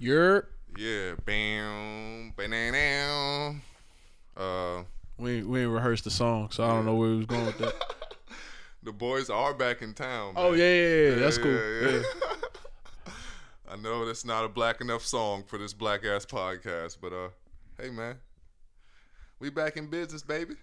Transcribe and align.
You're 0.00 0.48
Yeah, 0.76 1.14
bam, 1.24 2.32
banana. 2.36 3.60
Uh, 4.36 4.84
we 5.18 5.42
we 5.42 5.62
ain't 5.62 5.72
rehearsed 5.72 6.04
the 6.04 6.10
song, 6.10 6.50
so 6.52 6.62
I 6.62 6.68
don't 6.68 6.86
know 6.86 6.94
where 6.94 7.08
we 7.08 7.16
was 7.16 7.26
going 7.26 7.46
with 7.46 7.58
that. 7.58 7.74
the 8.84 8.92
boys 8.92 9.28
are 9.28 9.52
back 9.54 9.82
in 9.82 9.94
town. 9.94 10.34
Oh 10.36 10.50
man. 10.50 10.60
yeah, 10.60 10.74
yeah, 10.74 11.08
yeah, 11.08 11.14
that's 11.16 11.38
cool. 11.38 11.50
yeah. 11.50 12.02
I 13.72 13.76
know 13.76 14.06
that's 14.06 14.24
not 14.24 14.44
a 14.44 14.48
black 14.48 14.80
enough 14.80 15.04
song 15.04 15.42
for 15.44 15.58
this 15.58 15.74
black 15.74 16.04
ass 16.04 16.24
podcast, 16.24 16.98
but 17.00 17.12
uh, 17.12 17.30
hey 17.80 17.90
man, 17.90 18.18
we 19.40 19.50
back 19.50 19.76
in 19.76 19.88
business, 19.88 20.22
baby. 20.22 20.54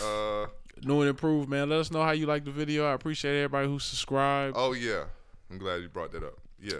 Uh, 0.00 0.46
New 0.82 1.00
and 1.00 1.10
improved, 1.10 1.48
man. 1.48 1.68
Let 1.68 1.80
us 1.80 1.90
know 1.90 2.02
how 2.04 2.12
you 2.12 2.26
like 2.26 2.44
the 2.44 2.52
video. 2.52 2.86
I 2.86 2.92
appreciate 2.92 3.36
everybody 3.36 3.66
who 3.66 3.80
subscribed. 3.80 4.54
oh 4.56 4.72
yeah, 4.72 5.04
I'm 5.50 5.58
glad 5.58 5.82
you 5.82 5.88
brought 5.88 6.12
that 6.12 6.22
up. 6.22 6.38
Yeah, 6.60 6.78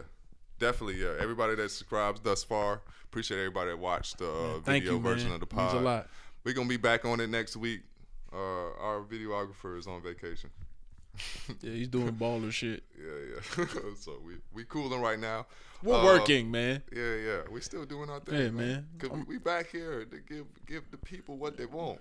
definitely. 0.59 1.01
Yeah, 1.03 1.15
everybody 1.21 1.55
that 1.57 1.71
subscribes 1.71 2.21
thus 2.21 2.45
far, 2.45 2.81
appreciate 3.05 3.39
everybody 3.39 3.71
that 3.71 3.79
watched 3.79 4.19
the 4.19 4.29
uh, 4.31 4.59
video 4.59 4.95
you, 4.95 5.01
man. 5.01 5.13
version 5.13 5.33
of 5.33 5.41
the 5.41 5.57
Means 5.57 5.73
a 5.73 5.77
lot. 5.81 6.09
We're 6.45 6.55
gonna 6.55 6.69
be 6.69 6.77
back 6.77 7.05
on 7.05 7.21
it 7.21 7.29
next 7.29 7.57
week. 7.57 7.81
Uh, 8.33 8.37
our 8.37 9.03
videographer 9.09 9.79
is 9.79 9.87
on 9.87 10.03
vacation. 10.03 10.51
Yeah, 11.61 11.71
he's 11.71 11.89
doing 11.89 12.13
baller 12.13 12.51
shit. 12.51 12.83
Yeah, 12.99 13.37
yeah. 13.59 13.65
so 14.01 14.19
we 14.25 14.35
we 14.53 14.65
cooling 14.65 15.01
right 15.01 15.19
now. 15.19 15.47
We're 15.83 15.95
Uh, 15.95 16.05
working, 16.05 16.51
man. 16.51 16.83
Yeah, 16.93 17.15
yeah. 17.15 17.41
We 17.51 17.61
still 17.61 17.85
doing 17.85 18.11
our 18.11 18.19
thing, 18.21 18.41
Yeah, 18.41 18.51
man. 18.51 18.87
Cause 18.99 19.11
we, 19.11 19.23
we 19.23 19.39
back 19.39 19.71
here 19.71 20.05
to 20.05 20.19
give 20.19 20.47
give 20.67 20.91
the 20.91 20.97
people 20.97 21.37
what 21.37 21.57
they 21.57 21.67
want. 21.67 22.01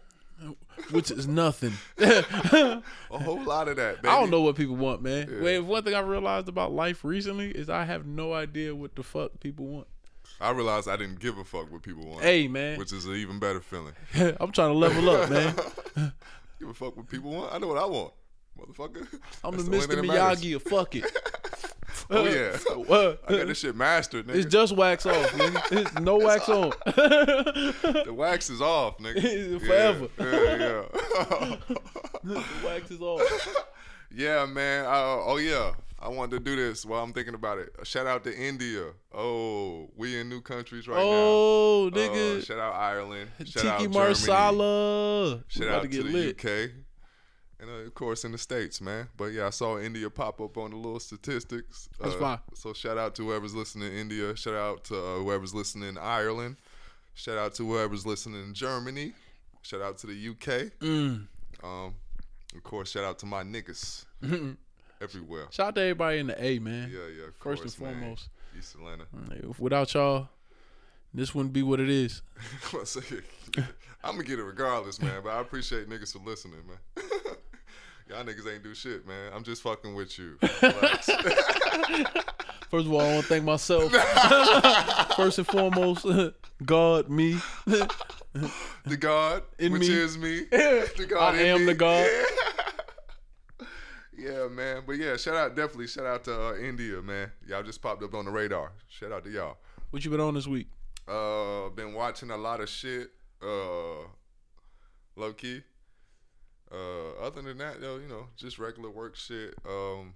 Which 0.91 1.11
is 1.11 1.27
nothing. 1.27 1.73
A 1.97 2.81
whole 3.11 3.43
lot 3.43 3.67
of 3.67 3.75
that, 3.77 4.01
baby. 4.01 4.07
I 4.07 4.19
don't 4.19 4.29
know 4.29 4.41
what 4.41 4.55
people 4.55 4.75
want, 4.75 5.01
man. 5.01 5.29
Yeah. 5.31 5.43
Wait, 5.43 5.59
one 5.59 5.83
thing 5.83 5.93
I 5.93 5.99
realized 5.99 6.47
about 6.47 6.71
life 6.71 7.03
recently 7.03 7.51
is 7.51 7.69
I 7.69 7.85
have 7.85 8.05
no 8.05 8.33
idea 8.33 8.75
what 8.75 8.95
the 8.95 9.03
fuck 9.03 9.39
people 9.39 9.65
want. 9.65 9.87
I 10.41 10.51
realized 10.51 10.87
I 10.89 10.97
didn't 10.97 11.19
give 11.19 11.37
a 11.37 11.43
fuck 11.43 11.71
what 11.71 11.83
people 11.83 12.05
want. 12.05 12.23
Hey, 12.23 12.47
man. 12.47 12.77
Which 12.77 12.91
is 12.91 13.05
an 13.05 13.15
even 13.15 13.39
better 13.39 13.61
feeling. 13.61 13.93
I'm 14.39 14.51
trying 14.51 14.71
to 14.71 14.77
level 14.77 15.09
up, 15.09 15.29
man. 15.29 15.55
give 16.59 16.69
a 16.69 16.73
fuck 16.73 16.97
what 16.97 17.07
people 17.07 17.31
want. 17.31 17.53
I 17.53 17.59
know 17.59 17.67
what 17.67 17.77
I 17.77 17.85
want, 17.85 18.13
motherfucker. 18.59 19.07
I'm 19.43 19.51
That's 19.51 19.63
the 19.65 19.75
only 19.75 19.85
Mr. 19.85 19.87
thing 19.87 19.97
that 19.97 20.03
matters. 20.07 20.41
Miyagi 20.43 20.55
of 20.55 20.63
fuck 20.63 20.95
it. 20.95 21.05
Oh 22.13 22.25
yeah. 22.25 22.57
What? 22.85 23.21
I 23.27 23.37
got 23.37 23.47
this 23.47 23.59
shit 23.59 23.75
mastered, 23.75 24.27
nigga. 24.27 24.35
It's 24.35 24.45
just 24.51 24.75
wax 24.75 25.05
off, 25.05 25.31
nigga. 25.31 25.71
It's 25.81 25.93
no 25.99 26.17
wax 26.17 26.47
on. 26.49 26.71
the 26.85 28.13
wax 28.13 28.49
is 28.49 28.61
off, 28.61 28.97
nigga. 28.99 29.59
Forever. 29.65 30.07
Yeah, 30.19 30.57
yeah. 30.57 31.55
yeah. 31.55 31.55
the 32.23 32.43
wax 32.65 32.91
is 32.91 33.01
off. 33.01 33.21
Yeah, 34.15 34.45
man. 34.45 34.85
Uh, 34.85 35.23
oh 35.25 35.37
yeah, 35.37 35.73
I 35.99 36.09
wanted 36.09 36.37
to 36.37 36.39
do 36.43 36.55
this 36.55 36.85
while 36.85 37.03
I'm 37.03 37.13
thinking 37.13 37.33
about 37.33 37.57
it. 37.59 37.69
Shout 37.83 38.05
out 38.05 38.23
to 38.25 38.35
India. 38.37 38.91
Oh, 39.13 39.89
we 39.95 40.19
in 40.19 40.29
new 40.29 40.41
countries 40.41 40.87
right 40.87 40.97
Oh, 40.99 41.89
now. 41.93 41.99
Uh, 41.99 42.03
nigga. 42.09 42.45
shout 42.45 42.59
out 42.59 42.75
Ireland. 42.75 43.29
Shout 43.45 43.65
out 43.65 43.79
Tiki 43.79 43.91
Germany. 43.93 44.07
Marsala. 44.07 45.35
We 45.35 45.41
Shout 45.47 45.67
out 45.69 45.83
to 45.83 45.87
to, 45.89 46.03
the 46.03 46.09
lit. 46.09 46.45
UK. 46.45 46.71
And 47.63 47.71
uh, 47.71 47.87
of 47.87 47.93
course 47.93 48.25
in 48.25 48.33
the 48.33 48.37
states, 48.37 48.81
man. 48.81 49.07
But 49.15 49.27
yeah, 49.27 49.47
I 49.47 49.49
saw 49.49 49.79
India 49.79 50.09
pop 50.09 50.41
up 50.41 50.57
on 50.57 50.71
the 50.71 50.75
little 50.75 50.99
statistics. 50.99 51.87
That's 51.99 52.15
uh, 52.15 52.19
fine. 52.19 52.39
So 52.55 52.73
shout 52.73 52.97
out 52.97 53.15
to 53.15 53.23
whoever's 53.23 53.55
listening 53.55 53.93
in 53.93 53.97
India. 53.97 54.35
Shout 54.35 54.55
out 54.55 54.83
to 54.85 54.97
uh, 54.97 55.17
whoever's 55.19 55.53
listening 55.53 55.87
in 55.87 55.97
Ireland. 55.97 56.57
Shout 57.13 57.37
out 57.37 57.55
to 57.55 57.65
whoever's 57.65 58.05
listening 58.05 58.43
in 58.43 58.53
Germany. 58.53 59.13
Shout 59.61 59.81
out 59.81 59.97
to 59.99 60.07
the 60.07 60.13
UK. 60.13 60.71
Mm. 60.79 61.27
Um, 61.63 61.95
of 62.53 62.63
course, 62.63 62.91
shout 62.91 63.05
out 63.05 63.17
to 63.19 63.25
my 63.25 63.43
niggas 63.43 64.03
everywhere. 65.01 65.47
Shout 65.51 65.67
out 65.69 65.75
to 65.75 65.81
everybody 65.81 66.19
in 66.19 66.27
the 66.27 66.43
A, 66.43 66.59
man. 66.59 66.91
Yeah, 66.93 67.07
yeah. 67.17 67.27
Of 67.27 67.35
First 67.35 67.61
course, 67.61 67.77
and 67.77 67.85
man. 67.85 67.99
foremost. 67.99 68.29
East 68.59 68.75
Atlanta. 68.75 69.05
If 69.49 69.59
Without 69.59 69.93
y'all, 69.93 70.27
this 71.13 71.33
wouldn't 71.33 71.53
be 71.53 71.63
what 71.63 71.79
it 71.79 71.89
is. 71.89 72.21
I'm 74.03 74.15
gonna 74.15 74.23
get 74.23 74.37
it 74.37 74.43
regardless, 74.43 75.01
man. 75.01 75.21
But 75.23 75.29
I 75.29 75.39
appreciate 75.39 75.89
niggas 75.89 76.11
for 76.11 76.19
listening, 76.19 76.59
man. 76.67 77.05
Y'all 78.13 78.23
niggas 78.23 78.53
ain't 78.53 78.63
do 78.63 78.75
shit, 78.75 79.07
man. 79.07 79.31
I'm 79.33 79.43
just 79.43 79.63
fucking 79.63 79.95
with 79.95 80.19
you. 80.19 80.37
First 82.69 82.85
of 82.85 82.93
all, 82.93 83.01
I 83.01 83.13
want 83.13 83.23
to 83.23 83.27
thank 83.27 83.43
myself. 83.43 83.91
First 85.15 85.39
and 85.39 85.47
foremost, 85.47 86.05
God, 86.63 87.09
me. 87.09 87.39
the 87.65 88.97
God, 88.99 89.41
In 89.57 89.73
which 89.73 89.81
me. 89.81 89.87
is 89.87 90.15
me. 90.19 90.41
The 90.51 91.07
God 91.09 91.33
I 91.33 91.39
am 91.39 91.61
me. 91.61 91.65
the 91.65 91.73
God. 91.73 92.07
Yeah. 93.59 93.65
Yeah, 94.15 94.47
man. 94.47 94.83
But 94.85 94.97
yeah, 94.97 95.17
shout 95.17 95.35
out, 95.35 95.55
definitely 95.55 95.87
shout 95.87 96.05
out 96.05 96.23
to 96.25 96.49
uh, 96.49 96.55
India, 96.57 97.01
man. 97.01 97.31
Y'all 97.47 97.63
just 97.63 97.81
popped 97.81 98.03
up 98.03 98.13
on 98.13 98.25
the 98.25 98.31
radar. 98.31 98.71
Shout 98.89 99.11
out 99.11 99.23
to 99.23 99.31
y'all. 99.31 99.57
What 99.89 100.05
you 100.05 100.11
been 100.11 100.19
on 100.19 100.35
this 100.35 100.45
week? 100.45 100.67
Uh, 101.07 101.69
been 101.69 101.93
watching 101.95 102.29
a 102.29 102.37
lot 102.37 102.61
of 102.61 102.69
shit. 102.69 103.09
Uh, 103.41 104.05
low 105.15 105.33
key. 105.35 105.63
Uh, 106.73 107.11
other 107.21 107.41
than 107.41 107.57
that, 107.59 107.79
though, 107.79 107.97
you 107.97 108.07
know, 108.07 108.27
just 108.35 108.57
regular 108.57 108.89
work 108.89 109.15
shit. 109.15 109.53
Um, 109.67 110.15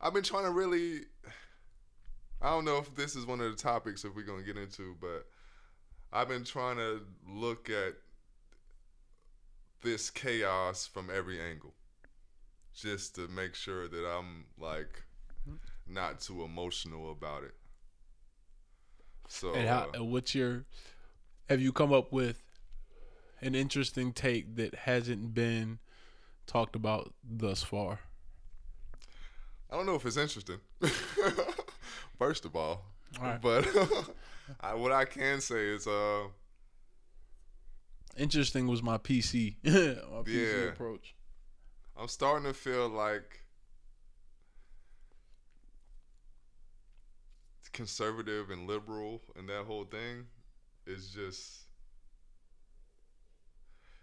I've 0.00 0.14
been 0.14 0.22
trying 0.22 0.44
to 0.44 0.50
really. 0.50 1.00
I 2.40 2.50
don't 2.50 2.64
know 2.64 2.78
if 2.78 2.94
this 2.94 3.16
is 3.16 3.26
one 3.26 3.40
of 3.40 3.50
the 3.50 3.56
topics 3.56 4.04
if 4.04 4.14
we're 4.14 4.22
gonna 4.24 4.42
get 4.42 4.56
into, 4.56 4.96
but 5.00 5.26
I've 6.12 6.28
been 6.28 6.44
trying 6.44 6.76
to 6.76 7.02
look 7.28 7.68
at 7.68 7.94
this 9.82 10.10
chaos 10.10 10.86
from 10.86 11.10
every 11.14 11.40
angle, 11.40 11.74
just 12.74 13.14
to 13.16 13.28
make 13.28 13.54
sure 13.54 13.88
that 13.88 14.06
I'm 14.06 14.46
like 14.58 15.02
not 15.86 16.20
too 16.20 16.42
emotional 16.42 17.10
about 17.10 17.44
it. 17.44 17.54
So 19.28 19.54
And 19.54 19.68
how, 19.68 19.78
uh, 19.78 19.90
and 19.94 20.12
what's 20.12 20.34
your? 20.34 20.64
Have 21.48 21.60
you 21.60 21.72
come 21.72 21.92
up 21.92 22.12
with 22.12 22.42
an 23.40 23.54
interesting 23.54 24.12
take 24.12 24.56
that 24.56 24.74
hasn't 24.74 25.34
been 25.34 25.78
talked 26.46 26.76
about 26.76 27.12
thus 27.22 27.62
far? 27.62 28.00
I 29.70 29.76
don't 29.76 29.86
know 29.86 29.96
if 29.96 30.06
it's 30.06 30.16
interesting. 30.16 30.58
First 32.18 32.44
of 32.44 32.54
all, 32.56 32.84
All 33.20 33.26
right. 33.26 33.40
but 33.40 33.66
I, 34.60 34.74
what 34.74 34.92
I 34.92 35.04
can 35.04 35.40
say 35.40 35.66
is, 35.66 35.86
uh, 35.86 36.24
Interesting 38.16 38.66
was 38.66 38.82
my 38.82 38.96
PC, 38.96 39.56
my 39.64 39.70
PC 39.72 40.26
Yeah. 40.26 40.72
approach. 40.72 41.14
I'm 41.96 42.08
starting 42.08 42.44
to 42.46 42.54
feel 42.54 42.88
like 42.88 43.40
conservative 47.72 48.48
and 48.50 48.66
liberal 48.66 49.20
and 49.36 49.48
that 49.50 49.64
whole 49.66 49.84
thing 49.84 50.24
is 50.86 51.10
just 51.10 51.65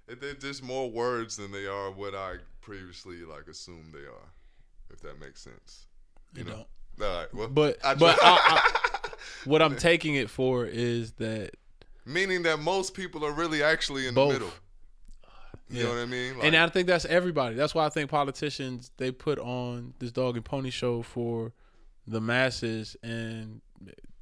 they're 0.08 0.34
just 0.34 0.64
more 0.64 0.90
words 0.90 1.38
than 1.38 1.52
they 1.52 1.66
are 1.66 1.92
what 1.92 2.14
I 2.16 2.36
previously 2.62 3.18
like 3.24 3.48
assumed 3.48 3.94
they 3.94 4.00
are, 4.06 4.30
if 4.92 5.00
that 5.02 5.20
makes 5.20 5.42
sense. 5.42 5.88
You 6.36 6.44
know. 6.46 6.66
All 7.02 7.18
right, 7.20 7.34
well, 7.34 7.48
but 7.48 7.78
I 7.84 7.96
but 7.96 8.18
I, 8.22 8.38
I, 8.38 9.10
what 9.46 9.62
I'm 9.62 9.76
taking 9.78 10.16
it 10.16 10.30
for 10.30 10.66
is 10.66 11.14
that 11.14 11.52
meaning 12.06 12.44
that 12.44 12.60
most 12.60 12.94
people 12.94 13.26
are 13.26 13.32
really 13.32 13.64
actually 13.64 14.08
in 14.08 14.14
Both. 14.14 14.28
the 14.30 14.34
middle. 14.40 14.54
You 15.70 15.78
Yeah. 15.80 15.84
know 15.86 15.90
what 15.96 16.00
I 16.00 16.06
mean? 16.06 16.36
and 16.42 16.56
I 16.56 16.68
think 16.70 16.88
that's 16.88 17.06
everybody. 17.06 17.56
That's 17.56 17.74
why 17.74 17.86
I 17.86 17.90
think 17.90 18.10
politicians 18.12 18.92
they 18.98 19.12
put 19.12 19.40
on 19.40 19.94
this 20.00 20.12
dog 20.12 20.36
and 20.36 20.46
pony 20.46 20.70
show 20.70 21.02
for 21.02 21.54
the 22.06 22.20
masses, 22.22 22.96
and 23.02 23.62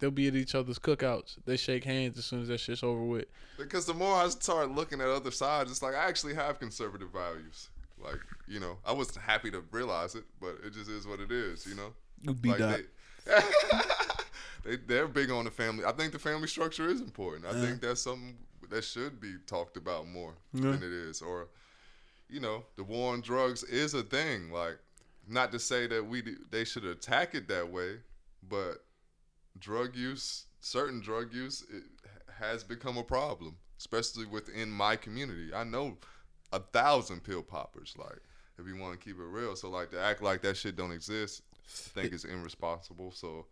they'll 0.01 0.11
be 0.11 0.27
at 0.27 0.35
each 0.35 0.53
other's 0.55 0.77
cookouts. 0.79 1.37
They 1.45 1.55
shake 1.55 1.85
hands 1.85 2.17
as 2.17 2.25
soon 2.25 2.41
as 2.41 2.49
that 2.49 2.59
shit's 2.59 2.83
over 2.83 3.01
with. 3.03 3.25
Because 3.57 3.85
the 3.85 3.93
more 3.93 4.15
I 4.15 4.27
start 4.29 4.71
looking 4.71 4.99
at 4.99 5.07
other 5.07 5.31
sides, 5.31 5.71
it's 5.71 5.81
like 5.81 5.95
I 5.95 6.05
actually 6.09 6.33
have 6.35 6.59
conservative 6.59 7.11
values. 7.11 7.69
Like, 8.03 8.19
you 8.47 8.59
know, 8.59 8.77
I 8.85 8.91
wasn't 8.91 9.19
happy 9.23 9.51
to 9.51 9.63
realize 9.71 10.15
it, 10.15 10.23
but 10.41 10.57
it 10.65 10.73
just 10.73 10.89
is 10.89 11.07
what 11.07 11.19
it 11.19 11.31
is, 11.31 11.65
you 11.67 11.75
know? 11.75 11.93
You 12.21 12.33
be 12.33 12.49
Like 12.49 12.57
that. 12.57 12.81
they, 14.63 14.71
they 14.71 14.75
they're 14.87 15.07
big 15.07 15.29
on 15.31 15.45
the 15.45 15.51
family. 15.51 15.85
I 15.85 15.91
think 15.91 16.11
the 16.11 16.19
family 16.19 16.47
structure 16.47 16.87
is 16.89 16.99
important. 17.01 17.45
I 17.45 17.51
Yeah. 17.57 17.65
think 17.65 17.81
that's 17.81 18.01
something 18.01 18.37
that 18.69 18.83
should 18.83 19.19
be 19.21 19.35
talked 19.47 19.77
about 19.77 20.07
more 20.07 20.33
Yeah. 20.53 20.61
than 20.71 20.75
it 20.83 20.91
is. 20.91 21.21
Or, 21.21 21.47
you 22.29 22.39
know, 22.39 22.65
the 22.75 22.83
war 22.83 23.13
on 23.13 23.21
drugs 23.21 23.63
is 23.63 23.93
a 23.93 24.01
thing. 24.03 24.51
Like, 24.51 24.79
not 25.27 25.51
to 25.51 25.59
say 25.59 25.85
that 25.87 26.03
we 26.05 26.21
do- 26.23 26.43
they 26.49 26.63
should 26.63 26.85
attack 26.85 27.35
it 27.35 27.47
that 27.49 27.69
way, 27.69 27.99
but 28.49 28.83
drug 29.59 29.95
use, 29.95 30.45
certain 30.59 31.01
drug 31.01 31.33
use, 31.33 31.63
it 31.73 31.83
has 32.39 32.63
become 32.63 32.97
a 32.97 33.03
problem, 33.03 33.57
especially 33.77 34.25
within 34.25 34.69
my 34.69 34.95
community. 34.95 35.53
I 35.53 35.63
know 35.63 35.97
a 36.51 36.59
thousand 36.59 37.23
pill 37.23 37.43
poppers. 37.43 37.95
Like, 37.97 38.19
if 38.57 38.67
you 38.67 38.77
want 38.77 38.99
to 38.99 39.03
keep 39.03 39.19
it 39.19 39.23
real, 39.23 39.55
so 39.55 39.69
like 39.69 39.91
to 39.91 39.99
act 39.99 40.21
like 40.21 40.41
that 40.41 40.57
shit 40.57 40.75
don't 40.75 40.91
exist, 40.91 41.43
I 41.53 41.99
think 42.01 42.13
it's 42.13 42.25
irresponsible. 42.25 43.11
So, 43.11 43.45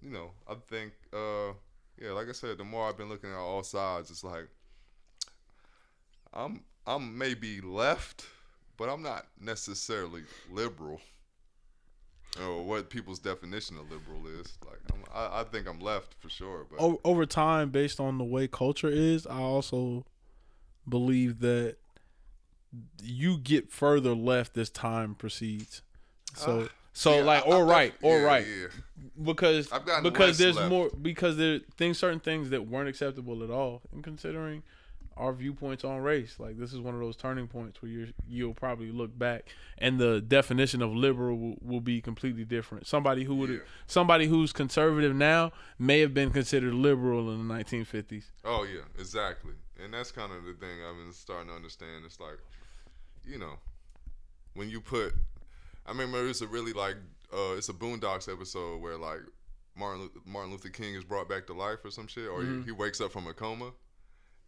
you 0.00 0.10
know, 0.10 0.30
I 0.48 0.54
think, 0.68 0.92
uh, 1.12 1.52
yeah, 2.00 2.12
like 2.12 2.28
I 2.28 2.32
said, 2.32 2.58
the 2.58 2.64
more 2.64 2.88
I've 2.88 2.96
been 2.96 3.08
looking 3.08 3.30
at 3.30 3.36
all 3.36 3.62
sides, 3.62 4.10
it's 4.10 4.24
like 4.24 4.48
I'm 6.32 6.62
I'm 6.86 7.16
maybe 7.16 7.60
left, 7.60 8.26
but 8.76 8.88
I'm 8.88 9.02
not 9.02 9.26
necessarily 9.40 10.22
liberal. 10.50 11.00
Or 12.40 12.62
what 12.62 12.90
people's 12.90 13.18
definition 13.18 13.76
of 13.78 13.90
liberal 13.90 14.26
is. 14.40 14.58
Like, 14.64 14.80
I'm, 14.92 15.02
I, 15.14 15.40
I 15.40 15.44
think 15.44 15.66
I'm 15.68 15.80
left 15.80 16.14
for 16.20 16.28
sure. 16.28 16.66
But 16.70 16.80
O- 16.80 17.00
over 17.04 17.26
time, 17.26 17.70
based 17.70 18.00
on 18.00 18.18
the 18.18 18.24
way 18.24 18.48
culture 18.48 18.88
is, 18.88 19.26
I 19.26 19.38
also 19.38 20.04
believe 20.88 21.40
that 21.40 21.76
you 23.02 23.38
get 23.38 23.70
further 23.70 24.14
left 24.14 24.56
as 24.58 24.70
time 24.70 25.14
proceeds. 25.14 25.82
So, 26.34 26.60
Uh, 26.60 26.68
so 26.92 27.18
yeah, 27.18 27.24
like, 27.24 27.46
or 27.46 27.64
right, 27.64 27.94
or 28.02 28.18
yeah, 28.18 28.24
right, 28.24 28.46
yeah. 28.46 28.66
because 29.22 29.70
because 30.02 30.38
there's 30.38 30.56
left. 30.56 30.70
more 30.70 30.90
because 30.90 31.36
there 31.36 31.60
things 31.76 31.98
certain 31.98 32.20
things 32.20 32.50
that 32.50 32.66
weren't 32.66 32.88
acceptable 32.88 33.42
at 33.42 33.50
all. 33.50 33.82
And 33.92 34.02
considering 34.02 34.62
our 35.16 35.32
viewpoints 35.32 35.82
on 35.84 36.00
race, 36.02 36.36
like 36.38 36.58
this 36.58 36.72
is 36.72 36.80
one 36.80 36.94
of 36.94 37.00
those 37.00 37.16
turning 37.16 37.46
points 37.48 37.80
where 37.80 37.90
you 37.90 38.12
you'll 38.28 38.52
probably 38.54 38.90
look 38.90 39.16
back 39.18 39.48
and 39.78 39.98
the 39.98 40.20
definition 40.20 40.82
of 40.82 40.94
liberal 40.94 41.38
will, 41.38 41.56
will 41.62 41.80
be 41.80 42.00
completely 42.02 42.44
different. 42.44 42.86
Somebody 42.86 43.24
who 43.24 43.34
would 43.36 43.50
Yeah. 43.50 43.58
somebody 43.86 44.26
who's 44.26 44.52
conservative 44.52 45.14
now 45.16 45.52
may 45.78 46.00
have 46.00 46.12
been 46.12 46.30
considered 46.30 46.74
liberal 46.74 47.30
in 47.32 47.48
the 47.48 47.54
1950s. 47.54 48.24
Oh 48.44 48.64
yeah, 48.64 48.82
exactly. 48.98 49.54
And 49.82 49.92
that's 49.94 50.12
kind 50.12 50.32
of 50.32 50.44
the 50.44 50.52
thing 50.54 50.78
I've 50.86 50.96
been 50.96 51.12
starting 51.12 51.48
to 51.48 51.54
understand. 51.54 52.04
It's 52.04 52.20
like, 52.20 52.38
you 53.24 53.38
know, 53.38 53.54
when 54.54 54.70
you 54.70 54.80
put, 54.80 55.14
I 55.86 55.90
remember 55.90 56.26
it's 56.28 56.40
a 56.40 56.46
really 56.46 56.72
like, 56.72 56.96
uh, 57.32 57.54
it's 57.56 57.68
a 57.68 57.74
Boondocks 57.74 58.30
episode 58.32 58.80
where 58.80 58.96
like 58.96 59.20
Martin 59.76 60.02
Luther, 60.02 60.20
Martin 60.24 60.52
Luther 60.52 60.68
King 60.70 60.94
is 60.94 61.04
brought 61.04 61.28
back 61.28 61.46
to 61.46 61.52
life 61.52 61.78
or 61.84 61.90
some 61.90 62.06
shit, 62.06 62.28
or 62.28 62.42
he, 62.42 62.62
he 62.66 62.72
wakes 62.72 63.00
up 63.00 63.12
from 63.12 63.26
a 63.26 63.34
coma, 63.34 63.72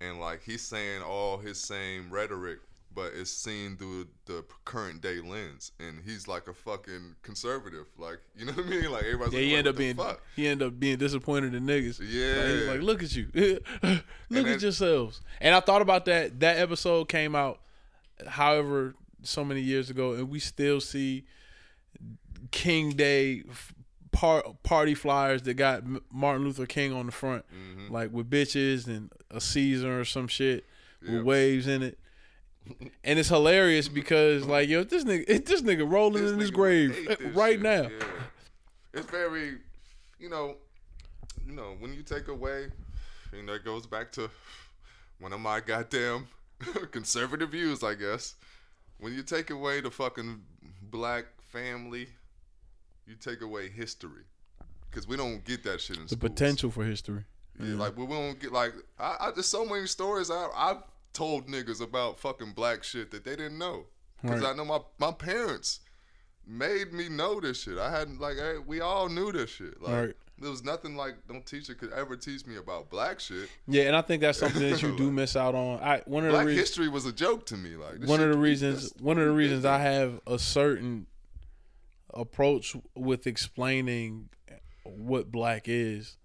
and 0.00 0.20
like 0.20 0.42
he's 0.42 0.62
saying 0.62 1.02
all 1.02 1.38
his 1.38 1.60
same 1.60 2.10
rhetoric, 2.10 2.58
but 2.94 3.12
it's 3.14 3.30
seen 3.30 3.76
through 3.76 4.06
the 4.26 4.44
current 4.64 5.00
day 5.00 5.20
lens, 5.20 5.72
and 5.80 6.00
he's 6.04 6.26
like 6.28 6.48
a 6.48 6.52
fucking 6.54 7.14
conservative, 7.22 7.86
like 7.98 8.18
you 8.36 8.44
know 8.46 8.52
what 8.52 8.66
I 8.66 8.68
mean? 8.70 8.90
Like 8.90 9.04
everybody's 9.04 9.32
Yeah, 9.34 9.38
like, 9.40 9.46
he 9.48 9.54
ended 9.56 9.66
up 9.72 9.76
being 9.76 9.94
fuck? 9.96 10.22
he 10.36 10.48
end 10.48 10.62
up 10.62 10.78
being 10.80 10.98
disappointed 10.98 11.54
in 11.54 11.64
niggas. 11.66 12.00
Yeah. 12.00 12.42
like, 12.42 12.54
he's 12.58 12.68
like 12.68 12.80
look 12.80 13.02
at 13.02 13.14
you, 13.16 13.28
look 13.34 13.62
And 13.82 14.02
at 14.38 14.44
that- 14.44 14.62
yourselves. 14.62 15.20
And 15.40 15.54
I 15.54 15.60
thought 15.60 15.82
about 15.82 16.04
that. 16.06 16.40
That 16.40 16.58
episode 16.58 17.08
came 17.08 17.34
out, 17.36 17.60
however, 18.26 18.94
so 19.22 19.44
many 19.44 19.60
years 19.60 19.90
ago, 19.90 20.12
and 20.14 20.28
we 20.30 20.38
still 20.40 20.80
see 20.80 21.24
King 22.50 22.90
Day 22.90 23.42
par- 24.12 24.44
party 24.62 24.94
flyers 24.94 25.42
that 25.42 25.54
got 25.54 25.82
Martin 26.12 26.44
Luther 26.44 26.66
King 26.66 26.92
on 26.92 27.06
the 27.06 27.12
front, 27.12 27.44
Mhm. 27.52 27.90
like 27.90 28.12
with 28.12 28.28
bitches 28.30 28.86
and 28.86 29.10
a 29.30 29.40
Caesar 29.40 30.00
or 30.00 30.04
some 30.04 30.28
shit 30.28 30.64
Yeah. 31.02 31.12
with 31.16 31.22
waves 31.22 31.66
in 31.66 31.82
it. 31.82 31.98
And 33.04 33.18
it's 33.18 33.28
hilarious 33.28 33.88
because 33.88 34.44
like 34.44 34.68
yo, 34.68 34.84
this 34.84 35.04
nigga, 35.04 35.26
this 35.46 35.62
nigga 35.62 35.90
rolling 35.90 36.22
This 36.24 36.32
in 36.32 36.38
his 36.38 36.50
grave 36.50 36.90
right 37.34 37.54
shit. 37.54 37.62
now. 37.62 37.82
Yeah. 37.82 38.04
It's 38.94 39.10
very, 39.10 39.58
you 40.18 40.28
know, 40.28 40.56
you 41.46 41.52
know, 41.52 41.76
when 41.78 41.94
you 41.94 42.02
take 42.02 42.28
away, 42.28 42.68
you 43.32 43.42
know, 43.42 43.54
it 43.54 43.64
goes 43.64 43.86
back 43.86 44.10
to 44.12 44.30
one 45.18 45.32
of 45.32 45.40
my 45.40 45.60
goddamn 45.60 46.28
conservative 46.90 47.50
views, 47.50 47.82
I 47.82 47.94
guess. 47.94 48.34
When 48.98 49.14
you 49.14 49.22
take 49.22 49.50
away 49.50 49.80
the 49.80 49.90
fucking 49.90 50.42
black 50.82 51.26
family, 51.52 52.08
you 53.08 53.14
take 53.16 53.40
away 53.40 53.68
history. 53.70 54.24
Because 54.90 55.06
we 55.08 55.16
don't 55.16 55.44
get 55.44 55.64
that 55.64 55.80
shit 55.80 55.96
in 55.96 56.02
The 56.04 56.08
schools. 56.10 56.20
potential 56.30 56.70
for 56.70 56.84
history. 56.84 57.24
Yeah, 57.60 57.74
like 57.74 57.96
we 57.96 58.04
won't 58.04 58.38
get 58.40 58.52
like 58.52 58.72
I, 58.98 59.16
I 59.20 59.30
there's 59.32 59.46
so 59.46 59.64
many 59.66 59.86
stories 59.86 60.30
I 60.30 60.48
I've 60.54 60.82
told 61.12 61.48
niggas 61.48 61.80
about 61.80 62.20
fucking 62.20 62.52
black 62.52 62.84
shit 62.84 63.10
that 63.10 63.24
they 63.24 63.34
didn't 63.36 63.58
know 63.58 63.86
because 64.22 64.42
Right. 64.42 64.50
I 64.52 64.56
know 64.56 64.64
my 64.64 64.78
my 64.98 65.10
parents 65.12 65.80
made 66.46 66.92
me 66.92 67.08
know 67.08 67.40
this 67.40 67.62
shit. 67.62 67.78
I 67.78 67.90
hadn't 67.90 68.20
like 68.20 68.36
hey, 68.36 68.54
we 68.64 68.80
all 68.80 69.08
knew 69.08 69.32
this 69.32 69.50
shit. 69.50 69.82
Like 69.82 69.92
Right. 69.92 70.16
there 70.38 70.50
was 70.50 70.64
nothing 70.64 70.96
like 70.96 71.16
no 71.28 71.40
teacher 71.40 71.74
could 71.74 71.92
ever 71.92 72.16
teach 72.16 72.46
me 72.46 72.56
about 72.56 72.88
black 72.90 73.20
shit. 73.20 73.48
Yeah, 73.66 73.84
and 73.84 73.96
I 73.96 74.02
think 74.02 74.20
that's 74.22 74.38
something 74.38 74.62
that 74.70 74.80
you 74.80 74.96
do 74.96 75.10
miss 75.10 75.34
out 75.36 75.54
on. 75.54 75.80
I 75.82 76.02
one 76.06 76.24
of 76.24 76.28
the 76.28 76.36
Black 76.38 76.46
reasons 76.46 76.68
history 76.68 76.88
was 76.88 77.04
a 77.06 77.12
joke 77.12 77.44
to 77.46 77.56
me. 77.56 77.74
Like 77.76 78.04
one 78.04 78.20
of 78.20 78.30
the 78.30 78.38
reasons 78.38 78.92
one 79.00 79.18
of 79.18 79.26
the 79.26 79.32
reasons 79.32 79.64
I 79.64 79.78
have 79.80 80.20
a 80.26 80.38
certain 80.38 81.06
approach 82.14 82.74
with 82.94 83.26
explaining 83.26 84.28
what 84.84 85.30
black 85.30 85.62
is 85.66 86.16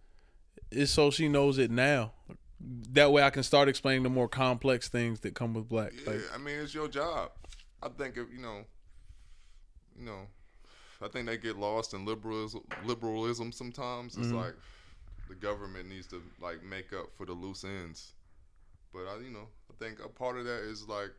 is 0.71 0.89
so 0.89 1.11
she 1.11 1.27
knows 1.27 1.57
it 1.57 1.69
now. 1.69 2.13
That 2.59 3.11
way 3.11 3.21
I 3.23 3.29
can 3.29 3.43
start 3.43 3.67
explaining 3.67 4.03
the 4.03 4.09
more 4.09 4.27
complex 4.29 4.87
things 4.87 5.19
that 5.21 5.35
come 5.35 5.53
with 5.53 5.67
black. 5.67 5.91
Yeah, 5.93 6.11
Like 6.13 6.21
I 6.33 6.37
mean 6.37 6.55
it's 6.59 6.73
your 6.73 6.87
job. 6.87 7.31
I 7.81 7.89
think 7.89 8.17
if 8.17 8.31
you 8.31 8.39
know, 8.39 8.63
you 9.99 10.05
know, 10.05 10.27
I 11.01 11.09
think 11.09 11.25
they 11.27 11.37
get 11.37 11.57
lost 11.57 11.93
in 11.93 12.05
liberalism. 12.05 12.61
Liberalism 12.85 13.51
sometimes. 13.51 14.17
It's 14.17 14.27
Mhm. 14.27 14.35
like 14.45 14.55
the 15.27 15.35
government 15.35 15.89
needs 15.89 16.07
to 16.07 16.23
like 16.39 16.63
make 16.63 16.93
up 16.93 17.11
for 17.17 17.25
the 17.25 17.33
loose 17.33 17.63
ends. 17.65 18.13
But 18.93 19.07
I, 19.07 19.17
you 19.17 19.29
know, 19.31 19.49
I 19.69 19.73
think 19.83 19.99
a 20.03 20.07
part 20.07 20.37
of 20.37 20.45
that 20.45 20.61
is 20.63 20.87
like 20.87 21.11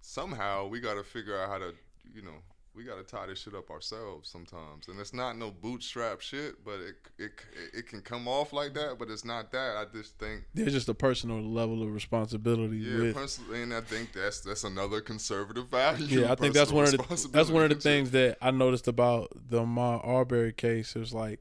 somehow 0.00 0.66
we 0.68 0.80
got 0.80 0.94
to 0.94 1.02
figure 1.04 1.36
out 1.40 1.48
how 1.48 1.58
to, 1.58 1.74
you 2.14 2.22
know, 2.22 2.42
we 2.76 2.84
got 2.84 2.96
to 2.96 3.02
tie 3.02 3.26
this 3.26 3.40
shit 3.40 3.54
up 3.54 3.70
ourselves 3.70 4.28
sometimes. 4.28 4.88
And 4.88 5.00
it's 5.00 5.14
not 5.14 5.38
no 5.38 5.50
bootstrap 5.50 6.20
shit, 6.20 6.62
but 6.64 6.74
it 6.74 6.96
it 7.18 7.32
it 7.72 7.88
can 7.88 8.02
come 8.02 8.28
off 8.28 8.52
like 8.52 8.74
that. 8.74 8.98
But 8.98 9.10
it's 9.10 9.24
not 9.24 9.50
that. 9.52 9.76
I 9.76 9.84
just 9.96 10.18
think 10.18 10.44
there's 10.54 10.72
just 10.72 10.88
a 10.88 10.94
personal 10.94 11.40
level 11.40 11.82
of 11.82 11.92
responsibility 11.92 12.76
yeah, 12.78 12.98
with 12.98 13.14
personally, 13.14 13.62
and 13.62 13.72
I 13.72 13.80
think 13.80 14.12
that's 14.12 14.40
that's 14.40 14.64
another 14.64 15.00
conservative 15.00 15.68
value. 15.68 16.20
Yeah, 16.20 16.32
I 16.32 16.34
think 16.34 16.54
that's 16.54 16.70
one 16.70 16.84
of 16.84 16.92
the 16.92 17.28
that's 17.32 17.50
one 17.50 17.64
of 17.64 17.70
the 17.70 17.76
things 17.76 18.10
that 18.10 18.36
I 18.42 18.50
noticed 18.50 18.88
about 18.88 19.30
the 19.48 19.62
Ahmaud 19.62 20.06
Arbery 20.06 20.52
case. 20.52 20.94
It 20.94 21.00
was 21.00 21.14
like 21.14 21.40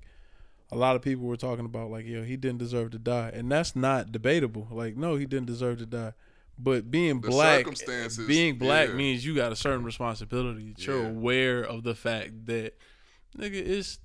a 0.72 0.78
lot 0.78 0.96
of 0.96 1.02
people 1.02 1.26
were 1.26 1.38
talking 1.38 1.66
about 1.66 1.92
like, 1.92 2.06
yo, 2.06 2.24
he 2.24 2.38
didn't 2.38 2.60
deserve 2.60 2.92
to 2.92 3.00
die, 3.00 3.32
and 3.34 3.52
that's 3.52 3.76
not 3.76 4.12
debatable. 4.12 4.68
Like, 4.72 4.96
no, 4.96 5.16
he 5.16 5.26
didn't 5.26 5.48
deserve 5.48 5.80
to 5.80 5.86
die. 5.86 6.14
But 6.58 6.90
being 6.90 7.20
The 7.22 7.30
black, 7.30 7.60
circumstances, 7.60 8.28
being 8.28 8.58
black 8.58 8.90
yeah. 8.90 8.96
means 8.96 9.26
you 9.26 9.36
got 9.36 9.52
a 9.52 9.56
certain 9.56 9.84
responsibility. 9.84 10.72
That 10.74 10.86
You're 10.86 11.02
Yeah. 11.02 11.10
aware 11.10 11.62
of 11.64 11.84
the 11.84 11.94
fact 11.96 12.46
that, 12.46 12.74
nigga, 13.38 13.56
it's 13.56 14.00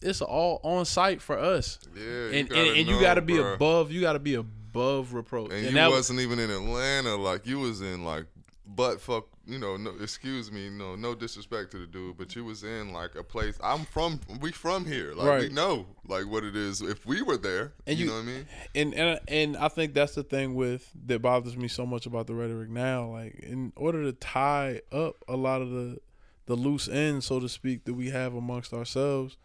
it's 0.00 0.20
all 0.20 0.60
on 0.64 0.84
site 0.84 1.22
for 1.22 1.38
us, 1.38 1.78
Yeah, 1.94 2.02
you 2.02 2.30
and 2.32 2.48
gotta 2.48 2.60
and, 2.60 2.78
and 2.80 2.88
you 2.88 3.00
got 3.00 3.14
to 3.14 3.22
be 3.22 3.34
bruh. 3.34 3.54
above. 3.54 3.92
You 3.92 4.00
got 4.00 4.14
to 4.14 4.18
be 4.18 4.34
above 4.34 5.14
reproach. 5.14 5.52
And, 5.52 5.64
you 5.66 5.70
that 5.72 5.86
was- 5.90 5.98
wasn't 6.10 6.20
even 6.20 6.40
in 6.40 6.50
Atlanta, 6.50 7.14
like 7.14 7.46
you 7.46 7.60
was 7.60 7.80
in 7.80 8.04
like 8.04 8.26
butt 8.66 9.00
fuck. 9.00 9.28
You 9.44 9.58
know, 9.58 9.76
no, 9.76 9.92
excuse 10.00 10.52
me, 10.52 10.70
no, 10.70 10.94
no 10.94 11.16
disrespect 11.16 11.72
to 11.72 11.78
the 11.78 11.86
dude, 11.86 12.16
but 12.16 12.34
you 12.36 12.44
was 12.44 12.62
in 12.62 12.92
like 12.92 13.16
a 13.16 13.24
place. 13.24 13.58
I'm 13.62 13.84
from, 13.86 14.20
we 14.40 14.52
from 14.52 14.84
here, 14.84 15.14
like 15.16 15.40
we 15.40 15.48
know 15.48 15.86
like 16.06 16.26
what 16.28 16.44
it 16.44 16.54
is. 16.54 16.80
If 16.80 17.04
we 17.04 17.22
were 17.22 17.36
there, 17.36 17.72
And 17.86 17.98
you, 17.98 18.04
you- 18.04 18.10
know 18.12 18.16
what 18.18 18.22
I 18.22 18.26
mean? 18.26 18.46
and 18.76 18.94
and 18.94 19.20
and 19.26 19.56
I 19.56 19.66
think 19.68 19.94
that's 19.94 20.14
the 20.14 20.22
thing 20.22 20.54
with 20.54 20.88
that 21.06 21.22
bothers 21.22 21.56
me 21.56 21.66
so 21.66 21.84
much 21.84 22.06
about 22.06 22.28
the 22.28 22.34
rhetoric 22.34 22.70
now. 22.70 23.06
Like, 23.10 23.34
in 23.40 23.72
order 23.74 24.04
to 24.04 24.12
tie 24.12 24.80
up 24.92 25.16
a 25.26 25.36
lot 25.36 25.60
of 25.60 25.70
the 25.70 25.98
the 26.46 26.54
loose 26.54 26.88
ends, 26.88 27.26
so 27.26 27.40
to 27.40 27.48
speak, 27.48 27.84
that 27.86 27.94
we 27.94 28.10
have 28.10 28.34
amongst 28.34 28.72
ourselves, 28.72 29.36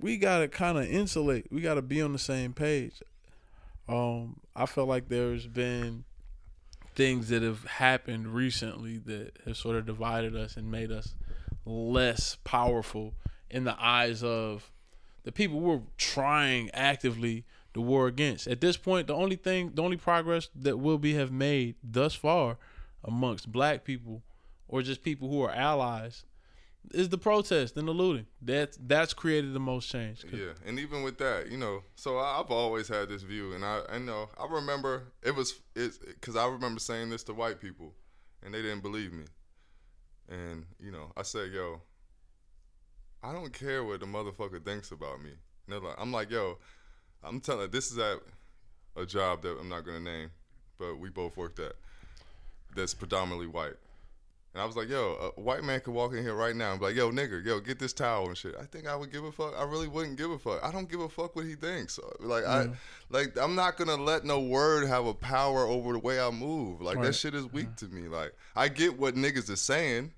we 0.00 0.16
gotta 0.16 0.48
kind 0.48 0.78
of 0.78 0.84
insulate. 0.84 1.52
We 1.52 1.60
gotta 1.60 1.82
be 1.82 2.00
on 2.00 2.12
the 2.14 2.18
same 2.18 2.54
page. 2.54 3.02
Um, 3.88 4.40
I 4.56 4.64
feel 4.66 4.86
like 4.86 5.08
there's 5.08 5.46
been 5.46 6.04
things 6.98 7.28
that 7.28 7.44
have 7.44 7.62
happened 7.64 8.26
recently 8.34 8.98
that 8.98 9.30
have 9.46 9.56
sort 9.56 9.76
of 9.76 9.86
divided 9.86 10.34
us 10.34 10.56
and 10.56 10.68
made 10.68 10.90
us 10.90 11.14
less 11.64 12.36
powerful 12.42 13.14
in 13.48 13.62
the 13.62 13.76
eyes 13.78 14.24
of 14.24 14.72
the 15.22 15.30
people 15.30 15.60
we're 15.60 15.82
trying 15.96 16.68
actively 16.74 17.44
to 17.72 17.80
war 17.80 18.08
against. 18.08 18.48
At 18.48 18.60
this 18.60 18.76
point, 18.76 19.06
the 19.06 19.14
only 19.14 19.36
thing, 19.36 19.70
the 19.74 19.82
only 19.82 19.96
progress 19.96 20.48
that 20.56 20.78
will 20.78 20.98
be 20.98 21.14
have 21.14 21.30
made 21.30 21.76
thus 21.84 22.16
far 22.16 22.58
amongst 23.04 23.52
black 23.52 23.84
people 23.84 24.24
or 24.66 24.82
just 24.82 25.04
people 25.04 25.30
who 25.30 25.40
are 25.40 25.54
allies 25.54 26.24
is 26.92 27.08
the 27.10 27.18
protest 27.18 27.76
and 27.76 27.86
the 27.86 27.92
looting. 27.92 28.26
That's 28.40 28.78
that's 28.80 29.12
created 29.12 29.52
the 29.52 29.60
most 29.60 29.90
change. 29.90 30.24
Yeah, 30.32 30.52
and 30.64 30.78
even 30.78 31.02
with 31.02 31.18
that, 31.18 31.50
you 31.50 31.58
know, 31.58 31.82
so 31.96 32.16
I- 32.18 32.40
I've 32.40 32.50
always 32.50 32.88
had 32.88 33.08
this 33.08 33.22
view, 33.22 33.52
and 33.54 33.64
I, 33.64 33.82
I 33.90 33.98
know, 33.98 34.28
I 34.38 34.46
remember 34.46 35.12
it 35.22 35.34
was, 35.34 35.60
it's 35.76 35.98
because 35.98 36.36
I 36.36 36.46
remember 36.46 36.80
saying 36.80 37.10
this 37.10 37.22
to 37.24 37.34
white 37.34 37.60
people, 37.60 37.94
and 38.42 38.54
they 38.54 38.62
didn't 38.62 38.80
believe 38.82 39.12
me, 39.12 39.24
and 40.28 40.64
you 40.80 40.90
know, 40.90 41.12
I 41.16 41.22
said, 41.22 41.52
yo, 41.52 41.82
I 43.22 43.32
don't 43.32 43.52
care 43.52 43.84
what 43.84 44.00
the 44.00 44.06
motherfucker 44.06 44.64
thinks 44.64 44.90
about 44.92 45.20
me. 45.22 45.30
And 45.30 45.38
they're 45.68 45.80
like, 45.80 45.96
I'm 45.98 46.12
like, 46.12 46.30
yo, 46.30 46.58
I'm 47.22 47.40
telling, 47.40 47.70
this 47.70 47.90
is 47.90 47.98
at 47.98 48.18
a 48.96 49.04
job 49.04 49.42
that 49.42 49.58
I'm 49.60 49.68
not 49.68 49.84
gonna 49.84 50.00
name, 50.00 50.30
but 50.78 50.96
we 50.98 51.10
both 51.10 51.36
worked 51.36 51.58
at, 51.58 51.72
that's 52.74 52.94
predominantly 52.94 53.46
white. 53.48 53.74
And 54.58 54.64
I 54.64 54.66
was 54.66 54.74
like, 54.74 54.88
yo, 54.88 55.32
a 55.36 55.40
white 55.40 55.62
man 55.62 55.78
could 55.78 55.94
walk 55.94 56.14
in 56.14 56.22
here 56.24 56.34
right 56.34 56.56
now 56.56 56.72
and 56.72 56.80
be 56.80 56.86
like, 56.86 56.96
yo, 56.96 57.12
nigger, 57.12 57.44
yo, 57.46 57.60
get 57.60 57.78
this 57.78 57.92
towel 57.92 58.26
and 58.26 58.36
shit. 58.36 58.56
I 58.60 58.64
think 58.64 58.88
I 58.88 58.96
would 58.96 59.12
give 59.12 59.22
a 59.22 59.30
fuck. 59.30 59.54
I 59.56 59.62
really 59.62 59.86
wouldn't 59.86 60.18
give 60.18 60.32
a 60.32 60.38
fuck. 60.38 60.58
I 60.64 60.72
don't 60.72 60.90
give 60.90 60.98
a 60.98 61.08
fuck 61.08 61.36
what 61.36 61.44
he 61.44 61.54
thinks. 61.54 62.00
Like 62.18 62.44
I 62.44 62.64
mm. 62.64 62.74
like 63.08 63.38
I'm 63.40 63.54
not 63.54 63.76
gonna 63.76 63.94
let 63.94 64.24
no 64.24 64.40
word 64.40 64.88
have 64.88 65.06
a 65.06 65.14
power 65.14 65.64
over 65.64 65.92
the 65.92 66.00
way 66.00 66.20
I 66.20 66.30
move. 66.30 66.80
Like 66.80 66.96
Right. 66.96 67.04
that 67.06 67.12
shit 67.12 67.36
is 67.36 67.46
weak 67.52 67.68
mm. 67.68 67.76
to 67.76 67.84
me. 67.86 68.08
Like 68.08 68.34
I 68.56 68.66
get 68.66 68.98
what 68.98 69.14
niggas 69.14 69.48
is 69.48 69.60
saying, 69.60 70.12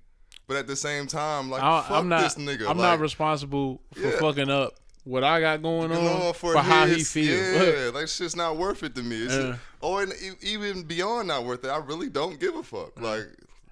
But 0.47 0.57
at 0.57 0.65
the 0.65 0.75
same 0.75 1.05
time, 1.05 1.51
like 1.51 1.61
I, 1.61 1.81
fuck 1.81 1.91
I'm 1.91 2.09
not. 2.09 2.21
this 2.21 2.33
nigga. 2.33 2.61
I'm 2.61 2.79
like, 2.79 2.97
not 2.97 2.99
responsible 2.99 3.83
for 3.93 3.99
Yeah. 3.99 4.19
fucking 4.19 4.49
up 4.49 4.73
what 5.03 5.23
I 5.23 5.39
got 5.39 5.61
going 5.61 5.91
on 5.91 6.33
for, 6.33 6.53
for, 6.53 6.57
how 6.57 6.87
he 6.87 7.03
feels. 7.03 7.39
Yeah, 7.39 7.91
like 7.93 8.07
shit's 8.07 8.35
not 8.35 8.57
worth 8.57 8.81
it 8.81 8.95
to 8.95 9.03
me. 9.03 9.23
It's 9.23 9.35
Yeah. 9.35 9.57
or 9.81 10.07
even 10.41 10.81
beyond 10.83 11.27
not 11.27 11.45
worth 11.45 11.63
it. 11.63 11.69
I 11.69 11.77
really 11.77 12.09
don't 12.09 12.39
give 12.39 12.55
a 12.55 12.63
fuck. 12.63 12.95
Mm. 12.95 13.01
Like 13.03 13.27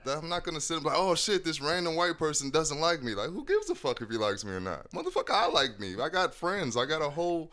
I'm 0.06 0.30
not 0.30 0.44
gonna 0.44 0.62
sit 0.62 0.76
and 0.76 0.84
be 0.84 0.90
like, 0.90 0.98
oh 1.00 1.16
shit, 1.16 1.44
this 1.44 1.62
random 1.62 1.96
white 1.96 2.18
person 2.18 2.50
doesn't 2.50 2.80
like 2.80 3.04
me. 3.04 3.14
Like 3.16 3.30
who 3.30 3.44
gives 3.46 3.70
a 3.70 3.76
fuck 3.76 4.02
if 4.02 4.10
he 4.10 4.18
likes 4.18 4.44
me 4.46 4.52
or 4.52 4.60
not? 4.60 4.90
Motherfucker, 4.92 5.32
I 5.32 5.48
like 5.48 5.80
me. 5.80 5.96
I 6.02 6.10
got 6.10 6.34
friends. 6.34 6.78
I 6.78 6.86
got 6.86 7.02
a 7.02 7.10
whole 7.10 7.52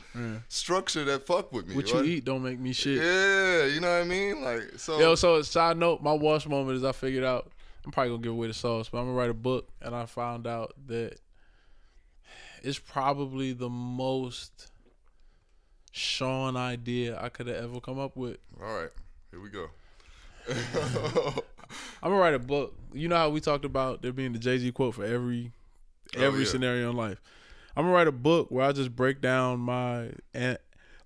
structure 0.48 1.04
that 1.04 1.26
fuck 1.26 1.52
with 1.52 1.66
me. 1.66 1.74
what 1.74 1.88
you 1.90 2.02
eat 2.02 2.24
don't 2.24 2.42
make 2.42 2.58
me 2.58 2.72
shit. 2.72 3.02
Yeah, 3.02 3.66
you 3.66 3.80
know 3.80 3.88
what 3.90 4.02
I 4.02 4.04
mean. 4.04 4.42
Like 4.42 4.78
so. 4.78 4.98
Yo, 4.98 5.14
so 5.14 5.42
side 5.42 5.76
note, 5.76 6.02
my 6.02 6.12
wash 6.12 6.46
moment 6.46 6.76
is 6.76 6.84
I 6.84 6.92
figured 6.92 7.24
out 7.24 7.50
I'm 7.84 7.92
probably 7.92 8.10
gonna 8.10 8.22
give 8.22 8.32
away 8.32 8.48
the 8.48 8.54
sauce, 8.54 8.88
but 8.88 8.98
I'm 8.98 9.06
gonna 9.06 9.16
write 9.16 9.30
a 9.30 9.34
book, 9.34 9.68
and 9.80 9.94
I 9.94 10.06
found 10.06 10.46
out 10.46 10.74
that 10.88 11.18
it's 12.62 12.80
probably 12.80 13.52
the 13.52 13.68
most 13.68 14.72
Sean 15.92 16.56
idea 16.56 17.18
I 17.20 17.28
could 17.28 17.46
have 17.46 17.56
ever 17.56 17.80
come 17.80 17.98
up 17.98 18.16
with. 18.16 18.38
all 18.60 18.74
right, 18.74 18.90
here 19.30 19.40
we 19.40 19.50
go. 19.50 19.70
I'm 22.02 22.11
gonna 22.11 22.20
write 22.20 22.35
a 22.35 22.38
book. 22.38 22.75
You 22.92 23.08
know 23.08 23.16
how 23.16 23.28
we 23.30 23.40
talked 23.40 23.64
about 23.64 24.02
there 24.02 24.12
being 24.12 24.32
the 24.32 24.38
Jay 24.38 24.58
Z 24.58 24.70
quote 24.73 24.94
for 24.94 25.04
every 25.04 25.52
Oh, 26.16 26.23
every 26.23 26.40
yeah. 26.44 26.46
scenario 26.50 26.90
in 26.90 26.96
life. 26.96 27.20
I'm 27.76 27.85
gonna 27.85 27.94
write 27.94 28.06
a 28.08 28.12
book 28.12 28.50
where 28.50 28.64
I 28.64 28.73
just 28.73 28.94
break 28.94 29.20
down 29.20 29.61
my 29.61 30.11
and 30.32 30.56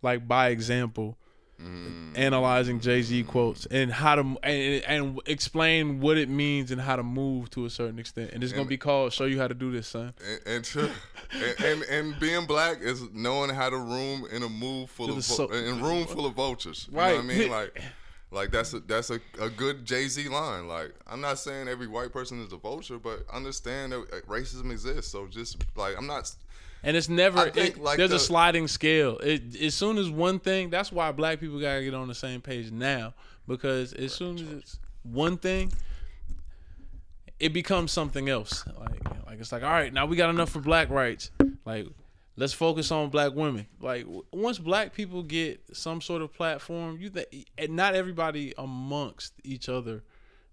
like 0.03 0.27
by 0.29 0.49
example, 0.49 1.17
Mm. 1.63 2.17
analyzing 2.17 2.81
Jay 2.81 3.03
Z 3.03 3.23
quotes 3.25 3.67
and 3.67 3.93
how 3.93 4.15
to 4.15 4.23
and, 4.43 4.83
and 4.87 5.21
explain 5.27 6.01
what 6.01 6.17
it 6.17 6.31
means 6.31 6.71
and 6.71 6.81
how 6.81 6.97
to 6.97 7.03
move 7.03 7.51
to 7.51 7.67
a 7.67 7.71
certain 7.71 7.99
extent. 7.99 8.31
And 8.33 8.43
it's 8.43 8.55
gonna 8.55 8.65
be 8.65 8.79
called 8.79 9.13
"Show 9.13 9.25
You 9.27 9.39
How 9.39 9.47
to 9.47 9.53
Do 9.53 9.71
This, 9.71 9.89
Son." 9.89 10.15
and 10.27 10.41
and, 10.47 10.65
to, 10.65 10.91
and 11.35 11.61
and 11.63 11.83
and 11.83 12.19
being 12.21 12.47
black 12.47 12.81
is 12.81 13.03
knowing 13.13 13.51
how 13.51 13.69
to 13.69 13.77
room 13.77 14.27
in 14.33 14.43
a 14.43 14.49
move 14.49 14.89
full 14.89 15.11
of 15.15 15.23
so- 15.23 15.49
in 15.49 15.83
room 15.83 16.07
full 16.07 16.25
of 16.25 16.33
vultures. 16.33 16.89
You 16.91 16.97
Right. 16.97 17.11
know 17.11 17.17
what 17.17 17.25
I 17.25 17.27
mean? 17.27 17.51
Like 17.51 17.83
like 18.31 18.51
that's 18.51 18.73
a 18.75 18.81
that's 18.81 19.11
a, 19.11 19.21
a 19.41 19.49
good 19.51 19.85
Jay 19.85 20.07
Z 20.09 20.29
line. 20.29 20.69
Like 20.69 20.93
I'm 21.07 21.21
not 21.21 21.39
saying 21.39 21.69
every 21.69 21.87
white 21.87 22.13
person 22.13 22.41
is 22.45 22.53
a 22.53 22.57
vulture, 22.57 22.99
but 22.99 23.25
understand 23.33 23.93
that 23.93 23.99
uh, 24.01 24.21
racism 24.29 24.71
exists. 24.71 25.11
So 25.11 25.27
just 25.27 25.65
like 25.77 25.97
I'm 25.99 26.07
not 26.07 26.33
And 26.83 26.97
it's 26.97 27.09
never. 27.09 27.47
It- 27.55 27.79
like, 27.79 27.97
there's 27.99 28.11
the- 28.11 28.17
a 28.17 28.21
sliding 28.21 28.69
scale. 28.69 29.19
It, 29.19 29.61
as 29.61 29.75
soon 29.75 29.99
as 29.99 30.09
one 30.11 30.39
thing, 30.39 30.71
that's 30.71 30.91
why 30.93 31.11
black 31.13 31.41
people 31.41 31.61
gotta 31.61 31.83
get 31.83 31.95
on 31.95 32.09
the 32.09 32.15
same 32.15 32.41
page 32.41 32.71
now. 32.71 33.15
Because 33.49 33.93
as 33.95 34.13
soon 34.15 34.37
as 34.37 34.43
it's 34.53 34.79
one 35.03 35.37
thing, 35.37 35.73
it 37.41 37.53
becomes 37.53 37.91
something 37.91 38.29
else. 38.29 38.65
Like, 38.79 39.27
like 39.27 39.41
it's 39.41 39.51
like, 39.51 39.63
all 39.63 39.71
right, 39.71 39.93
now 39.93 40.07
we 40.07 40.17
got 40.17 40.31
enough 40.31 40.51
for 40.51 40.61
black 40.61 40.89
rights. 40.91 41.31
Like, 41.65 41.87
let's 42.41 42.55
focus 42.55 42.91
on 42.91 43.11
black 43.11 43.35
women. 43.35 43.67
Like, 43.81 44.07
once 44.33 44.59
black 44.59 44.95
people 44.95 45.23
get 45.23 45.61
some 45.75 46.01
sort 46.01 46.23
of 46.23 46.33
platform, 46.33 46.97
you 46.99 47.11
think, 47.11 47.47
and 47.59 47.77
not 47.77 47.95
everybody 47.95 48.55
amongst 48.57 49.35
each 49.45 49.69
other 49.69 50.03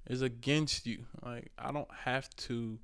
is 0.10 0.22
against 0.22 0.86
you. 0.86 1.06
Like, 1.25 1.50
I 1.58 1.72
don't 1.72 1.89
have 2.03 2.29
to. 2.36 2.77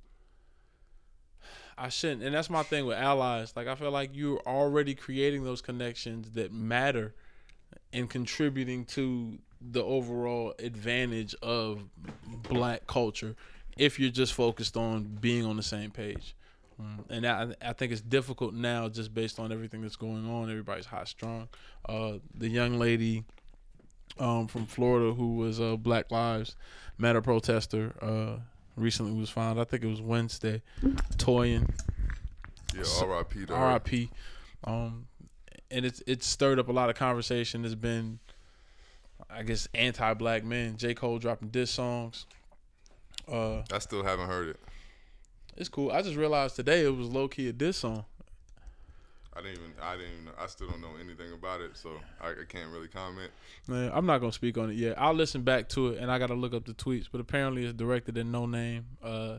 I 1.76 1.90
shouldn't. 1.90 2.22
And 2.22 2.34
that's 2.34 2.48
my 2.48 2.62
thing 2.62 2.86
with 2.86 2.96
allies. 2.96 3.52
Like 3.56 3.66
I 3.66 3.74
feel 3.74 3.90
like 3.90 4.10
you're 4.14 4.40
already 4.46 4.94
creating 4.94 5.42
those 5.42 5.60
connections 5.60 6.30
that 6.30 6.52
matter 6.52 7.14
and 7.92 8.08
contributing 8.08 8.84
to 8.86 9.38
the 9.60 9.82
overall 9.82 10.54
advantage 10.60 11.34
of 11.42 11.82
black 12.48 12.86
culture 12.86 13.34
if 13.76 13.98
you're 13.98 14.10
just 14.10 14.34
focused 14.34 14.76
on 14.76 15.18
being 15.20 15.44
on 15.44 15.56
the 15.56 15.64
same 15.64 15.90
page. 15.90 16.36
Mm, 16.80 17.04
And 17.10 17.26
I, 17.26 17.54
I 17.62 17.72
think 17.72 17.92
it's 17.92 18.00
difficult 18.00 18.54
now 18.54 18.88
just 18.88 19.14
based 19.14 19.38
on 19.38 19.52
everything 19.52 19.82
that's 19.82 19.96
going 19.96 20.28
on. 20.28 20.50
Everybody's 20.50 20.86
hot 20.86 21.08
strong. 21.08 21.48
Uh, 21.88 22.14
the 22.34 22.48
young 22.48 22.78
lady 22.78 23.24
um, 24.18 24.46
from 24.48 24.66
Florida 24.66 25.12
who 25.14 25.36
was 25.36 25.58
a 25.60 25.76
Black 25.76 26.10
Lives 26.10 26.56
Matter 26.98 27.20
protester 27.20 27.92
uh, 28.00 28.40
recently 28.76 29.12
was 29.12 29.30
found. 29.30 29.60
I 29.60 29.64
think 29.64 29.82
it 29.84 29.88
was 29.88 30.00
Wednesday. 30.00 30.62
Toyin, 31.16 31.68
yeah, 32.74 32.82
R.I.P. 33.02 33.46
R.I.P. 33.50 34.10
Um, 34.64 35.06
and 35.70 35.84
it's 35.84 36.02
it's 36.06 36.26
stirred 36.26 36.58
up 36.60 36.68
a 36.68 36.72
lot 36.72 36.90
of 36.90 36.96
conversation. 36.96 37.62
There's 37.62 37.74
been, 37.74 38.20
I 39.28 39.42
guess, 39.42 39.66
anti-black 39.74 40.44
men. 40.44 40.76
J. 40.76 40.94
Cole 40.94 41.18
dropping 41.18 41.48
diss 41.48 41.70
songs. 41.72 42.26
Uh, 43.30 43.62
I 43.72 43.78
still 43.80 44.04
haven't 44.04 44.26
heard 44.28 44.48
it. 44.50 44.60
It's 45.56 45.68
cool. 45.68 45.90
I 45.90 46.02
just 46.02 46.16
realized 46.16 46.56
today 46.56 46.84
it 46.84 46.96
was 46.96 47.08
low 47.08 47.28
key 47.28 47.48
a 47.48 47.52
diss 47.52 47.78
song. 47.78 48.04
I 49.36 49.42
didn't 49.42 49.58
even 49.58 49.72
I 49.82 49.96
didn't 49.96 50.12
even 50.12 50.28
I 50.38 50.46
still 50.46 50.68
don't 50.68 50.80
know 50.80 50.94
anything 51.00 51.32
about 51.32 51.60
it, 51.60 51.76
so 51.76 51.90
I, 52.20 52.30
I 52.30 52.44
can't 52.48 52.70
really 52.70 52.88
comment. 52.88 53.30
Man, 53.66 53.90
I'm 53.92 54.06
not 54.06 54.18
gonna 54.18 54.32
speak 54.32 54.56
on 54.58 54.70
it 54.70 54.76
yet. 54.76 54.94
I'll 55.00 55.14
listen 55.14 55.42
back 55.42 55.68
to 55.70 55.88
it, 55.88 55.98
and 55.98 56.10
I 56.10 56.18
gotta 56.18 56.34
look 56.34 56.54
up 56.54 56.64
the 56.64 56.74
tweets. 56.74 57.06
But 57.10 57.20
apparently, 57.20 57.64
it's 57.64 57.72
directed 57.72 58.16
at 58.16 58.26
Noname, 58.26 58.84
uh, 59.02 59.38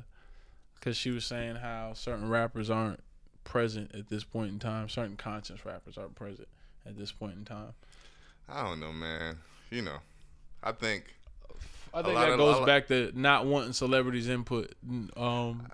because 0.75 0.97
she 0.97 1.11
was 1.11 1.25
saying 1.25 1.55
how 1.55 1.93
certain 1.93 2.29
rappers 2.29 2.69
aren't 2.69 2.99
present 3.43 3.95
at 3.95 4.09
this 4.09 4.23
point 4.23 4.51
in 4.51 4.59
time. 4.59 4.89
Certain 4.89 5.15
conscious 5.15 5.65
rappers 5.65 5.97
aren't 5.97 6.15
present 6.15 6.47
at 6.85 6.97
this 6.97 7.11
point 7.11 7.35
in 7.37 7.45
time. 7.45 7.73
I 8.49 8.63
don't 8.63 8.79
know, 8.79 8.91
man. 8.91 9.37
You 9.71 9.81
know, 9.81 9.97
I 10.61 10.73
think 10.73 11.15
I 11.95 12.01
think 12.01 12.15
that 12.15 12.31
of- 12.31 12.37
goes 12.37 12.65
back 12.65 12.87
to 12.89 13.11
not 13.15 13.45
wanting 13.45 13.71
celebrities' 13.71 14.27
input. 14.27 14.73
Um, 15.15 15.67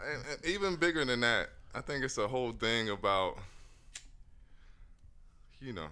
even 0.46 0.75
bigger 0.75 1.04
than 1.04 1.22
that, 1.22 1.50
I 1.74 1.82
think 1.82 2.04
it's 2.04 2.18
a 2.20 2.28
whole 2.28 2.51
thing 2.51 2.90
about, 2.90 3.40
you 5.60 5.74
know, 5.74 5.88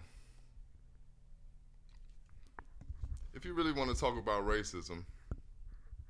if 3.33 3.43
you 3.43 3.53
really 3.53 3.71
want 3.71 3.89
to 3.89 3.99
talk 3.99 4.19
about 4.19 4.45
racism, 4.45 5.03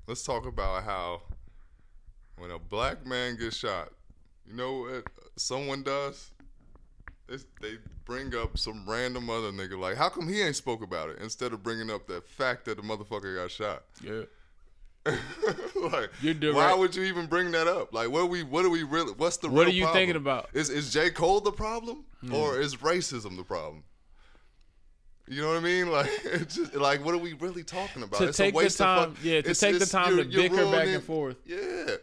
let's 0.06 0.24
talk 0.24 0.46
about 0.46 0.84
how 0.84 1.22
when 2.38 2.52
a 2.52 2.60
black 2.60 3.06
man 3.06 3.38
gets 3.38 3.56
shot, 3.56 3.90
you 4.46 4.54
know 4.54 4.80
what 4.82 5.04
someone 5.38 5.84
does? 5.84 6.32
It's, 7.32 7.46
they 7.62 7.78
bring 8.06 8.36
up 8.36 8.58
some 8.58 8.90
random 8.90 9.30
other 9.30 9.52
nigga 9.52 9.78
like, 9.80 9.96
how 9.98 10.10
come 10.10 10.28
he 10.28 10.42
ain't 10.42 10.56
spoke 10.56 10.82
about 10.82 11.10
it 11.10 11.18
instead 11.22 11.54
of 11.54 11.62
bringing 11.64 11.90
up 11.92 12.08
the 12.08 12.22
fact 12.22 12.66
that 12.66 12.78
the 12.78 12.84
motherfucker 12.84 13.36
got 13.36 13.52
shot? 13.52 13.84
yeah. 14.04 14.22
like, 15.76 16.10
why 16.54 16.74
would 16.74 16.94
you 16.96 17.04
even 17.04 17.26
bring 17.26 17.52
that 17.52 17.68
up? 17.68 17.94
Like, 17.94 18.12
what 18.12 18.30
we, 18.30 18.44
what 18.44 18.66
are 18.66 18.70
we 18.70 18.84
really? 18.84 19.14
What's 19.14 19.38
the? 19.38 19.50
What 19.50 19.66
are 19.66 19.72
you 19.72 19.84
problem? 19.84 19.98
thinking 20.00 20.16
about? 20.18 20.50
Is 20.54 20.70
is 20.70 20.92
J 20.92 21.10
Cole 21.10 21.40
the 21.40 21.54
problem, 21.54 22.04
Hmm. 22.22 22.34
or 22.34 22.60
is 22.60 22.76
racism 22.76 23.38
the 23.38 23.44
problem? 23.44 23.84
You 25.28 25.42
know 25.42 25.48
what 25.50 25.58
I 25.58 25.62
mean? 25.62 25.90
Like, 25.92 26.10
it's 26.26 26.56
just, 26.56 26.76
like, 26.76 27.04
what 27.06 27.14
are 27.16 27.20
we 27.20 27.34
really 27.34 27.64
talking 27.64 28.04
about? 28.04 28.18
To 28.20 28.28
it's 28.28 28.38
take 28.38 28.54
a 28.54 28.64
the 28.64 28.70
time, 28.70 29.10
of 29.12 29.16
fuck. 29.18 29.26
yeah, 29.26 29.32
to 29.34 29.38
it's- 29.40 29.60
take 29.60 29.80
the 29.80 29.86
time 29.86 30.18
to 30.18 30.26
bicker 30.26 30.70
back 30.70 30.88
and 30.88 31.04
forth. 31.04 31.38
Yeah, 31.46 31.96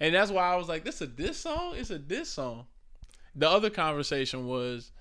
And 0.00 0.14
that's 0.14 0.30
why 0.30 0.52
I 0.52 0.56
was 0.56 0.68
like, 0.68 0.84
this 0.84 1.00
a 1.02 1.06
diss 1.06 1.38
song? 1.38 1.74
It's 1.76 1.90
a 1.90 1.98
diss 1.98 2.30
song. 2.30 2.66
The 3.34 3.48
other 3.48 3.70
conversation 3.70 4.46
was 4.46 4.92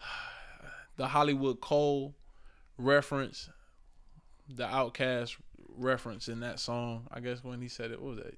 the 0.96 1.08
Hollywood 1.08 1.60
Court 1.60 2.12
reference, 2.78 3.48
the 4.48 4.66
OutKast 4.66 5.36
reference 5.76 6.28
in 6.28 6.40
that 6.40 6.60
song. 6.60 7.06
I 7.12 7.20
guess 7.20 7.42
when 7.42 7.60
he 7.62 7.68
said 7.68 7.90
it, 7.90 8.00
what 8.00 8.16
was 8.16 8.24
that? 8.24 8.36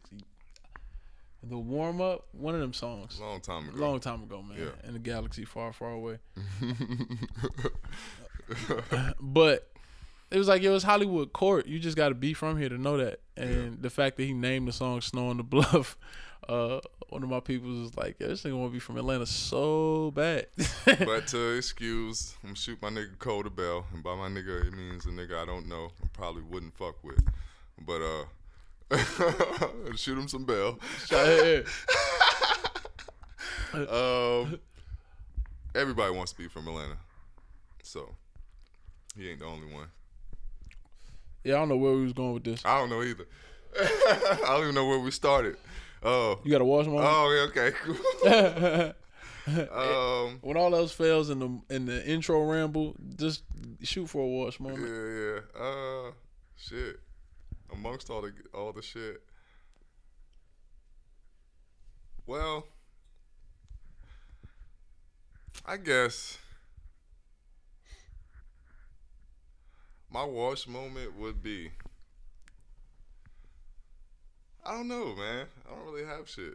The 1.43 1.59
warm 1.59 2.01
up, 2.01 2.27
one 2.33 2.55
of 2.55 2.61
them 2.61 2.73
songs. 2.73 3.21
long 3.21 3.41
time 3.41 3.69
ago. 3.69 3.79
Long 3.79 4.01
time 4.01 4.23
ago, 4.23 4.43
man. 4.43 4.57
Yeah. 4.59 4.89
In 4.89 4.95
the 4.95 4.99
galaxy 4.99 5.45
far, 5.45 5.73
far 5.73 5.91
away. 5.91 6.19
But 9.21 9.71
it 10.31 10.39
was 10.39 10.49
like, 10.49 10.63
it 10.63 10.71
was 10.71 10.83
Hollywood 10.83 11.33
Court. 11.33 11.67
You 11.67 11.79
just 11.79 11.97
got 11.97 12.09
to 12.09 12.15
be 12.15 12.35
from 12.35 12.59
here 12.59 12.69
to 12.69 12.79
know 12.79 12.97
that. 12.99 13.21
And 13.37 13.81
the 13.83 13.91
fact 13.91 14.17
that 14.17 14.25
he 14.25 14.33
named 14.33 14.69
the 14.69 14.73
song 14.73 15.01
Snow 15.01 15.29
on 15.29 15.37
the 15.37 15.43
Bluff, 15.43 15.97
uh, 16.49 16.81
one 17.15 17.23
of 17.23 17.29
my 17.29 17.39
people 17.39 17.71
was 17.71 17.97
like, 17.97 18.19
yo, 18.19 18.27
this 18.27 18.43
nigga 18.43 18.59
want 18.59 18.73
to 18.73 18.73
be 18.73 18.81
from 18.81 18.97
Atlanta 18.97 19.25
so 19.25 20.11
bad. 20.17 20.47
but 20.85 21.29
to 21.29 21.57
excuse, 21.57 22.35
I'm 22.43 22.57
shoot 22.57 22.83
my 22.83 22.89
nigga 22.91 23.17
Cole 23.21 23.45
the 23.45 23.51
Bell, 23.51 23.87
and 23.95 24.03
by 24.03 24.17
my 24.17 24.27
nigga 24.27 24.67
it 24.67 24.73
means 24.73 25.07
a 25.07 25.11
nigga 25.11 25.41
I 25.41 25.47
don't 25.47 25.69
know, 25.69 25.93
and 26.01 26.13
probably 26.13 26.43
wouldn't 26.43 26.77
fuck 26.77 26.97
with. 27.05 27.25
But 27.87 28.01
uh, 28.03 28.97
shoot 29.97 30.19
him 30.19 30.27
some 30.27 30.45
bell. 30.45 30.81
Shout- 31.07 31.65
Um, 33.75 34.61
everybody 35.75 36.13
wants 36.15 36.31
to 36.31 36.39
be 36.39 36.47
from 36.47 36.69
Atlanta, 36.69 36.97
so 37.83 38.09
he 39.17 39.31
ain't 39.31 39.41
the 39.41 39.47
only 39.47 39.73
one. 39.73 39.89
yeah, 41.43 41.55
I 41.55 41.59
don't 41.59 41.71
know 41.71 41.77
where 41.77 41.93
we 41.95 42.05
was 42.05 42.13
going 42.13 42.35
with 42.35 42.45
this. 42.45 42.63
I 42.65 42.79
don't 42.79 42.89
know 42.89 43.03
either. 43.03 43.27
I 43.77 44.39
don't 44.47 44.63
even 44.63 44.75
know 44.77 44.87
where 44.87 45.01
we 45.01 45.11
started. 45.11 45.57
Oh, 46.05 46.39
You 46.45 46.51
got 46.51 46.59
to 46.59 46.65
watch 46.65 46.87
moment? 46.87 47.07
oh, 47.09 47.31
yeah, 47.33 47.63
okay, 47.63 47.77
cool. 47.83 48.93
um, 49.73 50.39
when 50.43 50.57
all 50.57 50.75
else 50.75 50.93
fails 50.93 51.31
in 51.31 51.39
the 51.39 51.75
in 51.75 51.87
the 51.87 52.07
intro 52.07 52.43
ramble, 52.45 52.95
just 53.17 53.43
shoot 53.83 54.09
for 54.09 54.23
a 54.23 54.27
yeah, 54.59 54.65
moment. 54.65 54.89
yeah. 54.89 55.41
Yeah. 55.57 55.63
Uh, 55.63 56.11
shit. 56.57 57.01
Amongst 57.73 58.11
all 58.11 58.21
the 58.23 58.33
all 58.55 58.73
the 58.73 58.83
shit, 58.83 59.23
Well, 62.27 62.67
I 65.67 65.77
guess 65.79 66.39
my 70.11 70.25
wash 70.25 70.67
moment 70.69 71.19
would 71.19 71.43
be. 71.43 71.71
I 74.67 74.73
don't 74.73 74.89
know, 74.89 75.15
man. 75.15 75.47
I 75.67 75.75
don't 75.75 75.85
really 75.85 76.07
have 76.07 76.29
shit. 76.29 76.55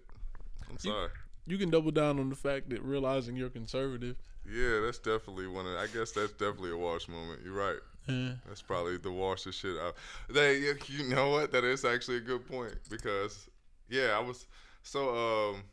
I'm 0.69 0.77
sorry. 0.77 1.09
You 1.45 1.57
can 1.57 1.69
double 1.69 1.91
down 1.91 2.19
on 2.19 2.29
the 2.29 2.35
fact 2.35 2.69
that 2.69 2.81
realizing 2.83 3.35
you're 3.35 3.49
conservative. 3.49 4.17
Yeah, 4.51 4.81
that's 4.83 4.99
definitely 4.99 5.47
one 5.47 5.65
of. 5.65 5.77
I 5.77 5.87
guess 5.87 6.11
that's 6.11 6.31
definitely 6.33 6.71
a 6.71 6.77
wash 6.77 7.07
moment. 7.07 7.41
You're 7.43 7.53
right. 7.53 7.79
Yeah. 8.07 8.31
That's 8.47 8.61
probably 8.61 8.97
the 8.97 9.11
wash 9.11 9.43
the 9.43 9.51
shit 9.51 9.77
out. 9.77 9.95
They, 10.29 10.59
you 10.87 11.09
know 11.09 11.29
what? 11.29 11.51
That 11.51 11.63
is 11.63 11.85
actually 11.85 12.17
a 12.17 12.21
good 12.21 12.47
point 12.47 12.75
because, 12.89 13.47
yeah, 13.89 14.15
I 14.15 14.19
was 14.19 14.45
so 14.83 15.53
um. 15.53 15.63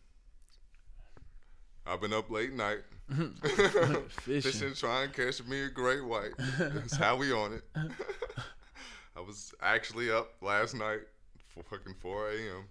I've 1.86 2.00
been 2.00 2.12
up 2.12 2.30
late 2.30 2.52
night. 2.52 2.80
Fishing. 4.10 4.40
Fishing, 4.42 4.74
trying 4.74 5.10
to 5.10 5.14
catch 5.14 5.46
me 5.46 5.62
a 5.62 5.68
great 5.68 6.04
white. 6.04 6.32
That's 6.58 6.96
how 6.96 7.16
we 7.16 7.32
on 7.32 7.52
it. 7.52 7.62
I 9.16 9.20
was 9.20 9.54
actually 9.62 10.10
up 10.10 10.34
last 10.42 10.74
night, 10.74 11.00
fucking 11.62 11.94
4 12.00 12.30
a.m. 12.30 12.64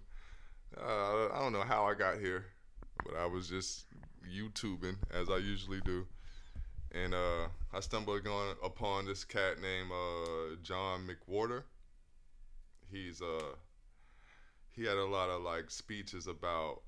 Uh, 0.76 1.28
I 1.32 1.38
don't 1.40 1.52
know 1.52 1.62
how 1.62 1.84
I 1.86 1.94
got 1.94 2.18
here, 2.18 2.46
but 3.04 3.16
I 3.16 3.26
was 3.26 3.48
just 3.48 3.86
YouTubing 4.26 4.96
as 5.12 5.28
I 5.30 5.38
usually 5.38 5.80
do, 5.80 6.06
and 6.92 7.14
uh, 7.14 7.48
I 7.72 7.80
stumbled 7.80 8.26
on 8.26 8.56
upon 8.64 9.06
this 9.06 9.24
cat 9.24 9.60
named 9.60 9.90
uh, 9.92 10.56
John 10.62 11.08
McWhorter. 11.08 11.62
He's 12.90 13.20
uh 13.20 13.56
he 14.70 14.84
had 14.84 14.96
a 14.96 15.04
lot 15.04 15.30
of 15.30 15.42
like 15.42 15.70
speeches 15.70 16.26
about 16.26 16.82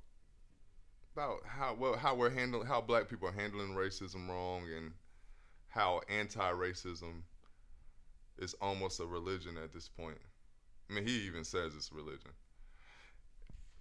about 1.15 1.39
how 1.47 1.75
well 1.79 1.97
how 1.97 2.15
we're 2.15 2.31
handling 2.31 2.67
how 2.67 2.81
black 2.81 3.09
people 3.09 3.29
are 3.29 3.33
handling 3.33 3.71
racism 3.71 4.29
wrong 4.29 4.65
and 4.77 4.93
how 5.69 6.01
anti-racism 6.09 7.23
is 8.39 8.55
almost 8.61 9.01
a 9.01 9.07
religion 9.07 9.57
at 9.57 9.73
this 9.73 9.89
point. 9.89 10.19
I 10.89 10.95
mean, 10.95 11.07
he 11.07 11.27
even 11.27 11.45
says 11.45 11.75
it's 11.75 11.93
religion. 11.93 12.31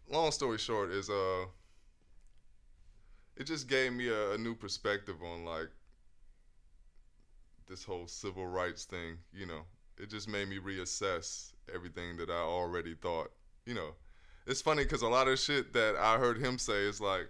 Long 0.09 0.31
story 0.31 0.57
short 0.57 0.91
is 0.91 1.09
uh 1.09 1.45
it 3.35 3.45
just 3.45 3.67
gave 3.67 3.93
me 3.93 4.07
a, 4.07 4.31
a 4.31 4.37
new 4.37 4.55
perspective 4.55 5.17
on 5.21 5.45
like 5.45 5.69
this 7.67 7.83
whole 7.83 8.07
civil 8.07 8.47
rights 8.47 8.85
thing, 8.85 9.17
you 9.33 9.45
know. 9.45 9.61
It 9.99 10.09
just 10.09 10.29
made 10.29 10.47
me 10.47 10.59
reassess 10.59 11.53
everything 11.73 12.17
that 12.17 12.29
I 12.29 12.41
already 12.41 12.93
thought, 12.95 13.31
you 13.65 13.73
know 13.73 13.93
it's 14.47 14.61
funny 14.61 14.83
because 14.83 15.01
a 15.01 15.07
lot 15.07 15.27
of 15.27 15.37
shit 15.37 15.73
that 15.73 15.95
I 15.97 16.17
heard 16.17 16.37
him 16.37 16.57
say 16.57 16.83
is 16.85 17.01
like, 17.01 17.29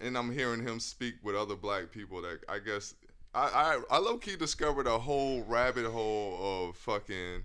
and 0.00 0.18
I'm 0.18 0.32
hearing 0.32 0.62
him 0.62 0.80
speak 0.80 1.14
with 1.22 1.36
other 1.36 1.54
black 1.54 1.92
people 1.92 2.20
that 2.22 2.40
I 2.48 2.58
guess 2.58 2.94
I 3.34 3.78
I, 3.90 3.96
I 3.96 3.98
low 3.98 4.18
key 4.18 4.36
discovered 4.36 4.86
a 4.86 4.98
whole 4.98 5.42
rabbit 5.44 5.86
hole 5.86 6.68
of 6.68 6.76
fucking 6.76 7.44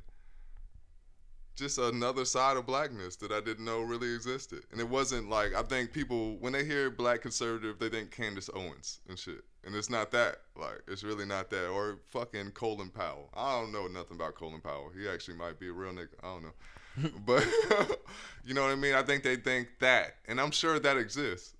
just 1.55 1.77
another 1.77 2.25
side 2.25 2.57
of 2.57 2.65
blackness 2.65 3.15
that 3.17 3.31
I 3.31 3.39
didn't 3.39 3.65
know 3.65 3.81
really 3.81 4.13
existed. 4.13 4.63
And 4.71 4.79
it 4.79 4.87
wasn't 4.87 5.29
like 5.29 5.55
I 5.55 5.63
think 5.63 5.93
people 5.93 6.35
when 6.39 6.53
they 6.53 6.65
hear 6.65 6.89
black 6.89 7.21
conservative, 7.21 7.79
they 7.79 7.89
think 7.89 8.11
Candace 8.11 8.49
Owens 8.53 8.99
and 9.07 9.17
shit. 9.17 9.43
And 9.63 9.73
it's 9.73 9.89
not 9.89 10.11
that. 10.11 10.41
Like 10.55 10.81
it's 10.87 11.03
really 11.03 11.25
not 11.25 11.49
that. 11.51 11.67
Or 11.69 11.99
fucking 12.09 12.51
Colin 12.51 12.89
Powell. 12.89 13.29
I 13.33 13.59
don't 13.59 13.71
know 13.71 13.87
nothing 13.87 14.17
about 14.17 14.35
Colin 14.35 14.61
Powell. 14.61 14.91
He 14.97 15.07
actually 15.07 15.37
might 15.37 15.59
be 15.59 15.69
a 15.69 15.73
real 15.73 15.93
nigga. 15.93 16.09
I 16.21 16.33
don't 16.33 16.43
know. 16.43 17.09
but 17.25 17.47
you 18.45 18.53
know 18.53 18.63
what 18.63 18.71
I 18.71 18.75
mean? 18.75 18.93
I 18.93 19.03
think 19.03 19.23
they 19.23 19.37
think 19.37 19.69
that. 19.79 20.15
And 20.27 20.39
I'm 20.41 20.51
sure 20.51 20.77
that 20.79 20.97
exists. 20.97 21.53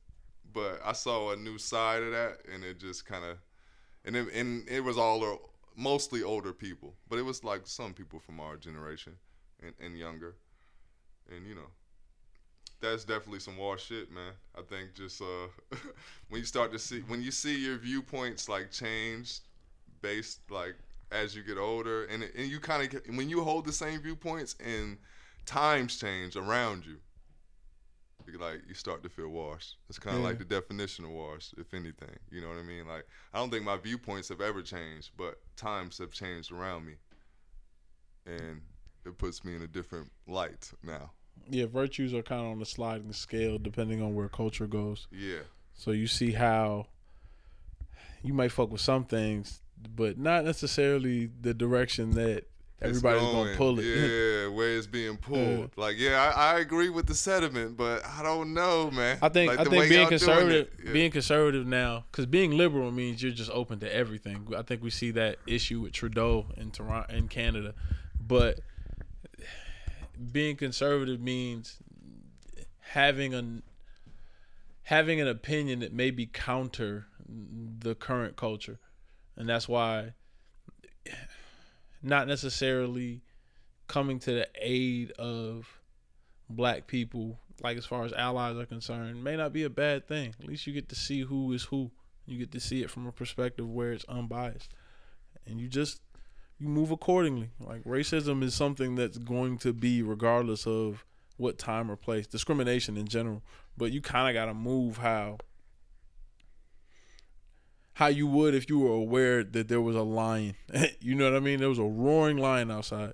But 0.53 0.81
I 0.83 0.93
saw 0.93 1.31
a 1.31 1.35
new 1.35 1.57
side 1.57 2.03
of 2.03 2.11
that 2.11 2.39
and 2.53 2.63
it 2.63 2.79
just 2.79 3.05
kind 3.05 3.25
of 3.25 3.37
and 4.05 4.15
it, 4.15 4.33
and 4.33 4.67
it 4.69 4.81
was 4.81 4.97
all 4.97 5.51
mostly 5.75 6.21
older 6.21 6.53
people, 6.53 6.93
but 7.09 7.17
it 7.17 7.23
was 7.23 7.43
like 7.43 7.61
some 7.65 7.93
people 7.93 8.19
from 8.19 8.39
our 8.39 8.55
generation 8.55 9.13
and, 9.65 9.73
and 9.79 9.97
younger. 9.97 10.35
And 11.29 11.45
you 11.47 11.55
know, 11.55 11.69
that's 12.81 13.03
definitely 13.03 13.39
some 13.39 13.57
war 13.57 13.77
shit, 13.77 14.11
man. 14.11 14.33
I 14.57 14.61
think 14.61 14.93
just 14.93 15.21
uh, 15.21 15.47
when 16.29 16.39
you 16.39 16.45
start 16.45 16.71
to 16.73 16.79
see 16.79 16.99
when 17.01 17.21
you 17.21 17.31
see 17.31 17.57
your 17.57 17.77
viewpoints 17.77 18.47
like 18.49 18.71
change 18.71 19.39
based 20.01 20.39
like 20.51 20.75
as 21.11 21.35
you 21.35 21.43
get 21.43 21.57
older, 21.57 22.05
and 22.05 22.23
and 22.23 22.47
you 22.49 22.59
kind 22.59 22.93
of 22.93 23.15
when 23.15 23.29
you 23.29 23.43
hold 23.43 23.65
the 23.65 23.73
same 23.73 24.01
viewpoints 24.01 24.55
and 24.63 24.97
times 25.45 25.97
change 25.99 26.35
around 26.35 26.85
you, 26.85 26.97
you 28.31 28.37
like 28.39 28.61
you 28.67 28.73
start 28.73 29.03
to 29.03 29.09
feel 29.09 29.29
washed. 29.29 29.77
It's 29.89 29.99
kind 29.99 30.15
of 30.17 30.21
Yeah. 30.21 30.29
like 30.29 30.39
the 30.39 30.45
definition 30.45 31.05
of 31.05 31.11
washed, 31.11 31.53
if 31.57 31.73
anything. 31.73 32.17
You 32.31 32.41
know 32.41 32.49
what 32.49 32.57
I 32.57 32.63
mean? 32.63 32.87
Like 32.87 33.07
I 33.33 33.37
don't 33.39 33.49
think 33.51 33.63
my 33.63 33.77
viewpoints 33.77 34.29
have 34.29 34.41
ever 34.41 34.61
changed, 34.61 35.11
but 35.17 35.39
times 35.55 35.97
have 35.99 36.11
changed 36.11 36.51
around 36.51 36.85
me, 36.85 36.93
and 38.25 38.61
it 39.05 39.17
puts 39.17 39.43
me 39.43 39.55
in 39.55 39.61
a 39.61 39.67
different 39.67 40.09
light 40.27 40.71
now. 40.83 41.11
Yeah, 41.49 41.65
virtues 41.67 42.13
are 42.13 42.23
kind 42.23 42.41
of 42.41 42.47
on 42.47 42.59
the 42.59 42.65
sliding 42.65 43.13
scale 43.13 43.57
depending 43.57 44.01
on 44.01 44.15
where 44.15 44.27
culture 44.29 44.67
goes. 44.67 45.07
Yeah, 45.11 45.39
So 45.75 45.91
you 45.91 46.07
see 46.07 46.31
how 46.31 46.87
you 48.23 48.33
might 48.33 48.51
fuck 48.51 48.71
with 48.71 48.81
some 48.81 49.05
things, 49.05 49.61
but 49.95 50.17
not 50.17 50.43
necessarily 50.43 51.29
the 51.41 51.53
direction 51.53 52.11
that 52.11 52.45
everybody's 52.81 53.21
It's 53.21 53.31
gonna 53.31 53.55
pull 53.55 53.79
it. 53.79 53.85
Yeah, 53.85 54.47
where 54.55 54.75
it's 54.75 54.87
being 54.87 55.17
pulled. 55.17 55.71
Like, 55.77 55.97
yeah, 55.97 56.33
I, 56.35 56.55
I 56.55 56.59
agree 56.59 56.89
with 56.89 57.05
the 57.05 57.13
sentiment, 57.13 57.77
but 57.77 58.03
I 58.05 58.23
don't 58.23 58.53
know, 58.53 58.89
man. 58.89 59.19
I 59.21 59.29
think 59.29 59.51
Like, 59.51 59.59
I 59.59 59.69
think 59.69 59.89
being 59.89 60.07
conservative, 60.07 60.69
yeah. 60.83 60.91
being 60.91 61.11
conservative 61.11 61.67
now, 61.67 62.05
because 62.11 62.25
being 62.25 62.51
liberal 62.51 62.91
means 62.91 63.21
you're 63.21 63.31
just 63.31 63.51
open 63.51 63.79
to 63.81 63.93
everything. 63.95 64.47
I 64.57 64.63
think 64.63 64.81
we 64.81 64.89
see 64.89 65.11
that 65.11 65.37
issue 65.45 65.81
with 65.81 65.93
Trudeau 65.93 66.47
in 66.57 66.71
Toronto, 66.71 67.13
in 67.13 67.27
Canada, 67.27 67.73
but 68.19 68.59
being 70.31 70.55
conservative 70.55 71.19
means 71.19 71.77
having 72.79 73.33
an 73.33 73.63
having 74.83 75.19
an 75.19 75.27
opinion 75.27 75.79
that 75.79 75.91
may 75.91 76.11
be 76.11 76.25
counter 76.25 77.07
the 77.27 77.95
current 77.95 78.35
culture, 78.35 78.79
and 79.35 79.49
that's 79.49 79.67
why 79.67 80.13
not 82.03 82.27
necessarily 82.27 83.21
coming 83.87 84.19
to 84.19 84.31
the 84.31 84.47
aid 84.61 85.11
of 85.11 85.79
black 86.49 86.85
people, 86.87 87.39
like 87.63 87.77
as 87.77 87.85
far 87.85 88.05
as 88.05 88.13
allies 88.13 88.55
are 88.57 88.65
concerned, 88.65 89.23
may 89.23 89.35
not 89.35 89.51
be 89.51 89.63
a 89.63 89.69
bad 89.69 90.07
thing. 90.07 90.35
At 90.39 90.45
least 90.45 90.67
you 90.67 90.73
get 90.73 90.89
to 90.89 90.95
see 90.95 91.21
who 91.21 91.51
is 91.53 91.63
who. 91.63 91.91
You 92.27 92.39
get 92.39 92.51
to 92.53 92.59
see 92.59 92.81
it 92.81 92.89
from 92.89 93.05
a 93.05 93.11
perspective 93.11 93.69
where 93.69 93.91
it's 93.91 94.05
unbiased, 94.05 94.73
and 95.45 95.59
you 95.59 95.67
just 95.67 96.01
you 96.59 96.67
move 96.67 96.91
accordingly. 96.91 97.49
Like 97.59 97.83
racism 97.83 98.43
is 98.43 98.53
something 98.53 98.95
that's 98.95 99.17
going 99.17 99.57
to 99.59 99.73
be 99.73 100.01
regardless 100.01 100.65
of 100.65 101.05
what 101.37 101.57
time 101.57 101.91
or 101.91 101.95
place. 101.95 102.27
Discrimination 102.27 102.97
in 102.97 103.07
general, 103.07 103.43
but 103.77 103.91
you 103.91 104.01
kind 104.01 104.29
of 104.29 104.39
got 104.39 104.45
to 104.45 104.53
move 104.53 104.97
how 104.97 105.37
how 107.95 108.07
you 108.07 108.27
would 108.27 108.53
if 108.53 108.69
you 108.69 108.79
were 108.79 108.91
aware 108.91 109.43
that 109.43 109.67
there 109.69 109.81
was 109.81 109.95
a 109.95 110.01
lion. 110.01 110.55
you 110.99 111.15
know 111.15 111.31
what 111.31 111.37
I 111.37 111.39
mean? 111.39 111.59
There 111.59 111.69
was 111.69 111.79
a 111.79 111.83
roaring 111.83 112.37
lion 112.37 112.69
outside. 112.69 113.13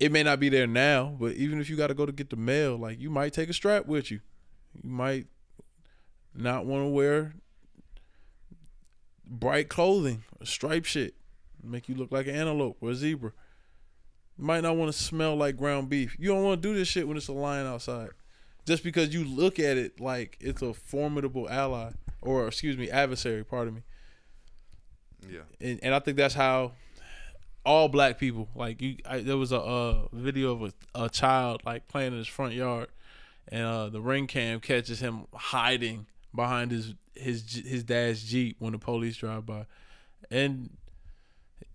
It 0.00 0.10
may 0.10 0.24
not 0.24 0.40
be 0.40 0.48
there 0.48 0.66
now, 0.66 1.16
but 1.18 1.32
even 1.34 1.60
if 1.60 1.70
you 1.70 1.76
got 1.76 1.86
to 1.86 1.94
go 1.94 2.06
to 2.06 2.12
get 2.12 2.30
the 2.30 2.36
mail, 2.36 2.76
like 2.76 3.00
you 3.00 3.10
might 3.10 3.32
take 3.32 3.48
a 3.48 3.52
strap 3.52 3.86
with 3.86 4.10
you. 4.10 4.20
You 4.82 4.90
might 4.90 5.28
not 6.34 6.66
want 6.66 6.82
to 6.82 6.88
wear 6.88 7.34
bright 9.24 9.68
clothing, 9.68 10.24
striped 10.42 10.86
shit, 10.86 11.14
make 11.64 11.88
you 11.88 11.94
look 11.94 12.12
like 12.12 12.26
an 12.26 12.34
antelope 12.34 12.76
or 12.80 12.90
a 12.90 12.94
zebra. 12.94 13.32
You 14.38 14.44
might 14.44 14.62
not 14.62 14.76
want 14.76 14.92
to 14.92 14.98
smell 14.98 15.36
like 15.36 15.56
ground 15.56 15.88
beef. 15.88 16.16
You 16.18 16.30
don't 16.30 16.42
want 16.42 16.62
to 16.62 16.68
do 16.68 16.74
this 16.74 16.88
shit 16.88 17.06
when 17.06 17.16
it's 17.16 17.28
a 17.28 17.32
lion 17.32 17.66
outside. 17.66 18.10
Just 18.66 18.82
because 18.82 19.12
you 19.12 19.24
look 19.24 19.58
at 19.58 19.76
it 19.76 20.00
like 20.00 20.36
it's 20.40 20.62
a 20.62 20.72
formidable 20.72 21.48
ally 21.48 21.92
or 22.22 22.48
excuse 22.48 22.76
me, 22.76 22.90
adversary, 22.90 23.44
pardon 23.44 23.74
me. 23.74 23.82
yeah, 25.30 25.40
And, 25.60 25.78
and 25.82 25.94
I 25.94 25.98
think 25.98 26.16
that's 26.16 26.34
how 26.34 26.72
all 27.66 27.88
black 27.88 28.18
people 28.18 28.48
like 28.54 28.80
you 28.82 28.96
I, 29.08 29.20
there 29.20 29.38
was 29.38 29.50
a 29.52 29.58
uh, 29.58 30.06
video 30.12 30.52
of 30.52 30.62
a, 30.94 31.04
a 31.04 31.08
child 31.08 31.62
like 31.64 31.88
playing 31.88 32.12
in 32.12 32.18
his 32.18 32.28
front 32.28 32.52
yard 32.52 32.88
and 33.48 33.62
uh, 33.62 33.88
the 33.88 34.00
ring 34.02 34.26
cam 34.26 34.60
catches 34.60 35.00
him 35.00 35.26
hiding 35.32 36.06
behind 36.34 36.70
his 36.70 36.92
his 37.14 37.62
his 37.66 37.82
dad's 37.82 38.22
jeep 38.22 38.56
when 38.58 38.72
the 38.72 38.78
police 38.78 39.16
drive 39.16 39.46
by 39.46 39.64
and 40.30 40.76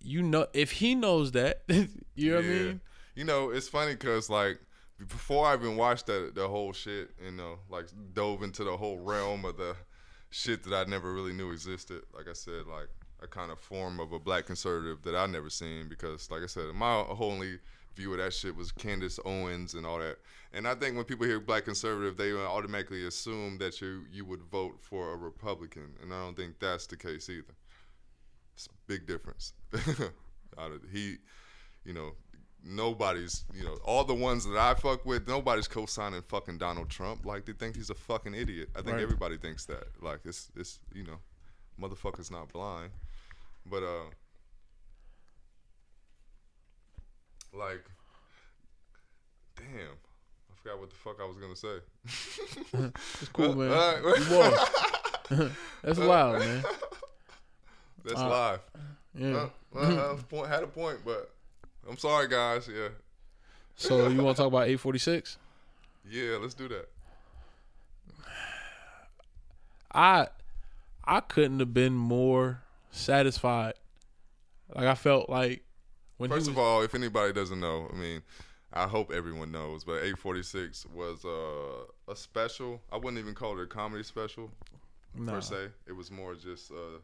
you 0.00 0.22
know 0.22 0.46
if 0.52 0.70
he 0.72 0.94
knows 0.94 1.32
that 1.32 1.62
you 1.68 2.30
know 2.30 2.36
what 2.36 2.44
i 2.44 2.48
mean 2.48 2.80
You 3.16 3.24
know, 3.24 3.50
it's 3.50 3.68
funny 3.68 3.92
because 3.94 4.30
like 4.30 4.58
before 5.08 5.46
I 5.46 5.54
even 5.54 5.76
watched 5.76 6.06
that 6.06 6.34
the 6.34 6.46
whole 6.48 6.72
shit, 6.72 7.10
you 7.22 7.32
know, 7.32 7.58
like 7.68 7.86
dove 8.14 8.42
into 8.42 8.64
the 8.64 8.76
whole 8.76 8.98
realm 8.98 9.44
of 9.44 9.56
the 9.56 9.74
shit 10.30 10.62
that 10.64 10.74
I 10.74 10.88
never 10.88 11.12
really 11.12 11.32
knew 11.32 11.50
existed. 11.50 12.02
Like 12.14 12.28
I 12.28 12.34
said, 12.34 12.66
like 12.66 12.88
a 13.22 13.26
kind 13.26 13.50
of 13.50 13.58
form 13.58 13.98
of 14.00 14.12
a 14.12 14.18
black 14.18 14.46
conservative 14.46 15.02
that 15.02 15.14
I 15.16 15.26
never 15.26 15.50
seen 15.50 15.88
because, 15.88 16.30
like 16.30 16.42
I 16.42 16.46
said, 16.46 16.72
my 16.72 17.04
only 17.18 17.58
view 17.96 18.12
of 18.12 18.18
that 18.18 18.32
shit 18.32 18.56
was 18.56 18.72
Candace 18.72 19.18
Owens 19.24 19.74
and 19.74 19.84
all 19.84 19.98
that. 19.98 20.16
And 20.52 20.66
I 20.66 20.74
think 20.74 20.96
when 20.96 21.04
people 21.04 21.26
hear 21.26 21.40
black 21.40 21.64
conservative, 21.64 22.16
they 22.16 22.32
automatically 22.32 23.06
assume 23.06 23.58
that 23.58 23.80
you 23.80 24.04
you 24.12 24.24
would 24.24 24.42
vote 24.44 24.76
for 24.80 25.12
a 25.12 25.16
Republican, 25.16 25.94
and 26.00 26.14
I 26.14 26.22
don't 26.24 26.36
think 26.36 26.58
that's 26.58 26.86
the 26.86 26.96
case 26.96 27.28
either. 27.28 27.54
Big 28.86 29.06
difference. 29.06 29.52
he, 30.92 31.16
you 31.84 31.92
know, 31.94 32.12
nobody's, 32.64 33.44
you 33.54 33.64
know, 33.64 33.78
all 33.84 34.04
the 34.04 34.14
ones 34.14 34.44
that 34.44 34.56
I 34.58 34.74
fuck 34.74 35.04
with, 35.06 35.26
nobody's 35.28 35.68
co-signing 35.68 36.22
fucking 36.28 36.58
Donald 36.58 36.90
Trump. 36.90 37.24
Like 37.24 37.46
they 37.46 37.52
think 37.52 37.76
he's 37.76 37.90
a 37.90 37.94
fucking 37.94 38.34
idiot. 38.34 38.68
I 38.74 38.82
think 38.82 38.94
Right. 38.94 39.02
everybody 39.02 39.36
thinks 39.38 39.64
that. 39.66 39.84
Like 40.02 40.20
it's 40.24 40.50
it's 40.56 40.78
you 40.94 41.04
know, 41.04 41.18
motherfucker's 41.80 42.30
not 42.30 42.52
blind. 42.52 42.90
But 43.66 43.82
uh 43.82 44.10
like 47.52 47.84
damn. 49.56 49.66
I 50.50 50.54
forgot 50.62 50.80
what 50.80 50.90
the 50.90 50.96
fuck 50.96 51.16
I 51.20 51.24
was 51.26 51.38
gonna 51.38 51.56
say. 51.56 52.90
It's 53.20 53.28
cool, 53.32 53.54
man. 53.54 53.72
All 53.72 54.00
right. 54.02 55.50
That's 55.82 55.98
wild, 55.98 56.38
man. 56.40 56.62
That's 58.04 58.18
Uh, 58.20 58.28
live. 58.28 58.60
Yeah. 59.14 59.26
Uh, 59.36 59.48
well, 59.72 60.12
I 60.12 60.22
point, 60.22 60.48
had 60.48 60.62
a 60.62 60.66
point, 60.66 60.98
but 61.04 61.30
I'm 61.88 61.96
sorry, 61.98 62.28
guys. 62.28 62.68
Yeah, 62.68 62.88
So 63.76 64.08
you 64.08 64.22
want 64.22 64.36
to 64.36 64.42
talk 64.42 64.48
about 64.48 64.62
846? 64.68 65.38
yeah. 66.08 66.36
Let's 66.40 66.54
do 66.54 66.68
that. 66.68 66.88
I 69.92 70.28
I 71.04 71.20
couldn't 71.20 71.58
have 71.60 71.74
been 71.74 71.94
more 71.94 72.62
satisfied. 72.90 73.74
Like 74.74 74.86
I 74.86 74.94
felt 74.94 75.28
like 75.28 75.64
when 76.18 76.30
First 76.30 76.46
he 76.46 76.52
of 76.52 76.58
all, 76.58 76.82
if 76.82 76.94
anybody 76.94 77.32
doesn't 77.32 77.58
know, 77.60 77.88
I 77.92 77.96
mean, 77.96 78.22
I 78.72 78.86
hope 78.86 79.10
everyone 79.10 79.50
knows, 79.50 79.82
but 79.84 79.94
846 79.94 80.86
was 80.94 81.24
uh, 81.24 82.10
a 82.12 82.14
special. 82.14 82.80
I 82.92 82.96
wouldn't 82.98 83.18
even 83.18 83.34
call 83.34 83.58
it 83.58 83.62
a 83.62 83.66
comedy 83.66 84.04
special 84.04 84.50
Nah. 85.14 85.32
per 85.32 85.40
se. 85.40 85.68
It 85.88 85.92
was 85.92 86.10
more 86.12 86.34
just 86.36 86.70
uh, 86.70 86.98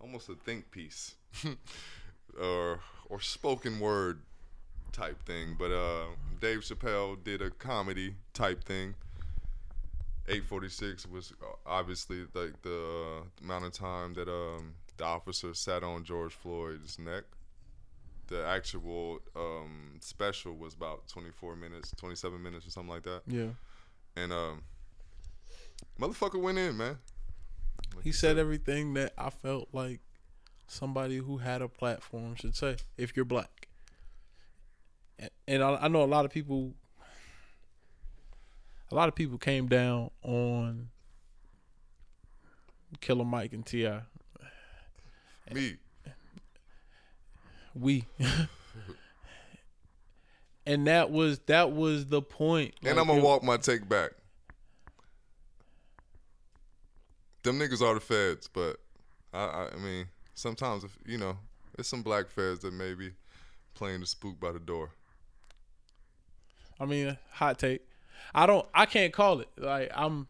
almost 0.00 0.28
a 0.28 0.34
think 0.34 0.70
piece 0.70 1.14
or 2.40 2.80
or 3.08 3.20
spoken 3.20 3.80
word 3.80 4.20
type 4.92 5.22
thing. 5.24 5.56
But 5.58 5.70
uh, 5.72 6.06
Dave 6.40 6.60
Chappelle 6.60 7.22
did 7.22 7.42
a 7.42 7.50
comedy 7.50 8.14
type 8.34 8.64
thing. 8.64 8.94
846 10.28 11.06
was 11.06 11.32
uh, 11.42 11.46
obviously 11.64 12.26
like 12.34 12.60
the 12.62 13.20
uh, 13.20 13.44
amount 13.44 13.64
of 13.64 13.72
time 13.72 14.12
that 14.14 14.28
um, 14.28 14.74
the 14.98 15.04
officer 15.04 15.54
sat 15.54 15.82
on 15.82 16.04
George 16.04 16.34
Floyd's 16.34 16.98
neck. 16.98 17.24
The 18.26 18.44
actual 18.44 19.20
um, 19.34 19.96
special 20.00 20.54
was 20.54 20.74
about 20.74 21.08
24 21.08 21.56
minutes, 21.56 21.92
27 21.96 22.42
minutes, 22.42 22.66
or 22.66 22.70
something 22.70 22.90
like 22.92 23.04
that. 23.04 23.22
yeah, 23.26 23.46
And 24.16 24.30
um, 24.30 24.62
motherfucker 25.98 26.38
went 26.38 26.58
in, 26.58 26.76
man. 26.76 26.98
Like 27.98 28.04
he 28.04 28.08
you 28.10 28.12
said 28.14 28.38
everything 28.38 28.94
that 28.94 29.12
I 29.18 29.30
felt 29.30 29.68
like 29.72 30.00
somebody 30.66 31.16
who 31.18 31.38
had 31.38 31.62
a 31.62 31.68
platform 31.68 32.34
should 32.36 32.54
say. 32.56 32.76
If 32.96 33.16
you're 33.16 33.24
black, 33.24 33.68
and, 35.46 35.62
I, 35.62 35.74
I 35.82 35.88
know 35.88 36.02
a 36.02 36.06
lot 36.06 36.24
of 36.24 36.30
people, 36.30 36.74
a 38.90 38.94
lot 38.94 39.08
of 39.08 39.14
people 39.14 39.36
came 39.38 39.66
down 39.68 40.10
on 40.22 40.88
Killer 43.00 43.24
Mike 43.24 43.52
and 43.52 43.66
Ti. 43.66 43.90
Me, 45.52 45.76
we 47.74 48.04
and 50.66 50.86
that 50.86 51.10
was 51.10 51.38
that 51.46 51.72
was 51.72 52.06
the 52.06 52.20
point. 52.20 52.74
point 52.74 52.74
and 52.84 52.96
Like, 52.96 53.02
I'm 53.02 53.06
gonna 53.08 53.20
it- 53.20 53.24
walk 53.24 53.42
my 53.42 53.56
take 53.56 53.88
back. 53.88 54.10
Them 57.48 57.58
niggas 57.58 57.80
are 57.80 57.94
the 57.94 58.00
feds, 58.00 58.46
but 58.46 58.76
I, 59.32 59.38
I, 59.38 59.68
I 59.72 59.76
mean, 59.78 60.04
sometimes 60.34 60.84
if 60.84 60.98
you 61.06 61.16
know, 61.16 61.38
there's 61.74 61.86
some 61.86 62.02
black 62.02 62.28
feds 62.28 62.60
that 62.60 62.74
may 62.74 62.92
be 62.92 63.12
playing 63.72 64.00
the 64.00 64.06
spook 64.06 64.38
by 64.38 64.52
the 64.52 64.58
door. 64.58 64.90
i 66.78 66.84
mean 66.84 67.16
hot 67.30 67.58
take 67.58 67.80
i 68.34 68.44
don't 68.44 68.66
i 68.74 68.84
can't 68.84 69.14
call 69.14 69.40
it 69.40 69.48
like 69.56 69.90
i'm 69.94 70.26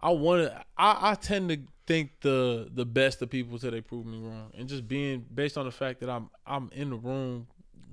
i 0.00 0.10
want 0.10 0.42
to 0.42 0.64
I, 0.76 1.12
I 1.12 1.14
tend 1.14 1.48
to 1.48 1.58
think 1.86 2.10
the 2.20 2.68
the 2.70 2.84
best 2.84 3.22
of 3.22 3.30
people 3.30 3.58
till 3.58 3.70
they 3.70 3.80
prove 3.80 4.04
me 4.04 4.18
wrong 4.18 4.52
and 4.58 4.68
just 4.68 4.86
being 4.86 5.24
based 5.34 5.56
on 5.56 5.64
the 5.64 5.72
fact 5.72 6.00
that 6.00 6.10
i'm 6.10 6.28
i'm 6.46 6.68
in 6.74 6.90
the 6.90 6.96
room 6.96 7.46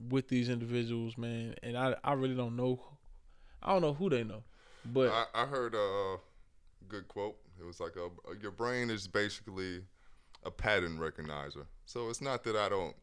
with 0.10 0.28
these 0.28 0.50
individuals 0.50 1.18
man 1.18 1.56
and 1.64 1.78
i 1.78 1.96
i 2.04 2.12
really 2.14 2.36
don't 2.36 2.58
know 2.58 2.82
i 3.64 3.72
don't 3.72 3.82
know 3.82 3.94
who 3.94 4.10
they 4.10 4.26
know 4.26 4.44
but 4.84 5.10
I, 5.10 5.44
I 5.44 5.46
heard 5.46 5.74
a 5.74 6.18
good 6.90 7.08
quote. 7.08 7.38
It 7.60 7.66
was 7.66 7.80
like 7.80 7.96
a, 7.96 8.10
your 8.42 8.52
brain 8.52 8.90
is 8.90 9.08
basically 9.08 9.82
a 10.44 10.52
pattern 10.52 10.98
recognizer. 10.98 11.66
So 11.86 12.10
it's 12.10 12.22
not 12.22 12.44
that 12.44 12.56
I 12.56 12.70
don't 12.70 12.96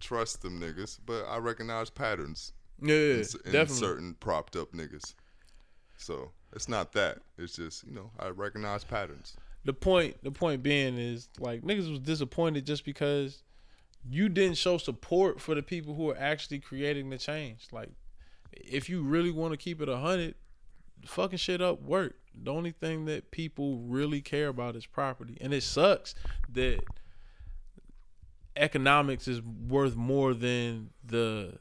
trust 0.00 0.42
them 0.42 0.60
niggas, 0.60 0.98
but 1.06 1.24
I 1.28 1.38
recognize 1.38 1.90
patterns 1.90 2.52
yeah, 2.80 2.94
yeah, 2.94 3.12
in, 3.14 3.18
in 3.18 3.52
definitely 3.52 3.74
certain 3.74 4.14
propped 4.14 4.56
up 4.56 4.72
niggas. 4.72 5.14
So 5.96 6.32
it's 6.52 6.68
not 6.68 6.92
that. 6.92 7.18
It's 7.38 7.56
just 7.56 7.84
you 7.84 7.92
know 7.92 8.10
I 8.18 8.28
recognize 8.28 8.84
patterns. 8.84 9.36
the 9.64 9.72
point 9.72 10.16
the 10.22 10.32
point 10.32 10.62
being 10.62 10.98
is 10.98 11.28
like 11.38 11.62
niggas 11.62 11.88
was 11.88 12.00
disappointed 12.00 12.66
just 12.66 12.84
because 12.84 13.42
you 14.08 14.28
didn't 14.28 14.56
show 14.56 14.78
support 14.78 15.40
for 15.40 15.54
the 15.54 15.62
people 15.62 15.94
who 15.94 16.10
are 16.10 16.18
actually 16.18 16.58
creating 16.58 17.10
the 17.10 17.18
change. 17.18 17.68
Like 17.70 17.90
if 18.52 18.88
you 18.88 19.02
really 19.02 19.30
want 19.30 19.52
to 19.52 19.56
keep 19.56 19.80
it 19.80 19.88
a 19.88 19.96
hundred, 19.96 20.34
fucking 21.06 21.38
shit 21.38 21.62
up 21.62 21.82
work. 21.82 22.16
The 22.34 22.50
only 22.50 22.72
thing 22.72 23.04
that 23.06 23.30
people 23.30 23.78
really 23.78 24.20
care 24.20 24.48
about 24.48 24.76
is 24.76 24.86
property. 24.86 25.36
And 25.40 25.52
it 25.52 25.62
sucks 25.62 26.14
that 26.52 26.80
economics 28.56 29.28
is 29.28 29.40
worth 29.42 29.96
more 29.96 30.34
than 30.34 30.90
the 31.04 31.58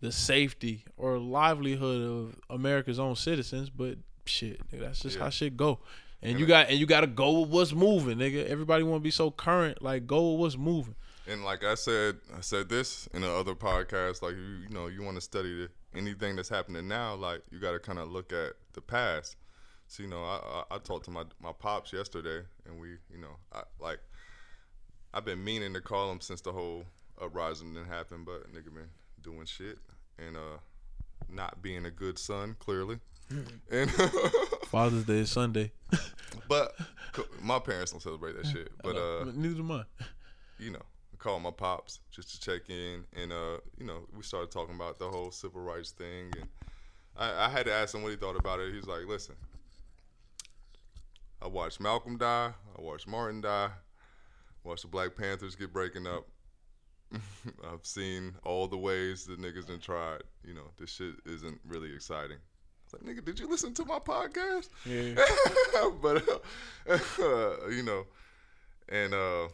the 0.00 0.12
safety 0.12 0.84
or 0.98 1.18
livelihood 1.18 2.02
of 2.02 2.36
America's 2.50 2.98
own 2.98 3.16
citizens, 3.16 3.70
but 3.70 3.96
shit, 4.26 4.60
nigga, 4.70 4.80
that's 4.80 5.00
just 5.00 5.16
Yeah. 5.16 5.24
how 5.24 5.30
shit 5.30 5.56
go. 5.56 5.80
And 6.20 6.32
And 6.32 6.40
you 6.40 6.46
got 6.46 6.68
and 6.68 6.78
you 6.78 6.86
got 6.86 7.00
to 7.00 7.06
go 7.06 7.40
with 7.40 7.50
what's 7.50 7.72
moving, 7.72 8.18
nigga. 8.18 8.44
Everybody 8.46 8.82
want 8.84 9.00
to 9.00 9.04
be 9.04 9.10
so 9.10 9.30
current, 9.30 9.80
like 9.80 10.06
go 10.06 10.32
with 10.32 10.40
what's 10.40 10.56
moving. 10.58 10.94
And 11.26 11.44
like 11.44 11.64
I 11.64 11.74
said, 11.74 12.18
I 12.36 12.40
said 12.40 12.68
this 12.68 13.08
in 13.14 13.22
the 13.22 13.30
other 13.30 13.54
podcast. 13.54 14.22
Like 14.22 14.34
you, 14.36 14.42
you 14.64 14.68
know, 14.68 14.86
you 14.86 15.02
want 15.02 15.16
to 15.16 15.20
study 15.20 15.62
the, 15.62 15.70
anything 15.98 16.36
that's 16.36 16.48
happening 16.50 16.86
now. 16.86 17.14
Like 17.14 17.42
you 17.50 17.58
got 17.58 17.72
to 17.72 17.78
kind 17.78 17.98
of 17.98 18.10
look 18.10 18.32
at 18.32 18.52
the 18.74 18.80
past. 18.82 19.36
So 19.88 20.02
you 20.02 20.08
know, 20.08 20.22
I, 20.24 20.64
I 20.70 20.76
I 20.76 20.78
talked 20.78 21.04
to 21.06 21.10
my 21.10 21.24
my 21.40 21.52
pops 21.52 21.92
yesterday, 21.92 22.44
and 22.66 22.80
we, 22.80 22.90
you 23.12 23.18
know, 23.20 23.36
I 23.52 23.62
like 23.80 24.00
I've 25.14 25.24
been 25.24 25.42
meaning 25.42 25.72
to 25.74 25.80
call 25.80 26.10
him 26.10 26.20
since 26.20 26.40
the 26.40 26.52
whole 26.52 26.84
uprising 27.20 27.72
didn't 27.74 27.88
happen, 27.88 28.24
but 28.24 28.52
nigga 28.52 28.74
been 28.74 28.90
doing 29.22 29.46
shit 29.46 29.78
and 30.18 30.36
uh 30.36 30.58
not 31.28 31.62
being 31.62 31.86
a 31.86 31.90
good 31.90 32.18
son 32.18 32.56
clearly. 32.58 32.98
and 33.70 33.90
Father's 34.66 35.04
Day 35.04 35.18
is 35.20 35.30
Sunday, 35.30 35.72
but 36.48 36.76
my 37.40 37.58
parents 37.58 37.92
don't 37.92 38.00
celebrate 38.00 38.36
that 38.36 38.46
shit. 38.46 38.70
But 38.82 38.96
uh 38.96 39.24
neither 39.34 39.54
do 39.54 39.62
mine. 39.62 39.86
you 40.58 40.70
know, 40.72 40.82
I 41.12 41.16
called 41.16 41.42
my 41.42 41.50
pops 41.50 42.00
just 42.10 42.30
to 42.34 42.40
check 42.40 42.68
in, 42.68 43.04
and 43.16 43.32
uh, 43.32 43.58
you 43.78 43.86
know, 43.86 44.06
we 44.16 44.22
started 44.22 44.50
talking 44.50 44.74
about 44.74 44.98
the 44.98 45.08
whole 45.08 45.30
civil 45.30 45.60
rights 45.60 45.90
thing, 45.92 46.32
and 46.38 46.48
I, 47.16 47.46
I 47.46 47.48
had 47.48 47.66
to 47.66 47.72
ask 47.72 47.94
him 47.94 48.02
what 48.02 48.10
he 48.10 48.16
thought 48.16 48.36
about 48.36 48.60
it. 48.60 48.70
He 48.70 48.76
was 48.76 48.86
like, 48.86 49.06
"Listen, 49.08 49.34
I 51.40 51.48
watched 51.48 51.80
Malcolm 51.80 52.16
die, 52.16 52.52
I 52.76 52.80
watched 52.80 53.06
Martin 53.06 53.40
die, 53.40 53.70
watched 54.64 54.82
the 54.82 54.88
Black 54.88 55.16
Panthers 55.16 55.54
get 55.54 55.72
breaking 55.72 56.06
up. 56.06 56.26
I've 57.64 57.84
seen 57.84 58.34
all 58.44 58.66
the 58.66 58.76
ways 58.76 59.26
the 59.26 59.36
niggas 59.36 59.68
done 59.68 59.80
tried. 59.80 60.22
You 60.44 60.54
know, 60.54 60.70
this 60.78 60.90
shit 60.90 61.14
isn't 61.24 61.60
really 61.64 61.94
exciting." 61.94 62.38
I 62.38 62.96
was 62.96 63.02
like, 63.02 63.16
nigga, 63.16 63.24
did 63.24 63.40
you 63.40 63.48
listen 63.48 63.74
to 63.74 63.84
my 63.84 63.98
podcast? 63.98 64.68
Yeah. 64.84 65.14
but 66.02 66.28
uh, 66.88 67.68
you 67.70 67.82
know, 67.82 68.06
and 68.88 69.12
uh, 69.14 69.48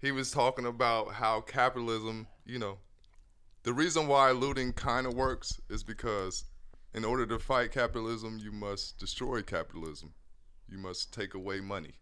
he 0.00 0.12
was 0.12 0.30
talking 0.30 0.66
about 0.66 1.12
how 1.12 1.40
capitalism, 1.40 2.26
you 2.44 2.58
know, 2.58 2.78
the 3.62 3.72
reason 3.72 4.06
why 4.06 4.30
looting 4.30 4.72
kind 4.72 5.06
of 5.06 5.14
works 5.14 5.60
is 5.70 5.82
because 5.82 6.44
in 6.94 7.04
order 7.04 7.26
to 7.26 7.38
fight 7.38 7.72
capitalism, 7.72 8.38
you 8.38 8.52
must 8.52 8.98
destroy 8.98 9.42
capitalism. 9.42 10.12
You 10.68 10.78
must 10.78 11.12
take 11.12 11.34
away 11.34 11.60
money. 11.60 11.94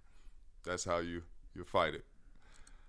That's 0.64 0.84
how 0.84 0.98
you 0.98 1.22
you 1.54 1.64
fight 1.64 1.94
it. 1.94 2.04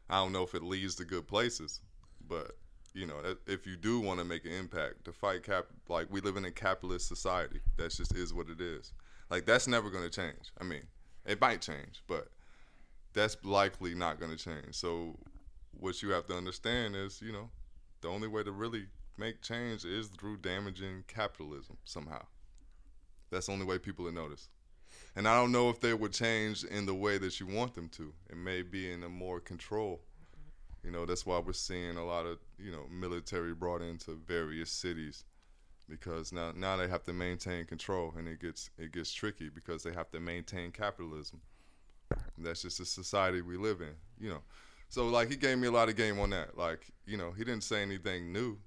I 0.10 0.16
don't 0.22 0.32
know 0.32 0.44
if 0.44 0.56
it 0.56 0.64
leads 0.64 0.96
to 0.96 1.06
good 1.06 1.28
places, 1.28 1.82
but 2.28 2.58
you 2.94 3.06
know, 3.06 3.18
if 3.46 3.68
you 3.68 3.76
do 3.76 4.00
want 4.00 4.20
to 4.20 4.26
make 4.26 4.46
an 4.46 4.54
impact, 4.54 5.04
to 5.06 5.12
fight 5.12 5.44
cap, 5.44 5.66
like 5.90 6.08
we 6.10 6.22
live 6.22 6.38
in 6.38 6.46
a 6.46 6.52
capitalist 6.52 7.08
society, 7.08 7.60
that 7.78 7.92
just 7.92 8.16
is 8.16 8.34
what 8.34 8.50
it 8.50 8.62
is. 8.62 8.94
Like 9.30 9.46
that's 9.46 9.68
never 9.68 9.90
going 9.90 10.04
to 10.04 10.10
change. 10.10 10.52
I 10.60 10.64
mean, 10.64 10.84
it 11.26 11.42
might 11.42 11.62
change, 11.62 12.04
but 12.08 12.30
that's 13.14 13.38
likely 13.44 13.96
not 13.96 14.20
going 14.20 14.32
to 14.32 14.38
change. 14.38 14.76
So 14.76 15.18
what 15.78 16.02
you 16.02 16.12
have 16.12 16.26
to 16.28 16.34
understand 16.36 16.96
is, 16.96 17.22
you 17.22 17.34
know, 17.34 17.50
the 18.02 18.08
only 18.08 18.28
way 18.28 18.44
to 18.44 18.52
really 18.52 18.86
make 19.18 19.42
change 19.42 19.84
is 19.84 20.08
through 20.08 20.38
damaging 20.38 21.04
capitalism 21.08 21.78
somehow. 21.84 22.24
That's 23.32 23.48
the 23.48 23.54
only 23.54 23.66
way 23.66 23.80
people 23.80 24.06
will 24.06 24.12
notice. 24.12 24.50
And 25.16 25.28
I 25.28 25.36
don't 25.36 25.52
know 25.52 25.70
if 25.70 25.80
they 25.80 25.94
would 25.94 26.12
change 26.12 26.64
in 26.66 26.86
the 26.86 26.94
way 26.94 27.18
that 27.18 27.40
you 27.40 27.48
want 27.48 27.74
them 27.74 27.88
to. 27.90 28.14
It 28.30 28.36
may 28.36 28.62
be 28.62 28.92
in 28.92 29.04
a 29.04 29.10
more 29.10 29.40
control. 29.40 30.02
You 30.84 30.92
know, 30.92 31.06
that's 31.06 31.26
why 31.26 31.40
we're 31.40 31.54
seeing 31.54 31.98
a 31.98 32.06
lot 32.06 32.26
of, 32.26 32.38
you 32.60 32.72
know, 32.72 32.86
military 32.92 33.54
brought 33.54 33.82
into 33.82 34.20
various 34.28 34.70
cities 34.70 35.24
because 35.88 36.34
now 36.34 36.52
now 36.56 36.76
they 36.76 36.88
have 36.88 37.04
to 37.04 37.14
maintain 37.14 37.66
control 37.66 38.14
and 38.18 38.28
it 38.28 38.42
gets 38.42 38.70
it 38.78 38.92
gets 38.92 39.14
tricky 39.14 39.50
because 39.50 39.84
they 39.84 39.94
have 39.94 40.12
to 40.12 40.20
maintain 40.20 40.72
capitalism. 40.72 41.42
And 42.12 42.46
that's 42.46 42.62
just 42.62 42.78
the 42.78 42.86
society 42.86 43.42
we 43.42 43.58
live 43.58 43.82
in, 43.82 43.96
you 44.20 44.30
know. 44.30 44.42
So 44.90 45.08
like 45.08 45.30
he 45.30 45.38
gave 45.38 45.58
me 45.58 45.68
a 45.68 45.72
lot 45.72 45.90
of 45.90 45.96
game 45.96 46.20
on 46.20 46.30
that. 46.32 46.58
Like, 46.58 46.88
you 47.06 47.18
know, 47.18 47.32
he 47.32 47.44
didn't 47.44 47.64
say 47.64 47.82
anything 47.82 48.32
new. 48.32 48.58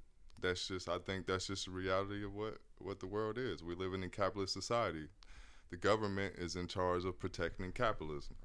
That's 0.40 0.66
just 0.66 0.88
I 0.88 0.98
think 0.98 1.26
that's 1.26 1.46
just 1.46 1.66
the 1.66 1.72
reality 1.72 2.24
of 2.24 2.34
what 2.34 2.58
what 2.78 3.00
the 3.00 3.06
world 3.06 3.38
is. 3.38 3.62
We're 3.62 3.76
living 3.76 4.02
in 4.02 4.10
capitalist 4.10 4.52
society. 4.52 5.08
The 5.70 5.76
government 5.76 6.34
is 6.38 6.56
in 6.56 6.66
charge 6.66 7.04
of 7.04 7.18
protecting 7.18 7.72
capitalism. 7.72 8.36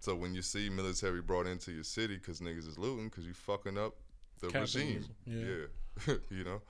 So 0.00 0.14
when 0.14 0.34
you 0.34 0.42
see 0.42 0.68
military 0.68 1.20
brought 1.22 1.46
into 1.46 1.72
your 1.72 1.84
city 1.84 2.16
because 2.16 2.40
niggas 2.40 2.66
is 2.68 2.78
looting 2.78 3.08
because 3.08 3.24
you 3.26 3.34
fucking 3.34 3.78
up 3.78 3.94
the 4.40 4.48
regime, 4.48 5.04
yeah. 5.26 5.44
yeah. 6.06 6.14
you 6.30 6.44
know. 6.44 6.60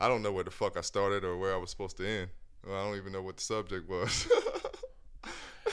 I 0.00 0.08
don't 0.08 0.22
know 0.22 0.32
where 0.32 0.44
the 0.44 0.50
fuck 0.50 0.76
I 0.76 0.80
started 0.80 1.24
or 1.24 1.36
where 1.36 1.54
I 1.54 1.56
was 1.58 1.70
supposed 1.70 1.96
to 1.98 2.08
end. 2.08 2.30
Well, 2.66 2.76
I 2.76 2.84
don't 2.84 2.96
even 2.96 3.12
know 3.12 3.22
what 3.22 3.36
the 3.36 3.42
subject 3.42 3.88
was. 3.88 4.28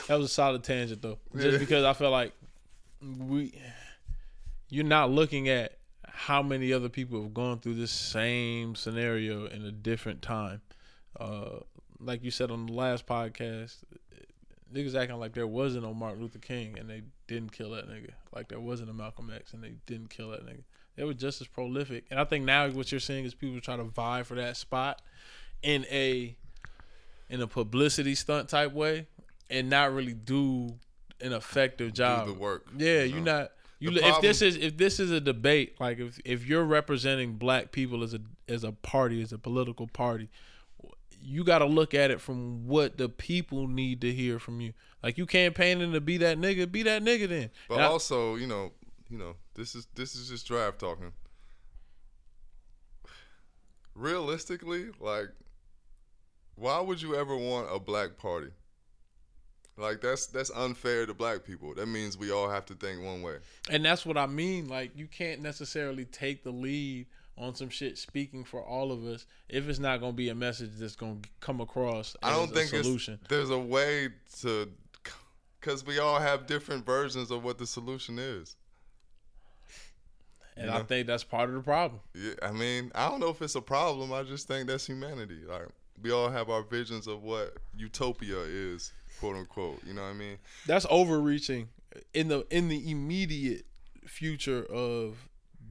That 0.08 0.18
was 0.18 0.26
a 0.26 0.34
solid 0.34 0.64
tangent 0.64 1.04
though. 1.04 1.20
Just 1.36 1.52
Yeah. 1.54 1.58
because 1.60 1.84
I 1.84 1.94
feel 1.94 2.10
like 2.10 2.34
we 3.00 3.54
you're 4.70 4.84
not 4.84 5.12
looking 5.12 5.50
at 5.50 5.78
how 6.08 6.42
many 6.42 6.74
other 6.74 6.90
people 6.90 7.22
have 7.22 7.34
gone 7.34 7.60
through 7.60 7.76
this 7.76 7.92
same 7.92 8.74
scenario 8.74 9.46
in 9.46 9.64
a 9.64 9.72
different 9.72 10.24
time. 10.24 10.62
Uh 11.20 11.60
like 12.00 12.24
you 12.24 12.32
said 12.32 12.52
on 12.52 12.66
the 12.66 12.74
last 12.74 13.06
podcast, 13.06 13.78
niggas 14.74 14.96
acting 14.96 15.18
like 15.18 15.34
there 15.34 15.48
wasn't 15.48 15.84
no 15.84 15.94
Martin 15.94 16.22
Luther 16.22 16.40
King 16.40 16.78
and 16.78 16.90
they 16.90 17.04
didn't 17.28 17.52
kill 17.52 17.72
that 17.72 17.90
nigga. 17.90 18.12
Like 18.34 18.48
there 18.48 18.60
wasn't 18.60 18.90
a 18.90 18.94
Malcolm 18.94 19.32
X 19.34 19.54
and 19.54 19.64
they 19.64 19.74
didn't 19.86 20.10
kill 20.10 20.30
that 20.32 20.46
nigga. 20.46 20.64
They 20.96 21.04
were 21.04 21.14
just 21.14 21.42
as 21.42 21.48
prolific. 21.48 22.06
And 22.12 22.20
I 22.20 22.26
think 22.26 22.46
now 22.46 22.70
what 22.70 22.92
you're 22.92 23.00
seeing 23.00 23.26
is 23.26 23.34
people 23.34 23.60
try 23.62 23.78
to 23.78 23.84
vie 23.84 24.24
for 24.24 24.36
that 24.36 24.58
spot 24.58 25.02
in 25.62 25.86
a 25.90 26.36
in 27.30 27.42
a 27.42 27.48
publicity 27.48 28.16
stunt 28.16 28.50
type 28.50 28.74
way 28.74 29.08
and 29.50 29.70
not 29.70 29.94
really 29.94 30.14
do 30.14 30.76
an 31.22 31.34
effective 31.34 31.94
job. 31.94 32.28
Do 32.28 32.34
the 32.34 32.40
work. 32.40 32.68
Yeah, 32.78 33.04
you 33.04 33.16
you're 33.16 33.24
know? 33.24 33.40
not. 33.40 33.52
You 33.80 33.92
The 33.92 34.06
if 34.06 34.22
this 34.22 34.42
is 34.42 34.58
if 34.58 34.76
this 34.76 35.00
is 35.00 35.10
a 35.10 35.22
debate, 35.22 35.80
like 35.80 36.00
if 36.00 36.20
if 36.26 36.46
you're 36.46 36.66
representing 36.66 37.36
black 37.36 37.72
people 37.72 38.04
as 38.04 38.14
a 38.14 38.20
as 38.50 38.66
a 38.66 38.74
party 38.74 39.22
as 39.22 39.32
a 39.32 39.38
political 39.38 39.88
party, 39.88 40.30
you 41.22 41.44
got 41.44 41.60
to 41.60 41.66
look 41.66 41.94
at 41.94 42.12
it 42.12 42.22
from 42.22 42.68
what 42.68 42.98
the 42.98 43.10
people 43.10 43.68
need 43.68 44.02
to 44.02 44.14
hear 44.14 44.40
from 44.40 44.62
you. 44.62 44.74
Like 45.04 45.18
you 45.18 45.26
campaigning 45.26 45.94
to 45.94 46.02
be 46.02 46.18
that 46.18 46.38
nigga, 46.38 46.72
be 46.72 46.84
that 46.84 47.04
nigga 47.04 47.28
then. 47.28 47.50
But 47.68 47.76
And 47.76 47.84
I- 47.84 47.88
also, 47.88 48.36
you 48.36 48.48
know, 48.48 48.72
you 49.10 49.18
know, 49.18 49.36
this 49.56 49.76
is 49.76 49.88
this 49.96 50.16
is 50.16 50.30
just 50.30 50.48
drive 50.48 50.78
talking. 50.78 51.12
Realistically, 53.96 54.88
like, 55.00 55.30
why 56.56 56.80
would 56.80 57.02
you 57.02 57.16
ever 57.16 57.36
want 57.36 57.68
a 57.74 57.80
black 57.80 58.18
party? 58.18 58.52
Like 59.78 60.02
that's 60.02 60.28
that's 60.28 60.52
unfair 60.52 61.06
to 61.06 61.14
black 61.14 61.44
people. 61.46 61.74
That 61.74 61.88
means 61.88 62.18
we 62.18 62.32
all 62.32 62.50
have 62.50 62.66
to 62.66 62.74
think 62.76 63.02
one 63.02 63.22
way. 63.22 63.38
And 63.70 63.84
that's 63.84 64.06
what 64.06 64.18
I 64.18 64.26
mean. 64.28 64.68
Like 64.68 64.92
you 64.96 65.08
can't 65.08 65.42
necessarily 65.42 66.04
take 66.06 66.44
the 66.44 66.52
lead 66.52 67.08
on 67.40 67.56
some 67.56 67.70
shit 67.70 67.98
speaking 67.98 68.44
for 68.44 68.62
all 68.62 68.92
of 68.92 69.06
us 69.06 69.26
if 69.48 69.68
it's 69.70 69.80
not 69.80 70.00
gonna 70.02 70.14
be 70.14 70.30
a 70.30 70.36
message 70.36 70.72
that's 70.78 70.96
gonna 70.96 71.20
come 71.40 71.62
across. 71.62 72.16
I 72.22 72.32
don't 72.32 72.54
think 72.54 72.70
solution. 72.70 73.20
there's 73.30 73.50
a 73.50 73.58
way 73.58 74.10
to, 74.42 74.70
because 75.60 75.86
we 75.86 76.00
all 76.00 76.20
have 76.20 76.46
different 76.46 76.86
versions 76.86 77.32
of 77.32 77.44
what 77.44 77.58
the 77.58 77.66
solution 77.66 78.20
is. 78.20 78.56
and 80.58 80.68
you 80.68 80.72
I 80.72 80.84
think 80.84 81.08
that's 81.08 81.24
part 81.24 81.50
of 81.50 81.56
the 81.56 81.62
problem. 81.62 82.02
Yeah, 82.14 82.34
I 82.44 82.52
mean, 82.52 82.92
I 82.94 83.10
don't 83.10 83.22
know 83.22 83.30
if 83.30 83.42
it's 83.42 83.56
a 83.56 83.62
problem. 83.62 84.12
I 84.12 84.24
just 84.24 84.48
think 84.48 84.68
that's 84.68 84.86
humanity. 84.86 85.40
Like 85.48 85.68
we 86.02 86.12
all 86.12 86.30
have 86.30 86.50
our 86.50 86.64
visions 86.64 87.08
of 87.08 87.24
what 87.24 87.56
utopia 87.76 88.40
is, 88.40 88.92
quote 89.20 89.38
unquote. 89.38 89.80
You 89.86 89.94
know 89.94 90.02
what 90.02 90.10
I 90.10 90.14
mean? 90.14 90.38
That's 90.68 90.86
overreaching 90.90 91.70
in 92.14 92.28
the 92.28 92.46
in 92.50 92.68
the 92.68 92.92
immediate 92.92 93.66
future 94.06 94.66
of 94.66 95.29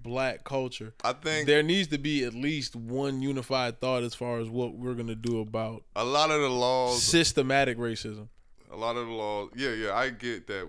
black 0.08 0.44
culture. 0.44 0.94
I 1.04 1.12
think 1.12 1.46
There 1.46 1.62
needs 1.62 1.88
to 1.88 1.98
be 1.98 2.24
at 2.24 2.34
least 2.34 2.74
one 2.74 3.20
unified 3.22 3.80
thought 3.80 4.02
as 4.02 4.14
far 4.14 4.40
as 4.40 4.48
what 4.48 4.74
we're 4.74 4.94
gonna 4.94 5.14
do 5.14 5.40
about 5.40 5.84
a 5.94 6.04
lot 6.04 6.30
of 6.30 6.40
the 6.40 6.48
laws, 6.48 7.02
systematic 7.02 7.76
racism. 7.78 8.28
a 8.70 8.76
lot 8.76 8.96
of 8.96 9.06
the 9.06 9.12
laws. 9.12 9.50
Yeah, 9.54 9.72
yeah, 9.74 9.94
I 9.94 10.10
get 10.10 10.46
that. 10.46 10.68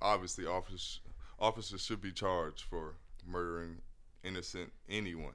Obviously, 0.00 0.46
officers 0.46 1.00
officers 1.38 1.82
should 1.84 2.00
be 2.00 2.12
charged 2.12 2.62
for 2.62 2.94
murdering 3.26 3.76
innocent 4.24 4.72
anyone, 4.88 5.34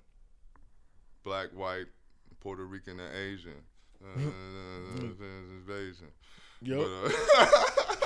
black, 1.24 1.50
white, 1.50 1.88
Puerto 2.40 2.66
Rican, 2.66 3.00
and 3.00 3.16
Asian. 3.16 3.64
Uh, 4.04 4.20
invasion. 5.60 6.08
Yep. 6.64 6.88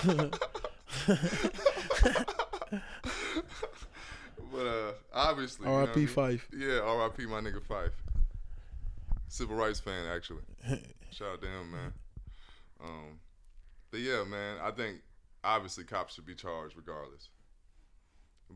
But, 0.04 0.40
uh, 0.42 1.08
but 4.52 4.66
uh, 4.66 4.92
obviously, 5.14 5.66
you 5.66 5.72
know 5.72 5.80
what 5.80 5.90
I 5.90 5.92
R.I.P. 5.92 6.00
mean? 6.00 6.08
Phife. 6.08 6.42
Yeah, 6.56 6.80
R.I.P. 6.80 7.26
My 7.26 7.42
nigga 7.42 7.62
Phife. 7.62 7.92
Civil 9.28 9.56
rights 9.56 9.80
fan, 9.80 10.06
actually. 10.08 10.44
Shout 11.12 11.34
out 11.34 11.42
to 11.42 11.48
him, 11.48 11.72
man. 11.72 11.94
Um, 12.84 13.20
but 13.92 14.00
yeah, 14.00 14.24
man, 14.24 14.58
I 14.62 14.72
think 14.72 15.02
obviously 15.44 15.84
cops 15.84 16.16
should 16.16 16.26
be 16.26 16.36
charged 16.36 16.76
regardless. 16.76 17.30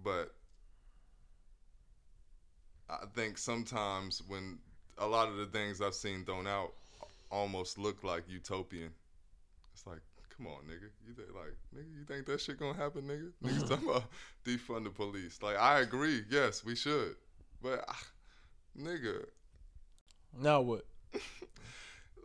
But 0.04 0.34
I 2.90 3.06
think 3.16 3.38
sometimes 3.38 4.22
when 4.28 4.60
a 4.98 5.08
lot 5.08 5.30
of 5.30 5.38
the 5.38 5.46
things 5.46 5.82
I've 5.82 5.94
seen 5.94 6.26
thrown 6.26 6.48
out 6.48 6.74
almost 7.32 7.78
look 7.78 8.04
like 8.04 8.24
utopian, 8.28 8.92
it's 9.74 9.86
like, 9.86 10.02
come 10.40 10.48
on, 10.52 10.64
nigga. 10.64 10.90
You 11.08 11.14
think 11.14 11.30
like, 11.36 11.56
nigga, 11.76 11.98
you 11.98 12.06
think 12.06 12.26
that 12.28 12.40
shit 12.42 12.60
gonna 12.60 12.78
happen, 12.78 13.04
nigga? 13.04 13.32
Niggas 13.44 13.68
talking 13.68 13.90
about 13.90 14.06
defund 14.46 14.86
the 14.86 14.90
police. 14.90 15.42
Like, 15.42 15.58
I 15.58 15.82
agree. 15.82 16.24
Yes, 16.30 16.64
we 16.64 16.76
should. 16.76 17.16
But, 17.62 17.84
ah, 17.88 18.04
nigga, 18.80 19.26
Now 20.40 20.62
what? 20.62 20.86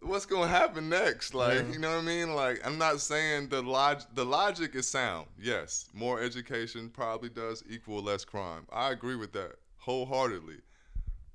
what's 0.03 0.27
gonna 0.27 0.48
happen 0.48 0.88
next? 0.88 1.35
Like, 1.35 1.55
Yeah. 1.66 1.72
you 1.72 1.79
know 1.79 1.90
what 1.90 1.98
I 2.03 2.07
mean? 2.07 2.35
Like, 2.35 2.64
I'm 2.64 2.79
not 2.79 3.00
saying 3.00 3.48
the 3.48 3.62
log 3.62 4.03
the 4.14 4.24
logic 4.24 4.74
is 4.74 4.87
sound. 4.87 5.27
Yes, 5.40 5.88
more 5.92 6.20
education 6.20 6.90
probably 6.90 7.31
does 7.31 7.64
equal 7.68 8.03
less 8.03 8.24
crime. 8.24 8.66
I 8.72 8.90
agree 8.92 9.16
with 9.16 9.33
that 9.33 9.57
wholeheartedly. 9.79 10.59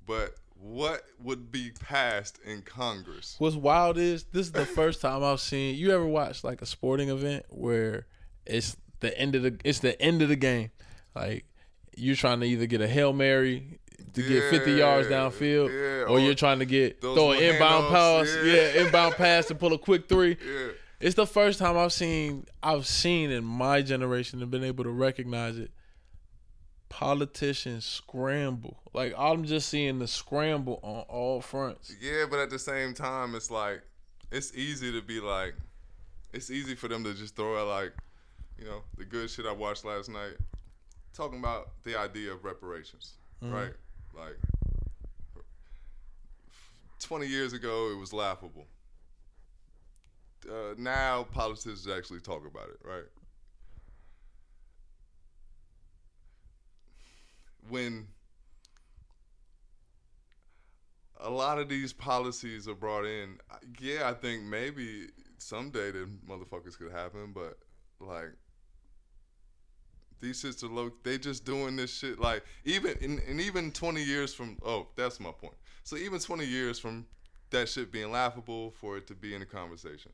But 0.06 0.34
what 0.60 1.02
would 1.22 1.50
be 1.50 1.72
passed 1.80 2.38
in 2.44 2.62
Congress? 2.62 3.36
What's 3.38 3.56
wild 3.56 3.98
is 3.98 4.24
this 4.24 4.46
is 4.46 4.52
the 4.52 4.66
first 4.66 5.00
time 5.00 5.24
I've 5.24 5.40
seen 5.40 5.76
you 5.76 5.92
ever 5.92 6.06
watch 6.06 6.44
like 6.44 6.62
a 6.62 6.66
sporting 6.66 7.08
event 7.08 7.46
where 7.48 8.06
it's 8.46 8.76
the 9.00 9.16
end 9.18 9.34
of 9.34 9.42
the 9.42 9.56
it's 9.64 9.78
the 9.78 10.00
end 10.00 10.22
of 10.22 10.28
the 10.28 10.36
game. 10.36 10.70
Like 11.14 11.44
you're 11.96 12.16
trying 12.16 12.40
to 12.40 12.46
either 12.46 12.66
get 12.66 12.80
a 12.80 12.88
Hail 12.88 13.12
Mary 13.12 13.80
to 14.14 14.22
get 14.22 14.50
50 14.50 14.72
yards 14.72 15.08
downfield 15.08 15.68
yeah, 15.68 16.02
or, 16.02 16.08
or 16.08 16.20
you're 16.20 16.34
trying 16.34 16.58
to 16.58 16.64
get 16.64 17.00
throw 17.00 17.32
an 17.32 17.42
inbound 17.42 17.88
pass, 17.88 18.28
yeah. 18.44 18.52
yeah. 18.52 18.82
inbound 18.84 19.14
pass 19.14 19.46
to 19.46 19.54
pull 19.54 19.72
a 19.72 19.78
quick 19.78 20.08
three. 20.08 20.36
Yeah. 20.44 20.68
It's 21.00 21.14
the 21.14 21.26
first 21.26 21.58
time 21.58 21.78
I've 21.78 21.92
seen 21.92 22.46
I've 22.62 22.86
seen 22.86 23.30
in 23.30 23.44
my 23.44 23.80
generation 23.82 24.42
and 24.42 24.50
been 24.50 24.64
able 24.64 24.84
to 24.84 24.90
recognize 24.90 25.58
it. 25.58 25.70
Politicians 26.90 27.86
scramble. 27.86 28.76
Like 28.92 29.14
I'm 29.16 29.44
just 29.44 29.68
seeing 29.68 30.00
the 30.00 30.06
scramble 30.06 30.80
on 30.82 31.04
all 31.08 31.40
fronts. 31.40 31.94
Yeah, 32.00 32.26
but 32.28 32.40
at 32.40 32.50
the 32.50 32.58
same 32.58 32.92
time, 32.92 33.34
it's 33.34 33.50
like 33.50 33.80
it's 34.30 34.54
easy 34.54 34.92
to 34.92 35.00
be 35.00 35.20
like, 35.20 35.54
it's 36.32 36.50
easy 36.50 36.74
for 36.74 36.88
them 36.88 37.02
to 37.04 37.14
just 37.14 37.36
throw 37.36 37.62
out 37.62 37.68
like, 37.68 37.92
you 38.58 38.64
know, 38.66 38.82
the 38.98 39.04
good 39.04 39.30
shit 39.30 39.46
I 39.46 39.52
watched 39.52 39.84
last 39.84 40.10
night, 40.10 40.34
talking 41.14 41.38
about 41.38 41.70
the 41.84 41.98
idea 41.98 42.32
of 42.32 42.44
reparations, 42.44 43.14
right? 43.40 43.72
Like, 44.14 44.36
twenty 46.98 47.28
years 47.28 47.52
ago, 47.52 47.90
it 47.92 47.98
was 47.98 48.12
laughable. 48.12 48.66
Uh, 50.48 50.74
now 50.76 51.22
politicians 51.32 51.86
actually 51.88 52.20
talk 52.20 52.46
about 52.46 52.68
it, 52.68 52.80
right? 52.84 53.04
When 57.70 58.08
a 61.18 61.30
lot 61.30 61.58
of 61.58 61.68
these 61.68 61.92
policies 61.92 62.66
are 62.68 62.74
brought 62.74 63.04
in. 63.04 63.38
Yeah, 63.80 64.08
I 64.08 64.14
think 64.14 64.42
maybe 64.42 65.08
someday 65.38 65.92
the 65.92 66.08
motherfuckers 66.28 66.78
could 66.78 66.92
happen, 66.92 67.32
but 67.34 67.58
like 68.00 68.32
These 70.20 70.42
shits 70.44 70.62
are 70.62 70.68
low. 70.68 70.92
They 71.02 71.18
just 71.18 71.44
doing 71.44 71.76
this 71.76 71.92
shit 71.96 72.20
like 72.20 72.44
even 72.64 72.96
and, 73.02 73.20
and 73.20 73.40
even 73.40 73.72
twenty 73.72 74.02
years 74.02 74.34
from. 74.34 74.58
Oh, 74.64 74.88
that's 74.96 75.18
my 75.18 75.32
point. 75.32 75.54
So 75.82 75.96
even 75.96 76.20
twenty 76.20 76.46
years 76.46 76.78
from 76.78 77.06
that 77.50 77.68
shit 77.68 77.90
being 77.90 78.12
laughable 78.12 78.70
for 78.72 78.96
it 78.98 79.06
to 79.08 79.14
be 79.14 79.34
in 79.34 79.42
a 79.42 79.46
conversation. 79.46 80.12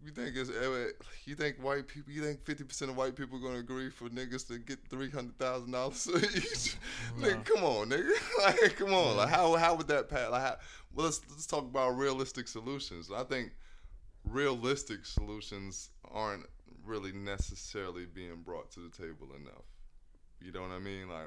You 0.00 0.12
think 0.12 0.36
it's 0.36 0.48
eh, 0.48 1.04
you 1.24 1.34
think 1.34 1.56
white 1.62 1.88
people? 1.88 2.12
You 2.12 2.22
think 2.22 2.44
fifty 2.44 2.62
percent 2.62 2.90
of 2.90 2.96
white 2.96 3.16
people 3.16 3.38
are 3.38 3.40
gonna 3.40 3.58
agree 3.58 3.90
for 3.90 4.08
niggas 4.08 4.46
to 4.46 4.58
get 4.58 4.78
three 4.88 5.10
hundred 5.10 5.36
thousand 5.38 5.72
dollars 5.72 6.08
each? 6.08 6.76
Nigga, 7.18 7.44
come 7.44 7.64
on, 7.64 7.90
nigga. 7.90 8.10
Like, 8.38 8.76
come 8.76 8.94
on. 8.94 9.16
Like, 9.16 9.28
how 9.28 9.56
how 9.56 9.74
would 9.74 9.88
that 9.88 10.08
pass? 10.08 10.30
Like, 10.30 10.42
how, 10.42 10.56
well, 10.94 11.06
let's 11.06 11.20
let's 11.28 11.46
talk 11.46 11.64
about 11.64 11.96
realistic 11.96 12.46
solutions. 12.46 13.10
I 13.14 13.24
think 13.24 13.52
realistic 14.24 15.04
solutions 15.04 15.90
aren't 16.12 16.46
really 16.84 17.12
necessarily 17.12 18.06
being 18.06 18.42
brought 18.44 18.70
to 18.72 18.80
the 18.80 18.90
table 18.96 19.28
enough. 19.34 19.64
You 20.40 20.52
know 20.52 20.62
what 20.62 20.70
I 20.70 20.78
mean? 20.78 21.08
Like, 21.08 21.26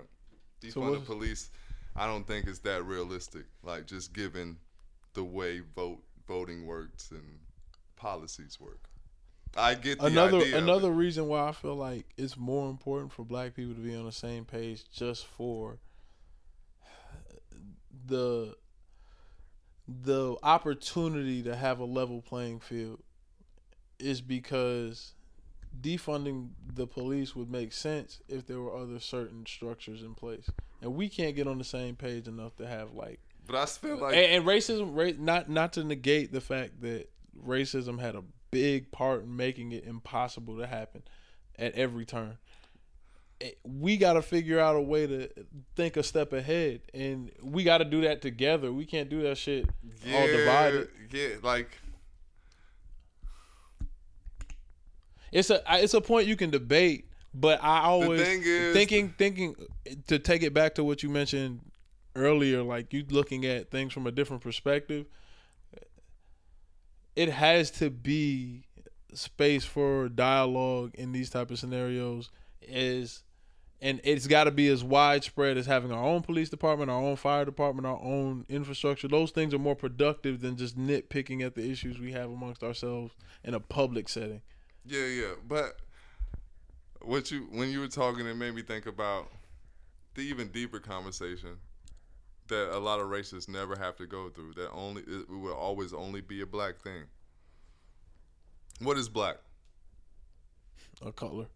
defund 0.62 0.74
So 0.74 0.92
the 0.94 1.00
police. 1.02 1.50
I 1.94 2.06
don't 2.08 2.26
think 2.26 2.48
it's 2.48 2.60
that 2.60 2.86
realistic. 2.86 3.46
Like, 3.64 3.86
just 3.86 4.14
given 4.14 4.58
the 5.14 5.26
way 5.26 5.62
vote 5.76 6.02
voting 6.26 6.66
works 6.66 7.12
and 7.12 7.40
policies 8.02 8.60
work. 8.60 8.90
I 9.56 9.76
get 9.76 10.00
the 10.00 10.06
another 10.06 10.38
idea 10.38 10.58
another 10.58 10.92
reason 10.92 11.28
why 11.28 11.48
I 11.48 11.52
feel 11.52 11.76
like 11.76 12.06
it's 12.18 12.38
more 12.38 12.70
important 12.70 13.12
for 13.12 13.24
black 13.24 13.54
people 13.54 13.76
to 13.76 13.82
be 13.82 13.96
on 13.96 14.06
the 14.06 14.12
same 14.12 14.46
page 14.46 14.90
just 14.92 15.28
for 15.28 15.78
the 18.08 18.56
the 19.88 20.38
opportunity 20.42 21.44
to 21.44 21.56
have 21.56 21.80
a 21.80 21.86
level 21.86 22.22
playing 22.22 22.60
field 22.60 23.02
is 24.00 24.22
because 24.22 25.14
defunding 25.80 26.50
the 26.74 26.88
police 26.88 27.36
would 27.36 27.50
make 27.50 27.74
sense 27.74 28.22
if 28.28 28.48
there 28.48 28.60
were 28.60 28.76
other 28.76 29.00
certain 29.00 29.46
structures 29.46 30.02
in 30.02 30.14
place. 30.14 30.50
And 30.82 30.96
we 30.96 31.10
can't 31.10 31.36
get 31.36 31.48
on 31.48 31.58
the 31.58 31.64
same 31.64 31.96
page 31.96 32.28
enough 32.28 32.56
to 32.58 32.68
have 32.68 32.94
like 32.94 33.20
But 33.46 33.58
I 33.58 33.66
feel 33.66 33.98
like 33.98 34.16
and, 34.16 34.26
and 34.26 34.46
racism, 34.46 34.96
ra- 34.96 35.18
not 35.18 35.50
not 35.50 35.74
to 35.74 35.84
negate 35.84 36.32
the 36.32 36.42
fact 36.42 36.82
that 36.82 37.10
racism 37.38 38.00
had 38.00 38.16
a 38.16 38.24
big 38.52 38.92
part 38.92 39.24
in 39.24 39.36
making 39.36 39.72
it 39.72 39.86
impossible 39.86 40.58
to 40.58 40.68
happen 40.68 41.04
at 41.58 41.74
every 41.76 42.06
turn. 42.06 42.38
Eh, 43.40 43.52
We 43.64 43.98
got 43.98 44.14
to 44.14 44.22
figure 44.22 44.60
out 44.60 44.76
a 44.76 44.82
way 44.82 45.08
to 45.08 45.30
think 45.76 45.98
a 45.98 46.04
step 46.04 46.34
ahead, 46.34 46.82
and 46.94 47.32
we 47.42 47.64
got 47.64 47.80
to 47.80 47.86
do 47.86 48.02
that 48.02 48.22
together. 48.22 48.72
We 48.74 48.86
can't 48.86 49.10
do 49.10 49.22
that 49.24 49.38
shit 49.38 49.66
all 50.14 50.28
divided. 50.28 50.90
Yeah, 51.12 51.36
like 51.42 51.78
It's 55.32 55.50
a 55.50 55.62
it's 55.70 55.94
a 55.94 56.02
point 56.02 56.28
you 56.28 56.36
can 56.36 56.50
debate, 56.50 57.06
but 57.34 57.64
I 57.64 57.82
always 57.84 58.20
is- 58.22 58.74
thinking 58.74 59.14
thinking 59.18 59.56
to 60.08 60.20
take 60.20 60.44
it 60.44 60.54
back 60.54 60.76
to 60.76 60.84
what 60.84 61.04
you 61.04 61.10
mentioned 61.10 61.62
earlier, 62.16 62.62
like 62.64 62.92
you 62.92 63.06
looking 63.10 63.46
at 63.46 63.72
things 63.72 63.94
from 63.94 64.08
a 64.08 64.12
different 64.12 64.44
perspective. 64.44 65.06
It 67.16 67.30
has 67.30 67.72
to 67.72 67.90
be 67.90 68.64
space 69.14 69.66
for 69.66 70.10
dialogue 70.10 70.92
in 70.96 71.12
these 71.12 71.30
type 71.30 71.52
of 71.52 71.60
scenarios 71.60 72.30
is 72.62 73.24
and 73.82 74.00
it's 74.04 74.28
got 74.28 74.44
to 74.44 74.52
be 74.52 74.68
as 74.68 74.84
widespread 74.84 75.58
as 75.58 75.66
having 75.66 75.92
our 75.92 76.04
own 76.04 76.22
police 76.22 76.50
department, 76.50 76.92
our 76.92 77.02
own 77.02 77.16
fire 77.16 77.46
department, 77.46 77.88
our 77.88 78.00
own 78.00 78.46
infrastructure. 78.48 79.08
Those 79.08 79.32
things 79.32 79.56
are 79.56 79.60
more 79.60 79.76
productive 79.76 80.42
than 80.42 80.56
just 80.56 80.78
nitpicking 80.78 81.44
at 81.44 81.56
the 81.56 81.68
issues 81.68 82.00
we 82.00 82.12
have 82.12 82.30
amongst 82.30 82.64
ourselves 82.64 83.16
in 83.44 83.56
a 83.56 83.60
public 83.60 84.08
setting. 84.08 84.42
Yeah, 84.86 85.06
yeah. 85.08 85.34
But 85.48 85.80
what 87.02 87.32
you 87.32 87.48
when 87.52 87.72
you 87.72 87.80
were 87.80 87.88
talking, 87.88 88.28
it 88.28 88.36
made 88.36 88.54
me 88.54 88.62
think 88.62 88.86
about 88.86 89.32
the 90.14 90.22
even 90.22 90.50
deeper 90.50 90.80
conversation 90.80 91.58
that 92.52 92.78
a 92.78 92.80
lot 92.80 93.00
of 93.00 93.08
racists 93.08 93.50
never 93.50 93.76
have 93.76 93.96
to 93.98 94.06
go 94.06 94.30
through. 94.30 94.54
That 94.54 94.70
only 94.72 95.02
it 95.02 95.30
will 95.30 95.54
always 95.54 95.94
only 95.94 96.22
be 96.22 96.42
a 96.42 96.46
black 96.46 96.80
thing. 96.80 97.04
What 98.80 98.98
is 98.98 99.10
black? 99.10 99.38
A 101.04 101.12
color. 101.12 101.48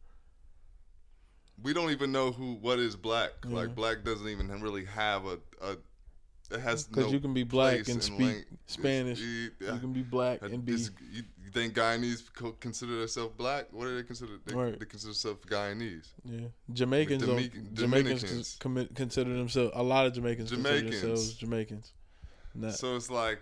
We 1.61 1.73
don't 1.73 1.91
even 1.91 2.11
know 2.11 2.31
who 2.31 2.55
what 2.55 2.79
is 2.79 2.95
black. 2.95 3.31
Like 3.45 3.75
black 3.75 4.03
doesn't 4.03 4.27
even 4.27 4.49
really 4.61 4.85
have 4.85 5.25
a 5.25 5.37
a. 5.61 5.77
It 6.51 6.59
has 6.59 6.83
Because 6.85 7.05
no 7.07 7.11
you 7.11 7.19
can 7.19 7.33
be 7.33 7.43
black 7.43 7.87
and 7.87 8.01
speak 8.03 8.45
Spanish. 8.67 9.19
it's- 9.19 9.51
yeah. 9.59 9.73
You 9.73 9.79
can 9.79 9.93
be 9.93 10.03
black 10.03 10.41
and 10.43 10.63
be 10.63 10.73
you, 10.73 11.23
think 11.51 11.73
Guyanese 11.73 12.59
consider 12.59 12.97
themselves 12.99 13.33
black? 13.37 13.71
What 13.71 13.85
do 13.85 13.95
they 13.95 14.03
consider? 14.03 14.33
They, 14.45 14.53
Right. 14.53 14.77
they 14.79 14.85
consider 14.85 15.09
themselves 15.13 15.45
Guyanese. 15.45 16.07
yeah. 16.23 16.47
Jamaicans. 16.73 17.21
don't- 17.25 17.29
Dominican- 17.35 17.75
Jamaicans 17.75 18.57
consider 18.93 19.33
themselves. 19.35 19.71
A 19.73 19.81
lot 19.81 20.05
of 20.05 20.13
Jamaicans, 20.13 20.51
consider 20.51 20.81
themselves 20.81 21.33
Jamaicans. 21.35 21.93
Nah, 22.53 22.71
So 22.71 22.95
it's 22.95 23.09
like 23.09 23.39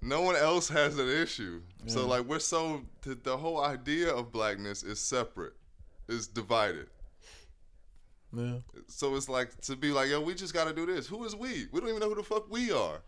no 0.00 0.20
one 0.20 0.36
else 0.36 0.68
has 0.68 0.98
an 0.98 1.08
issue. 1.08 1.62
So 1.86 2.06
like 2.06 2.26
we're 2.26 2.38
so 2.38 2.84
the, 3.02 3.14
the 3.14 3.36
whole 3.36 3.60
idea 3.60 4.14
of 4.14 4.30
blackness 4.30 4.82
is 4.82 5.00
separate, 5.00 5.54
is 6.08 6.26
divided. 6.28 6.88
Yeah. 8.36 8.80
So 8.88 9.14
it's 9.16 9.28
like 9.28 9.60
to 9.62 9.76
be 9.76 9.90
like, 9.90 10.08
yo, 10.08 10.20
we 10.20 10.34
just 10.34 10.54
got 10.54 10.66
to 10.68 10.74
do 10.74 10.86
this. 10.86 11.06
Who 11.06 11.24
is 11.24 11.34
we? 11.34 11.66
We 11.72 11.80
don't 11.80 11.88
even 11.88 12.00
know 12.00 12.08
who 12.08 12.16
the 12.16 12.22
fuck 12.22 12.50
we 12.50 12.72
are. 12.72 13.00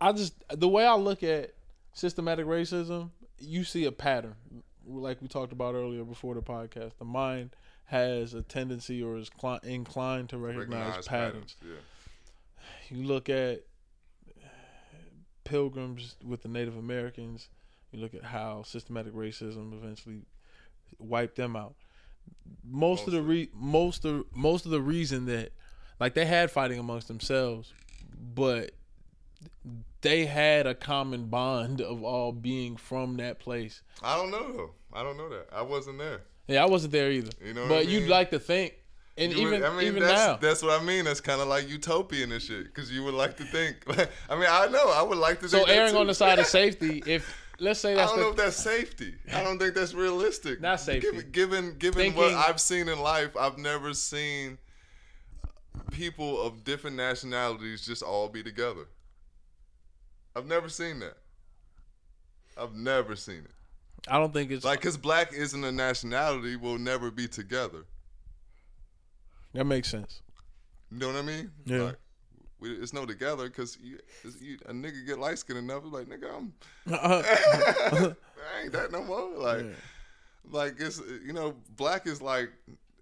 I 0.00 0.12
just 0.12 0.34
the 0.50 0.68
way 0.68 0.84
I 0.84 0.94
look 0.94 1.22
at 1.22 1.52
systematic 1.92 2.46
racism, 2.46 3.10
you 3.38 3.64
see 3.64 3.84
a 3.84 3.92
pattern, 3.92 4.34
like 4.86 5.22
we 5.22 5.28
talked 5.28 5.52
about 5.52 5.74
earlier 5.74 6.04
before 6.04 6.34
the 6.34 6.42
podcast. 6.42 6.92
The 6.98 7.04
mind 7.04 7.50
has 7.86 8.34
a 8.34 8.42
tendency 8.42 9.02
or 9.02 9.16
is 9.18 9.28
cli- 9.30 9.60
inclined 9.62 10.30
to 10.30 10.38
recognize, 10.38 10.96
Recognize 10.96 11.08
patterns. 11.08 11.56
Yeah. 11.62 11.76
You 12.88 13.04
look 13.04 13.28
at 13.28 13.62
pilgrims 15.44 16.16
with 16.24 16.42
the 16.42 16.48
Native 16.48 16.76
Americans. 16.76 17.48
You 17.90 18.00
look 18.00 18.14
at 18.14 18.24
how 18.24 18.62
systematic 18.62 19.12
racism 19.14 19.72
eventually 19.74 20.22
wiped 20.98 21.36
them 21.36 21.56
out. 21.56 21.74
Most 22.64 23.06
of 23.06 23.12
the 23.12 23.22
re- 23.22 23.50
most 23.54 24.04
of 24.04 24.24
most 24.34 24.64
of 24.64 24.70
the 24.70 24.80
reason 24.80 25.26
that 25.26 25.52
like 26.00 26.14
they 26.14 26.24
had 26.24 26.50
fighting 26.50 26.78
amongst 26.78 27.08
themselves, 27.08 27.72
but 28.34 28.70
they 30.00 30.26
had 30.26 30.66
a 30.66 30.74
common 30.74 31.26
bond 31.26 31.80
of 31.80 32.02
all 32.02 32.32
being 32.32 32.76
from 32.76 33.16
that 33.18 33.38
place. 33.38 33.82
I 34.02 34.16
don't 34.16 34.30
know 34.30 34.52
though. 34.52 34.70
I 34.92 35.02
don't 35.02 35.16
know 35.16 35.28
that. 35.28 35.48
I 35.52 35.62
wasn't 35.62 35.98
there. 35.98 36.22
Yeah, 36.48 36.62
I 36.64 36.66
wasn't 36.66 36.92
there 36.92 37.10
either. 37.10 37.30
You 37.44 37.54
know 37.54 37.62
what 37.62 37.68
but 37.68 37.78
I 37.78 37.80
you'd 37.82 38.08
like 38.08 38.30
to 38.30 38.38
think, 38.38 38.74
and 39.16 39.32
You 39.32 39.44
would- 39.44 39.54
even 39.54 39.64
I 39.64 39.70
mean, 39.76 39.86
even 39.86 40.02
that's, 40.02 40.14
now, 40.14 40.36
that's 40.36 40.62
what 40.62 40.80
I 40.80 40.84
mean. 40.84 41.04
That's 41.04 41.20
kind 41.20 41.40
of 41.40 41.48
like 41.48 41.68
utopian 41.68 42.32
and 42.32 42.42
shit. 42.42 42.64
Because 42.64 42.90
you 42.90 43.04
would 43.04 43.14
like 43.14 43.36
to 43.36 43.44
think. 43.44 43.76
I 44.28 44.34
mean, 44.36 44.48
I 44.50 44.66
know. 44.68 44.90
I 44.90 45.02
would 45.02 45.18
like 45.18 45.40
to. 45.40 45.48
so 45.48 45.58
think 45.58 45.68
that 45.68 45.76
erring 45.76 45.96
on 45.96 46.06
the 46.08 46.14
side 46.14 46.38
of 46.38 46.46
safety. 46.46 47.02
If 47.06 47.34
let's 47.62 47.80
say 47.80 47.92
I 47.92 48.04
don't 48.06 48.16
the, 48.16 48.22
know 48.22 48.30
if 48.30 48.36
that's 48.36 48.56
safety. 48.56 49.14
I 49.32 49.42
don't 49.42 49.58
think 49.58 49.74
that's 49.74 49.94
realistic. 49.94 50.60
Not 50.60 50.80
safety. 50.80 51.08
Given 51.10 51.30
given, 51.30 51.78
given 51.78 52.14
what 52.14 52.34
I've 52.34 52.60
seen 52.60 52.88
in 52.88 53.00
life, 53.00 53.36
I've 53.36 53.58
never 53.58 53.94
seen 53.94 54.58
people 55.90 56.42
of 56.42 56.64
different 56.64 56.96
nationalities 56.96 57.86
just 57.86 58.02
all 58.02 58.28
be 58.28 58.42
together. 58.42 58.88
I've 60.34 60.46
never 60.46 60.68
seen 60.68 61.00
that. 61.00 61.16
I've 62.58 62.74
never 62.74 63.16
seen 63.16 63.38
it. 63.44 63.50
I 64.08 64.18
don't 64.18 64.32
think 64.32 64.50
it's 64.50 64.64
Like, 64.64 64.80
cause 64.80 64.96
black 64.96 65.32
isn't 65.32 65.62
a 65.62 65.70
nationality, 65.72 66.56
we'll 66.56 66.78
never 66.78 67.10
be 67.10 67.28
together. 67.28 67.84
that 69.54 69.64
makes 69.64 69.88
sense. 69.88 70.22
You 70.90 70.98
know 70.98 71.08
what 71.08 71.16
I 71.16 71.22
mean? 71.22 71.50
Yeah. 71.64 71.82
Like, 71.82 71.96
we, 72.62 72.70
it's 72.70 72.92
no 72.92 73.04
together 73.04 73.48
because 73.48 73.76
you, 73.82 73.98
you, 74.40 74.56
a 74.66 74.72
nigga 74.72 75.04
get 75.04 75.18
light 75.18 75.38
skinned 75.38 75.58
enough, 75.58 75.82
like 75.86 76.06
nigga, 76.06 76.36
I'm 76.36 76.52
uh-huh. 76.90 77.22
I 78.54 78.62
ain't 78.62 78.72
that 78.72 78.92
no 78.92 79.02
more. 79.02 79.36
Like, 79.36 79.66
like 80.50 80.74
it's 80.78 81.00
you 81.26 81.32
know, 81.32 81.56
black 81.76 82.06
is 82.06 82.22
like 82.22 82.50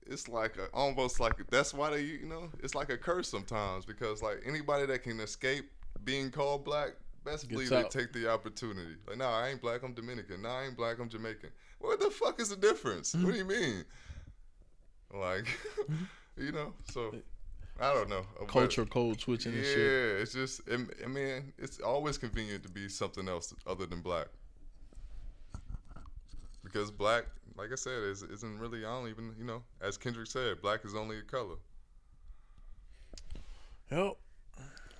it's 0.07 0.29
like 0.29 0.57
a, 0.57 0.67
almost 0.75 1.21
like 1.21 1.35
that's 1.51 1.75
why 1.75 1.91
they 1.91 2.03
you 2.03 2.27
know 2.27 2.49
it's 2.63 2.75
like 2.75 2.91
a 2.91 2.97
curse 2.97 3.29
sometimes 3.29 3.85
because 3.85 4.23
like 4.23 4.43
anybody 4.47 4.87
that 4.87 5.03
can 5.03 5.21
escape 5.21 5.71
being 6.05 6.31
called 6.31 6.65
black, 6.65 6.91
best 7.25 7.49
Gets 7.49 7.53
believe 7.53 7.73
out. 7.73 7.91
they 7.91 8.01
take 8.01 8.13
the 8.13 8.31
opportunity. 8.31 8.97
Like, 9.07 9.19
no, 9.19 9.27
I 9.27 9.49
ain't 9.49 9.61
black, 9.61 9.83
I'm 9.83 9.93
Dominican. 9.93 10.43
No, 10.43 10.49
I 10.49 10.65
ain't 10.65 10.77
black, 10.77 10.99
I'm 10.99 11.09
Jamaican. 11.09 11.51
What 11.79 12.01
the 12.01 12.11
fuck 12.11 12.41
is 12.41 12.49
the 12.49 12.57
difference? 12.57 13.15
What 13.15 13.33
do 13.33 13.39
you 13.39 13.45
mm-hmm. 13.45 13.61
mean? 13.61 13.85
Like, 15.13 15.45
mm-hmm. 15.81 16.05
you 16.43 16.53
know, 16.53 16.73
so 16.93 17.15
I 17.81 17.95
don't 17.95 18.11
know. 18.11 18.23
Culture 18.47 18.85
code 18.85 19.21
switching 19.21 19.55
and 19.55 19.65
shit. 19.65 19.79
yeah, 19.79 20.21
it's 20.23 20.35
just, 20.35 20.61
I 20.71 20.77
I 21.03 21.07
mean, 21.09 21.53
it's 21.59 21.81
always 21.81 22.19
convenient 22.19 22.63
to 22.65 22.69
be 22.69 22.89
something 22.89 23.27
else 23.29 23.55
other 23.67 23.87
than 23.87 24.03
black. 24.03 24.27
Because 26.63 26.91
black, 26.91 27.25
like 27.57 27.73
I 27.73 27.77
said, 27.77 28.03
is, 28.03 28.23
isn't 28.23 28.59
really, 28.59 28.81
I 28.85 28.91
don't 28.91 29.09
even, 29.09 29.35
you 29.39 29.45
know, 29.45 29.63
as 29.81 29.97
Kendrick 29.97 30.27
said, 30.27 30.61
black 30.61 30.85
is 30.85 30.95
only 30.95 31.19
a 31.19 31.23
color. 31.23 31.57
Yep. 33.91 34.17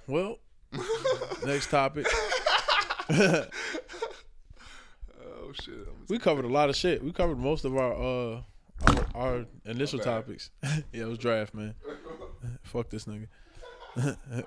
Well, 0.07 0.39
next 1.45 1.71
topic. 1.71 2.07
Oh, 5.23 5.53
shit. 5.53 5.65
shit. 5.65 5.89
We 6.09 6.19
covered 6.21 6.45
a 6.45 6.49
lot 6.49 6.69
of 6.69 6.77
shit. 6.77 7.03
We 7.03 7.11
covered 7.13 7.39
most 7.39 7.65
of 7.65 7.77
our 7.77 7.93
uh 7.93 8.43
our, 8.87 9.07
our 9.15 9.47
initial 9.65 9.99
topics. 9.99 10.51
yeah, 10.63 11.03
it 11.03 11.09
was 11.09 11.19
draft, 11.19 11.55
man. 11.55 11.75
Fuck 12.63 12.91
this 12.91 13.07
nigga. 13.07 13.27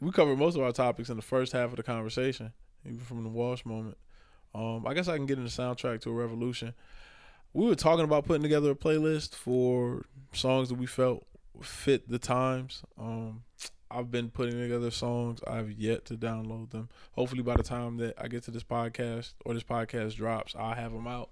we 0.00 0.10
covered 0.10 0.38
most 0.38 0.56
of 0.56 0.62
our 0.62 0.72
topics 0.72 1.08
in 1.08 1.16
the 1.16 1.22
first 1.22 1.52
half 1.52 1.70
of 1.70 1.76
the 1.76 1.82
conversation, 1.82 2.52
even 2.84 3.00
from 3.00 3.22
the 3.22 3.30
Walsh 3.30 3.64
moment. 3.64 3.96
Um, 4.54 4.86
I 4.86 4.94
guess 4.94 5.08
I 5.08 5.16
can 5.16 5.26
get 5.26 5.38
in 5.38 5.44
the 5.44 5.50
soundtrack 5.50 6.00
to 6.02 6.10
a 6.10 6.14
revolution. 6.14 6.74
We 7.54 7.66
were 7.66 7.74
talking 7.74 8.04
about 8.04 8.24
putting 8.24 8.42
together 8.42 8.70
a 8.70 8.74
playlist 8.74 9.34
for 9.34 10.04
songs 10.32 10.68
that 10.68 10.76
we 10.76 10.86
felt 10.86 11.26
fit 11.62 12.08
the 12.08 12.18
times. 12.18 12.82
Um, 12.98 13.44
I've 13.90 14.10
been 14.10 14.30
putting 14.30 14.58
together 14.58 14.90
songs. 14.90 15.40
I've 15.46 15.70
yet 15.72 16.06
to 16.06 16.14
download 16.14 16.70
them. 16.70 16.88
Hopefully, 17.12 17.42
by 17.42 17.56
the 17.56 17.62
time 17.62 17.98
that 17.98 18.14
I 18.18 18.28
get 18.28 18.42
to 18.44 18.50
this 18.50 18.64
podcast 18.64 19.34
or 19.44 19.52
this 19.52 19.62
podcast 19.62 20.16
drops, 20.16 20.54
I'll 20.58 20.74
have 20.74 20.92
them 20.92 21.06
out. 21.06 21.30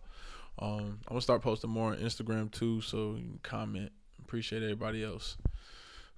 Um, 0.59 1.01
I'm 1.07 1.09
gonna 1.09 1.21
start 1.23 1.41
posting 1.41 1.71
more 1.71 1.93
on 1.93 1.99
Instagram 1.99 2.51
too, 2.51 2.83
so 2.83 3.15
you 3.17 3.23
can 3.23 3.41
comment. 3.43 3.93
Appreciate 4.23 4.63
everybody 4.63 5.03
else 5.03 5.37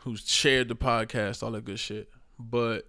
who's 0.02 0.28
shared 0.28 0.68
the 0.68 0.76
podcast, 0.76 1.42
all 1.42 1.52
that 1.52 1.64
good 1.64 1.78
shit. 1.78 2.08
But 2.38 2.88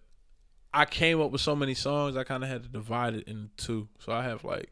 I 0.73 0.85
came 0.85 1.21
up 1.21 1.31
with 1.31 1.41
so 1.41 1.55
many 1.55 1.75
songs, 1.75 2.17
I 2.17 2.23
kind 2.23 2.43
of 2.43 2.49
had 2.49 2.63
to 2.63 2.69
divide 2.69 3.13
it 3.13 3.27
into 3.27 3.49
two. 3.57 3.87
So 3.99 4.11
I 4.11 4.23
have 4.23 4.43
like 4.43 4.71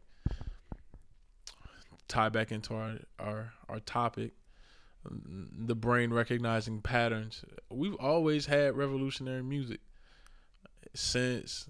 tie 2.07 2.29
back 2.29 2.51
into 2.51 2.73
our 2.73 2.97
our 3.19 3.53
our 3.69 3.79
topic, 3.79 4.33
the 5.05 5.75
brain 5.75 6.11
recognizing 6.11 6.81
patterns. 6.81 7.45
We've 7.69 7.95
always 7.95 8.47
had 8.47 8.75
revolutionary 8.75 9.43
music 9.43 9.79
since 10.95 11.67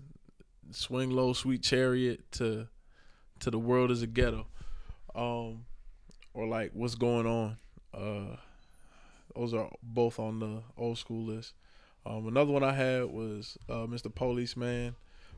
"Swing 0.71 1.11
Low, 1.11 1.33
Sweet 1.33 1.61
Chariot" 1.63 2.31
to 2.33 2.67
to 3.39 3.51
"The 3.51 3.59
World 3.59 3.91
Is 3.91 4.01
a 4.01 4.07
Ghetto," 4.07 4.47
um, 5.13 5.65
or 6.33 6.47
like 6.47 6.71
"What's 6.73 6.95
Going 6.95 7.27
On." 7.27 7.57
Uh, 7.93 8.37
those 9.35 9.53
are 9.53 9.69
both 9.83 10.19
on 10.19 10.39
the 10.39 10.61
old 10.77 10.97
school 10.97 11.23
list. 11.25 11.53
Um, 12.05 12.27
another 12.27 12.51
one 12.51 12.63
I 12.63 12.73
had 12.73 13.05
was 13.05 13.57
uh, 13.69 13.85
"Mr. 13.87 14.13
Policeman" 14.13 14.95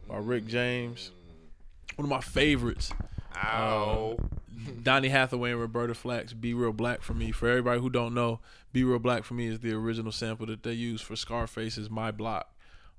by 0.07 0.17
Rick 0.17 0.47
James. 0.47 1.11
One 1.95 2.05
of 2.05 2.09
my 2.09 2.21
favorites. 2.21 2.91
Ow. 3.35 4.17
Donny 4.83 5.09
Hathaway 5.09 5.51
and 5.51 5.59
Roberta 5.59 5.93
Flack's 5.93 6.33
"Be 6.33 6.53
Real 6.53 6.71
Black" 6.71 7.01
for 7.01 7.13
me. 7.13 7.31
For 7.31 7.49
everybody 7.49 7.81
who 7.81 7.89
don't 7.89 8.13
know, 8.13 8.39
"Be 8.71 8.83
Real 8.83 8.99
Black" 8.99 9.23
for 9.23 9.33
me 9.33 9.47
is 9.47 9.59
the 9.59 9.73
original 9.73 10.11
sample 10.11 10.45
that 10.45 10.63
they 10.63 10.73
used 10.73 11.03
for 11.03 11.15
Scarface's 11.15 11.89
"My 11.89 12.11
Block." 12.11 12.49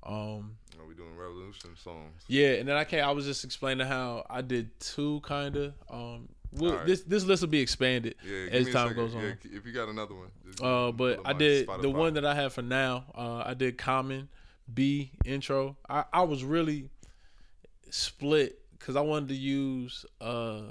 Um, 0.03 0.57
Are 0.79 0.85
we 0.87 0.93
doing 0.93 1.15
revolution 1.17 1.71
songs? 1.81 2.23
yeah, 2.27 2.49
and 2.49 2.67
then 2.67 2.75
I 2.75 2.83
came. 2.83 3.03
I 3.03 3.11
was 3.11 3.25
just 3.25 3.43
explaining 3.43 3.87
how 3.87 4.25
I 4.29 4.41
did 4.41 4.77
two 4.79 5.21
kind 5.21 5.55
of. 5.55 5.73
Um, 5.89 6.29
we'll, 6.51 6.71
Alright. 6.71 6.85
this 6.87 7.01
this 7.03 7.23
list 7.25 7.41
will 7.41 7.49
be 7.49 7.59
expanded 7.59 8.15
Yeah, 8.25 8.47
as 8.51 8.69
time 8.71 8.95
goes 8.95 9.15
on. 9.15 9.21
Yeah, 9.23 9.33
if 9.43 9.65
you 9.65 9.71
got 9.73 9.89
another 9.89 10.15
one. 10.15 10.27
Uh, 10.61 10.91
but 10.91 11.21
I 11.25 11.33
did 11.33 11.67
the 11.81 11.89
one 11.89 12.13
that 12.15 12.25
I 12.25 12.35
have 12.35 12.53
for 12.53 12.61
now. 12.61 13.05
Uh, 13.15 13.43
I 13.45 13.53
did 13.53 13.77
Common 13.77 14.29
B 14.73 15.11
intro. 15.25 15.77
I, 15.89 16.05
I 16.13 16.21
was 16.23 16.43
really 16.43 16.89
split 17.89 18.59
because 18.77 18.95
I 18.95 19.01
wanted 19.01 19.29
to 19.29 19.35
use 19.35 20.05
uh 20.21 20.61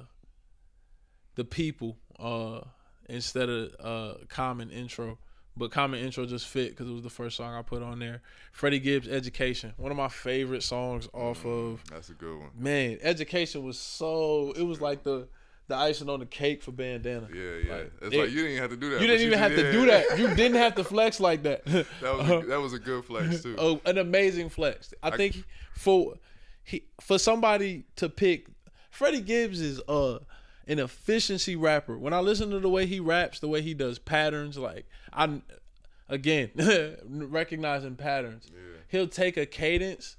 the 1.36 1.44
people 1.44 1.96
uh 2.18 2.60
instead 3.08 3.48
of 3.48 3.74
uh 3.80 4.14
Common 4.28 4.70
intro, 4.70 5.18
but 5.56 5.70
Common 5.70 6.00
intro 6.00 6.26
just 6.26 6.46
fit 6.48 6.70
because 6.70 6.88
it 6.88 6.92
was 6.92 7.02
the 7.02 7.10
first 7.10 7.36
song 7.36 7.54
I 7.54 7.62
put 7.62 7.82
on 7.82 7.98
there. 7.98 8.22
Freddie 8.52 8.78
Gibbs 8.80 9.08
Education, 9.08 9.72
one 9.76 9.90
of 9.90 9.96
my 9.96 10.08
favorite 10.08 10.62
songs 10.62 11.08
off 11.12 11.44
of 11.44 11.82
That's 11.90 12.08
a 12.10 12.14
good 12.14 12.38
one. 12.38 12.50
man. 12.56 12.98
Education 13.02 13.62
was 13.64 13.78
so 13.78 14.52
it 14.56 14.62
was 14.62 14.80
like 14.80 15.02
the 15.02 15.28
the 15.66 15.74
icing 15.76 16.10
on 16.10 16.20
the 16.20 16.26
cake 16.26 16.62
for 16.62 16.72
Bandana. 16.72 17.28
Yeah, 17.34 17.42
yeah. 17.66 17.72
Like, 17.74 17.92
it's 18.02 18.14
it- 18.14 18.20
like 18.20 18.30
you 18.30 18.42
didn't 18.42 18.58
have 18.58 18.70
to 18.70 18.76
do 18.76 18.90
that. 18.90 19.00
You 19.00 19.06
didn't 19.06 19.26
even 19.26 19.38
have 19.38 19.54
to 19.56 19.72
do 19.72 19.86
that. 19.86 20.18
You 20.18 20.28
didn't 20.34 20.56
have 20.58 20.74
to 20.76 20.84
flex 20.84 21.20
like 21.20 21.42
that. 21.44 21.64
that 21.64 21.86
was 22.02 22.02
Uh-huh. 22.20 22.38
a, 22.40 22.46
that 22.46 22.60
was 22.60 22.72
a 22.74 22.78
good 22.78 23.04
flex 23.04 23.42
too. 23.42 23.56
Oh, 23.58 23.80
an 23.86 23.98
amazing 23.98 24.50
flex. 24.50 24.92
I 25.02 25.16
think 25.16 25.42
for 25.74 26.14
he 26.64 26.84
for 27.00 27.18
somebody 27.18 27.84
to 27.96 28.08
pick 28.08 28.46
Freddie 28.90 29.20
Gibbs 29.22 29.60
is 29.60 29.80
uh 29.88 30.18
an 30.66 30.78
efficiency 30.78 31.56
rapper. 31.56 31.98
When 31.98 32.12
I 32.14 32.20
listen 32.20 32.50
to 32.50 32.58
the 32.60 32.70
way 32.70 32.86
he 32.86 33.00
raps, 33.00 33.38
the 33.40 33.48
way 33.48 33.60
he 33.62 33.74
does 33.74 33.98
patterns, 33.98 34.56
like 34.58 34.86
I 35.12 35.40
again 36.08 36.50
recognizing 37.08 37.96
patterns. 37.96 38.50
He'll 38.88 39.08
take 39.08 39.36
a 39.36 39.46
cadence 39.46 40.16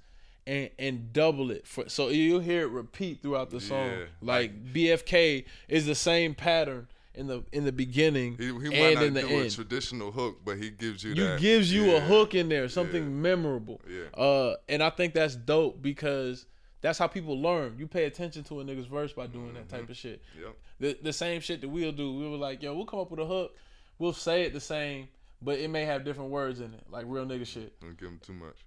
and 0.48 0.70
and 0.78 1.12
double 1.14 1.50
it 1.52 1.66
for 1.68 1.90
so 1.90 2.10
you'll 2.10 2.40
hear 2.40 2.62
it 2.62 2.70
repeat 2.70 3.22
throughout 3.22 3.50
the 3.50 3.60
song. 3.60 3.90
Yeah. 3.90 4.06
Like 4.22 4.74
BFK 4.74 5.46
is 5.68 5.86
the 5.86 5.96
same 5.96 6.36
pattern 6.36 6.88
in 7.16 7.28
the 7.28 7.44
in 7.54 7.64
the 7.66 7.72
beginning 7.72 8.36
He, 8.38 8.46
he 8.48 8.76
and 8.76 9.02
in 9.02 9.14
the 9.14 9.26
end 9.26 9.46
a 9.48 9.50
traditional 9.50 10.12
hook, 10.12 10.42
but 10.46 10.58
he 10.58 10.70
gives 10.70 11.04
you 11.04 11.14
you 11.14 11.24
that. 11.24 11.40
gives 11.40 11.74
you 11.74 11.96
a 11.96 12.00
hook 12.00 12.36
in 12.36 12.50
there, 12.50 12.68
something 12.70 13.22
memorable. 13.22 13.82
Yeah. 13.90 14.22
Uh, 14.22 14.56
and 14.70 14.84
I 14.84 14.90
think 14.90 15.14
that's 15.14 15.36
dope 15.36 15.82
because 15.82 16.46
that's 16.82 17.00
how 17.00 17.08
people 17.08 17.42
learn. 17.42 17.76
You 17.80 17.88
pay 17.88 18.04
attention 18.06 18.44
to 18.44 18.60
a 18.60 18.64
nigga's 18.64 18.86
verse 18.86 19.14
by 19.14 19.28
doing 19.28 19.54
that 19.54 19.68
Mm-hmm. 19.68 19.78
type 19.78 19.90
of 19.90 19.98
shit. 19.98 20.22
Yep. 20.40 20.56
The 20.80 20.98
the 21.02 21.14
same 21.14 21.42
shit 21.42 21.62
that 21.62 21.70
we'll 21.70 21.92
do. 21.94 22.14
We 22.14 22.30
were 22.30 22.38
like, 22.38 22.62
yo, 22.62 22.76
we'll 22.76 22.86
come 22.86 23.00
up 23.00 23.10
with 23.10 23.20
a 23.22 23.26
hook, 23.26 23.56
we'll 23.98 24.14
say 24.14 24.44
it 24.44 24.54
the 24.54 24.60
same, 24.60 25.08
but 25.42 25.58
it 25.58 25.70
may 25.70 25.86
have 25.86 26.04
different 26.04 26.30
words 26.32 26.60
in 26.60 26.74
it, 26.74 26.84
like 26.92 27.06
real 27.08 27.26
nigga 27.26 27.48
shit. 27.48 27.80
Don't 27.80 27.98
give 27.98 28.10
him 28.10 28.20
too 28.22 28.34
much. 28.34 28.58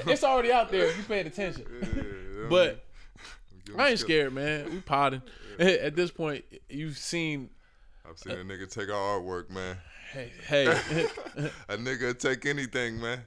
it's 0.06 0.24
already 0.24 0.52
out 0.52 0.70
there 0.70 0.86
if 0.86 0.96
you 0.96 1.04
paying 1.04 1.26
attention. 1.26 1.66
Yeah. 1.70 2.48
But 2.48 2.84
I 3.78 3.90
ain't 3.90 3.98
scared, 3.98 4.32
man. 4.32 4.70
We 4.70 4.80
potting. 4.80 5.22
At 5.58 5.96
this 5.96 6.10
point, 6.10 6.44
you've 6.68 6.98
seen. 6.98 7.50
I've 8.08 8.18
seen 8.18 8.32
a 8.32 8.44
nigga 8.44 8.70
take 8.70 8.88
our 8.88 9.20
artwork, 9.20 9.50
man. 9.50 9.76
Hey, 10.12 10.30
hey. 10.46 10.66
A 11.68 11.76
nigga 11.76 12.18
take 12.18 12.44
anything, 12.44 13.00
man. 13.00 13.24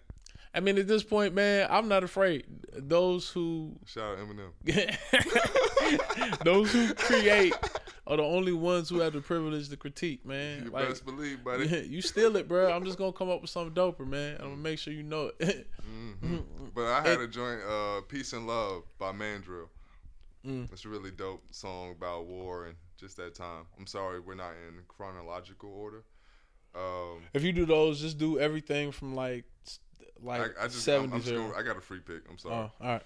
I 0.56 0.62
mean, 0.62 0.78
at 0.78 0.88
this 0.88 1.04
point, 1.04 1.34
man, 1.36 1.68
I'm 1.70 1.90
not 1.90 2.04
afraid. 2.04 2.46
Those 2.74 3.30
who 3.30 3.76
Shout 3.86 4.18
out 4.18 4.26
Eminem. 4.26 4.52
Those 6.46 6.72
who 6.72 6.94
create 6.94 7.54
are 8.08 8.18
the 8.18 8.24
only 8.24 8.54
ones 8.54 8.88
who 8.90 9.00
have 9.00 9.14
the 9.14 9.22
privilege 9.22 9.68
to 9.70 9.78
critique, 9.78 10.26
man. 10.26 10.64
You 10.64 10.72
Like, 10.72 10.88
best 10.88 11.06
believe, 11.06 11.44
buddy. 11.44 11.68
you 11.90 12.02
steal 12.02 12.38
it, 12.38 12.48
bro. 12.48 12.72
I'm 12.72 12.86
just 12.86 12.98
gonna 12.98 13.12
come 13.12 13.30
up 13.30 13.42
with 13.42 13.50
something 13.50 13.74
doper, 13.74 14.08
man. 14.08 14.38
I'm 14.40 14.46
gonna 14.46 14.58
make 14.58 14.80
sure 14.80 14.94
you 14.94 15.04
know 15.04 15.32
it. 15.40 15.68
hmm 15.84 16.38
But 16.74 16.86
I 16.88 17.08
had 17.08 17.20
a 17.20 17.28
joint, 17.28 17.62
uh, 17.62 18.02
"Peace 18.02 18.34
and 18.34 18.48
Love" 18.48 18.84
by 18.98 19.12
Mandrill. 19.12 19.70
Mm. 20.46 20.72
It's 20.72 20.86
a 20.86 20.90
really 20.90 21.12
dope 21.12 21.44
song 21.52 21.92
about 21.92 22.26
war 22.26 22.66
and 22.66 22.76
just 22.98 23.18
that 23.18 23.34
time. 23.34 23.66
I'm 23.78 23.88
sorry, 23.88 24.20
we're 24.20 24.36
not 24.36 24.52
in 24.68 24.84
chronological 24.88 25.70
order. 25.70 26.04
Um, 26.76 27.22
if 27.34 27.44
you 27.44 27.54
do 27.54 27.66
those, 27.66 28.02
just 28.02 28.18
do 28.18 28.38
everything 28.40 28.92
from 28.92 29.16
like 29.16 29.46
like 30.22 30.56
I 30.60 30.68
just, 30.68 30.88
I'm, 30.88 31.14
I'm 31.14 31.22
seventies. 31.22 31.32
gonna, 31.32 31.54
I 31.56 31.62
got 31.64 31.78
a 31.78 31.82
free 31.82 32.00
pick. 32.00 32.22
I'm 32.30 32.38
sorry. 32.38 32.56
Oh, 32.56 32.72
all 32.82 32.88
right. 32.88 33.02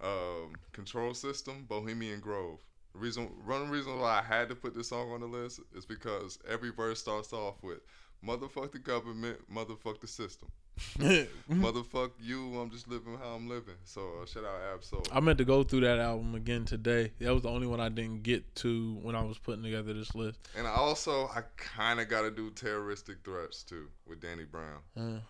um, 0.00 0.54
Control 0.72 1.14
System, 1.14 1.64
Bohemian 1.68 2.20
Grove. 2.20 2.60
The 2.92 2.98
reason, 2.98 3.30
one 3.46 3.70
reason 3.70 3.98
why 3.98 4.18
I 4.18 4.22
had 4.22 4.48
to 4.50 4.54
put 4.54 4.74
this 4.74 4.88
song 4.88 5.12
on 5.12 5.20
the 5.20 5.26
list 5.26 5.60
is 5.74 5.86
because 5.86 6.38
every 6.48 6.70
verse 6.70 6.98
starts 7.00 7.32
off 7.32 7.62
with 7.62 7.78
"Motherfuck 8.26 8.72
the 8.72 8.78
government, 8.78 9.38
motherfuck 9.52 10.00
the 10.00 10.06
system, 10.08 10.48
motherfuck 10.78 12.10
you. 12.20 12.58
I'm 12.58 12.70
just 12.70 12.88
living 12.88 13.16
how 13.18 13.34
I'm 13.34 13.48
living." 13.48 13.74
So 13.84 14.00
uh, 14.22 14.26
shout 14.26 14.44
out 14.44 14.74
Ab-Soul. 14.74 15.04
I 15.12 15.20
meant 15.20 15.38
to 15.38 15.44
go 15.44 15.62
through 15.62 15.80
that 15.80 15.98
album 15.98 16.34
again 16.34 16.64
today. 16.64 17.12
That 17.20 17.32
was 17.32 17.42
the 17.42 17.50
only 17.50 17.66
one 17.66 17.80
I 17.80 17.88
didn't 17.88 18.22
get 18.22 18.54
to 18.56 18.94
when 19.02 19.14
I 19.14 19.22
was 19.22 19.38
putting 19.38 19.62
together 19.62 19.92
this 19.92 20.14
list. 20.14 20.38
And 20.56 20.66
I 20.66 20.72
also, 20.72 21.28
I 21.28 21.42
kind 21.56 22.00
of 22.00 22.08
got 22.08 22.22
to 22.22 22.30
do 22.30 22.50
terroristic 22.50 23.18
threats 23.24 23.62
too 23.62 23.88
with 24.06 24.20
Danny 24.20 24.44
Brown. 24.44 24.80
Uh, 24.96 25.20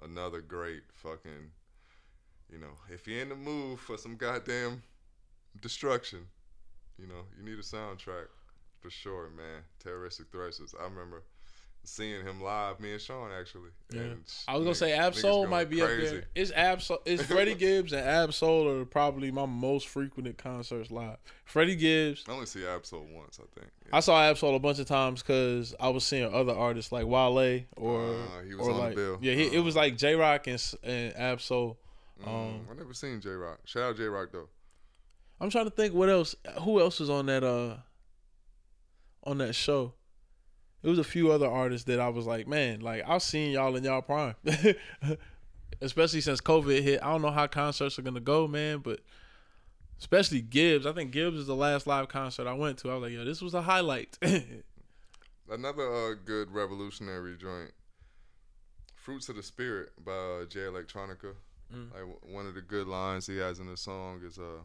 Another 0.00 0.40
great 0.40 0.82
fucking, 0.92 1.50
you 2.52 2.58
know, 2.58 2.74
if 2.88 3.08
you're 3.08 3.20
in 3.20 3.30
the 3.30 3.34
mood 3.34 3.80
for 3.80 3.96
some 3.96 4.16
goddamn 4.16 4.82
destruction, 5.60 6.20
you 6.98 7.08
know, 7.08 7.24
you 7.36 7.44
need 7.44 7.58
a 7.58 7.62
soundtrack 7.62 8.26
for 8.80 8.90
sure, 8.90 9.30
man. 9.30 9.62
Terroristic 9.80 10.26
threats. 10.30 10.60
I 10.78 10.84
remember 10.84 11.24
seeing 11.88 12.24
him 12.24 12.40
live, 12.42 12.78
me 12.80 12.92
and 12.92 13.00
Sean 13.00 13.30
actually. 13.32 13.70
Yeah. 13.92 14.00
And 14.02 14.24
I 14.46 14.56
was 14.56 14.64
gonna 14.64 14.70
niggas- 14.74 14.76
say 14.76 14.92
Ab-Soul 14.92 15.46
might 15.46 15.68
be 15.70 15.82
up 15.82 15.88
there. 15.88 16.24
It's 16.34 16.50
Ab-Soul. 16.52 16.98
It's 17.04 17.22
Freddie 17.26 17.54
Gibbs 17.54 17.92
and 17.92 18.06
Ab-Soul 18.06 18.68
are 18.68 18.84
probably 18.84 19.30
my 19.30 19.46
most 19.46 19.88
frequented 19.88 20.38
concerts 20.38 20.90
live. 20.90 21.16
Freddie 21.44 21.76
Gibbs. 21.76 22.24
I 22.28 22.32
only 22.32 22.46
see 22.46 22.66
Ab-Soul 22.66 23.06
once, 23.12 23.40
I 23.42 23.58
think. 23.58 23.70
I 23.92 24.00
saw 24.00 24.20
Ab-Soul 24.22 24.54
a 24.54 24.58
bunch 24.58 24.78
of 24.78 24.86
times 24.86 25.22
because 25.22 25.74
I 25.80 25.88
was 25.88 26.04
seeing 26.04 26.32
other 26.32 26.52
artists 26.54 26.92
like 26.92 27.06
Wale 27.06 27.64
or 27.76 28.14
Uh, 28.14 28.42
he 28.46 28.54
was 28.54 28.66
or 28.66 28.70
on 28.72 28.76
the 28.76 28.82
like 28.84 28.94
bill. 28.94 29.18
yeah, 29.20 29.34
he, 29.34 29.44
it 29.56 29.58
Uh. 29.58 29.62
was 29.62 29.74
like 29.76 29.96
Jay 29.96 30.14
Rock 30.14 30.46
and 30.46 30.62
and 30.82 31.16
Ab-Soul. 31.16 31.78
Um, 32.24 32.32
Mm, 32.32 32.70
I 32.70 32.74
never 32.74 32.92
seen 32.94 33.20
Jay 33.20 33.30
Rock. 33.30 33.60
Shout 33.64 33.82
out 33.82 33.96
Jay 33.96 34.04
Rock 34.06 34.30
though. 34.32 34.48
I'm 35.40 35.50
trying 35.50 35.66
to 35.66 35.70
think 35.70 35.94
what 35.94 36.08
else. 36.08 36.34
Who 36.62 36.80
else 36.80 36.98
was 37.00 37.08
on 37.10 37.26
that 37.26 37.44
uh 37.44 37.76
on 39.24 39.38
that 39.38 39.54
show? 39.54 39.94
It 40.82 40.88
was 40.88 40.98
a 40.98 41.04
few 41.04 41.32
other 41.32 41.46
artists 41.48 41.86
that 41.86 41.98
I 41.98 42.08
was 42.08 42.26
like, 42.26 42.46
man, 42.46 42.80
like 42.80 43.02
I've 43.06 43.22
seen 43.22 43.52
y'all 43.52 43.74
in 43.76 43.84
y'all 43.84 44.02
prime. 44.02 44.36
Especially 45.80 46.20
since 46.20 46.40
COVID 46.40 46.82
hit. 46.82 47.00
I 47.02 47.10
don't 47.10 47.22
know 47.22 47.30
how 47.30 47.46
concerts 47.46 47.98
are 47.98 48.02
gonna 48.02 48.20
go, 48.20 48.48
man, 48.48 48.78
but 48.78 49.00
especially 49.98 50.40
Gibbs. 50.40 50.86
I 50.86 50.92
think 50.92 51.10
Gibbs 51.10 51.36
is 51.36 51.46
the 51.46 51.54
last 51.54 51.86
live 51.86 52.08
concert 52.08 52.46
I 52.46 52.52
went 52.54 52.78
to. 52.78 52.90
I 52.90 52.94
was 52.94 53.02
like, 53.02 53.12
yo, 53.12 53.24
this 53.24 53.42
was 53.42 53.54
a 53.54 53.62
highlight. 53.62 54.18
Another 55.50 55.92
uh, 55.92 56.14
good 56.24 56.50
revolutionary 56.50 57.36
joint, 57.36 57.70
"Fruits 58.94 59.28
of 59.28 59.36
the 59.36 59.42
Spirit" 59.42 59.90
by 60.04 60.12
uh, 60.12 60.44
Jay 60.46 60.60
Electronica. 60.60 61.34
Mm. 61.74 61.92
Like 61.92 62.00
w- 62.00 62.18
one 62.22 62.46
of 62.46 62.54
the 62.54 62.60
good 62.60 62.86
lines 62.86 63.26
he 63.26 63.38
has 63.38 63.58
in 63.58 63.66
the 63.66 63.76
song 63.76 64.20
is 64.26 64.38
uh, 64.38 64.62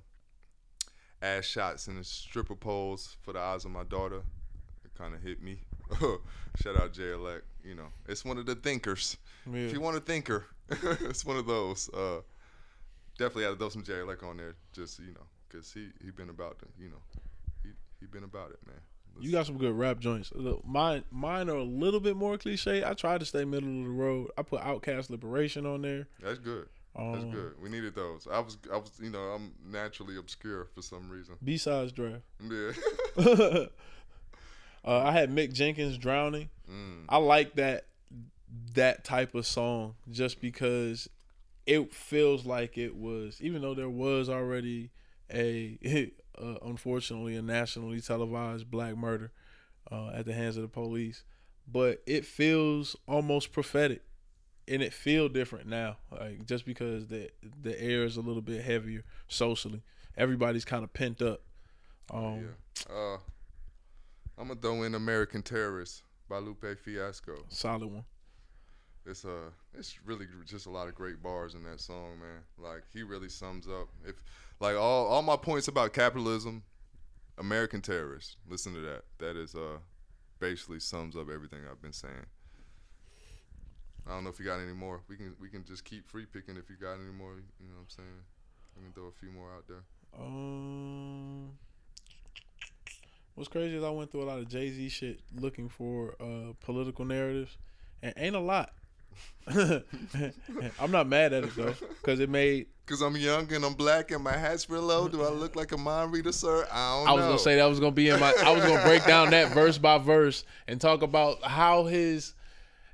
"ass 1.22 1.46
shots 1.46 1.88
and 1.88 2.06
stripper 2.06 2.56
poles 2.56 3.18
for 3.22 3.34
the 3.34 3.40
eyes 3.40 3.66
of 3.66 3.72
my 3.72 3.84
daughter." 3.84 4.24
It 4.84 4.94
kind 4.98 5.14
of 5.16 5.22
hit 5.22 5.42
me. 5.42 5.62
Shout 6.62 6.80
out 6.80 6.94
Jay 6.94 7.12
Elect. 7.12 7.44
You 7.64 7.76
know, 7.76 7.88
it's 8.08 8.24
one 8.26 8.38
of 8.38 8.46
the 8.46 8.56
thinkers. 8.56 9.18
Yeah. 9.52 9.62
If 9.62 9.74
you 9.74 9.82
want 9.82 9.98
a 9.98 10.00
thinker, 10.02 10.46
it's 10.70 11.26
one 11.26 11.38
of 11.38 11.46
those. 11.48 11.90
Uh, 11.94 12.22
definitely 13.18 13.44
had 13.44 13.52
to 13.52 13.56
throw 13.58 13.70
some 13.70 13.84
Jay 13.84 14.00
Elect 14.00 14.24
on 14.24 14.38
there, 14.38 14.56
just 14.74 15.00
you 15.00 15.14
know, 15.14 15.26
cause 15.52 15.72
he 15.74 15.90
he 16.04 16.12
been 16.12 16.30
about 16.30 16.58
it. 16.62 16.70
You 16.80 16.90
know, 16.90 17.02
he 17.64 17.70
he 18.00 18.06
been 18.06 18.24
about 18.24 18.52
it, 18.52 18.60
man. 18.68 18.76
You 19.20 19.32
got 19.32 19.46
some 19.46 19.60
good 19.60 19.74
rap 19.78 20.00
joints. 20.00 20.32
Look, 20.34 20.66
mine, 20.66 21.04
mine 21.12 21.48
are 21.48 21.58
a 21.58 21.64
little 21.64 22.00
bit 22.00 22.16
more 22.16 22.36
cliche. 22.38 22.84
I 22.84 22.94
try 22.96 23.20
to 23.20 23.26
stay 23.26 23.46
middle 23.46 23.70
of 23.70 23.84
the 23.86 23.92
road. 23.92 24.32
I 24.38 24.42
put 24.42 24.62
OutKast 24.62 25.12
Liberation 25.12 25.68
on 25.68 25.84
there. 25.84 26.08
That's 26.20 26.40
good. 26.40 26.68
That's 26.96 27.24
Um, 27.24 27.30
good. 27.30 27.54
We 27.62 27.70
needed 27.70 27.94
those. 27.94 28.28
I 28.32 28.40
was, 28.40 28.58
I 28.72 28.78
was, 28.78 28.92
you 29.00 29.12
know, 29.12 29.20
I'm 29.20 29.52
naturally 29.64 30.18
obscure 30.18 30.66
for 30.74 30.82
some 30.82 31.10
reason. 31.10 31.36
B 31.44 31.58
sides 31.58 31.92
draft. 31.92 32.24
Yeah. 32.42 32.72
uh, 34.86 35.00
I 35.00 35.12
had 35.12 35.30
Mick 35.30 35.54
Jenkins 35.54 35.98
drowning. 35.98 36.50
mm. 36.70 37.06
I 37.10 37.18
like 37.18 37.56
that 37.56 37.86
that 38.76 39.04
type 39.04 39.34
of 39.36 39.46
song 39.46 39.96
just 40.12 40.40
because 40.40 41.10
it 41.66 41.94
feels 41.94 42.46
like 42.46 42.78
it 42.78 42.96
was, 42.96 43.40
even 43.42 43.62
though 43.62 43.74
there 43.74 43.90
was 43.90 44.30
already 44.30 44.92
a 45.32 45.78
uh, 46.40 46.56
unfortunately 46.64 47.36
a 47.36 47.42
nationally 47.42 48.02
televised 48.02 48.70
black 48.70 48.98
murder 48.98 49.32
uh, 49.92 50.10
at 50.14 50.26
the 50.26 50.34
hands 50.34 50.58
of 50.58 50.64
the 50.64 50.68
police, 50.68 51.24
but 51.72 52.02
it 52.06 52.26
feels 52.26 52.96
almost 53.08 53.52
prophetic. 53.52 54.02
And 54.66 54.82
it 54.82 54.94
feel 54.94 55.28
different 55.28 55.68
now, 55.68 55.98
like 56.10 56.46
just 56.46 56.66
because 56.66 57.08
the 57.08 57.30
the 57.62 57.80
air 57.82 58.06
is 58.06 58.16
a 58.16 58.22
little 58.22 58.42
bit 58.42 58.64
heavier 58.64 59.04
socially. 59.28 59.82
Everybody's 60.16 60.64
kind 60.64 60.86
of 60.86 60.94
pent 60.94 61.22
up. 61.22 61.42
Um, 62.10 62.48
yeah. 62.90 62.96
Uh, 62.96 63.18
I'm 64.38 64.48
gonna 64.48 64.60
throw 64.60 64.84
in 64.84 64.96
"American 64.96 65.42
Terrorist" 65.42 66.04
by 66.30 66.38
Lupe 66.40 66.66
Fiasco. 66.84 67.46
Solid 67.50 67.86
one. 67.86 68.06
It's 69.06 69.26
uh, 69.26 69.50
it's 69.78 70.00
really 70.06 70.26
just 70.46 70.66
a 70.66 70.70
lot 70.70 70.88
of 70.88 70.96
great 70.96 71.22
bars 71.22 71.56
in 71.56 71.64
that 71.64 71.80
song, 71.80 72.20
man. 72.20 72.42
Like 72.58 72.84
he 72.94 73.04
really 73.04 73.30
sums 73.30 73.68
up 73.68 73.90
if 74.06 74.16
like 74.60 74.76
all 74.76 75.08
all 75.08 75.22
my 75.22 75.36
points 75.36 75.68
about 75.68 75.94
capitalism, 75.94 76.64
American 77.38 77.82
Terrorist. 77.82 78.38
Listen 78.50 78.74
to 78.74 78.80
that. 78.82 79.04
That 79.20 79.36
is 79.36 79.56
uh, 79.56 79.80
basically 80.40 80.80
sums 80.80 81.16
up 81.16 81.30
everything 81.30 81.60
I've 81.70 81.82
been 81.82 81.94
saying. 81.94 82.26
I 84.08 84.12
don't 84.12 84.24
know 84.24 84.30
if 84.30 84.40
you 84.40 84.46
got 84.46 84.60
any 84.60 84.74
more. 84.74 85.02
We 85.08 85.16
can 85.18 85.36
we 85.40 85.50
can 85.50 85.64
just 85.64 85.86
keep 85.86 86.08
free 86.08 86.26
picking 86.26 86.58
if 86.58 86.70
you 86.70 86.76
got 86.76 86.94
any 86.94 87.14
more. 87.14 87.36
You 87.36 87.68
know 87.68 87.76
what 87.76 87.82
I'm 87.82 87.90
saying? 87.90 88.24
We 88.76 88.84
can 88.84 88.94
throw 88.94 89.06
a 89.06 89.12
few 89.12 89.32
more 89.32 89.54
out 89.54 89.68
there. 89.68 89.84
Um, 90.18 91.52
what's 93.36 93.50
crazy 93.50 93.76
is 93.76 93.84
I 93.84 93.90
went 93.90 94.12
through 94.12 94.24
a 94.24 94.26
lot 94.26 94.40
of 94.40 94.48
Jay 94.48 94.72
Z 94.72 94.90
shit 94.90 95.20
looking 95.36 95.70
for 95.70 96.16
uh, 96.20 96.54
political 96.62 97.06
narratives, 97.06 97.58
and 98.02 98.14
ain't 98.18 98.36
a 98.36 98.40
lot. 98.40 98.74
I'm 99.48 100.92
not 100.92 101.08
mad 101.08 101.34
at 101.34 101.44
it 101.44 101.56
though, 101.56 101.74
because 102.02 102.20
it 102.20 102.30
made. 102.30 102.68
Cause 102.86 103.02
I'm 103.02 103.16
young 103.16 103.52
and 103.54 103.64
I'm 103.64 103.76
black 103.76 104.12
and 104.12 104.22
my 104.22 104.34
hat's 104.34 104.70
real 104.70 104.82
low. 104.82 105.08
Do 105.08 105.24
I 105.24 105.30
look 105.30 105.56
like 105.56 105.72
a 105.72 105.78
mind 105.78 106.12
reader, 106.12 106.34
sir? 106.34 106.68
I 106.70 107.00
don't 107.00 107.08
I 107.08 107.12
was 107.14 107.22
know. 107.22 107.28
gonna 107.28 107.40
say 107.40 107.56
that 107.56 107.66
was 107.66 107.80
gonna 107.80 107.92
be 107.94 108.10
in 108.10 108.20
my. 108.20 108.34
I 108.44 108.52
was 108.52 108.64
gonna 108.66 108.84
break 108.84 109.06
down 109.06 109.30
that 109.30 109.54
verse 109.54 109.78
by 109.78 110.00
verse 110.00 110.44
and 110.68 110.82
talk 110.82 111.02
about 111.02 111.42
how 111.44 111.86
his, 111.86 112.34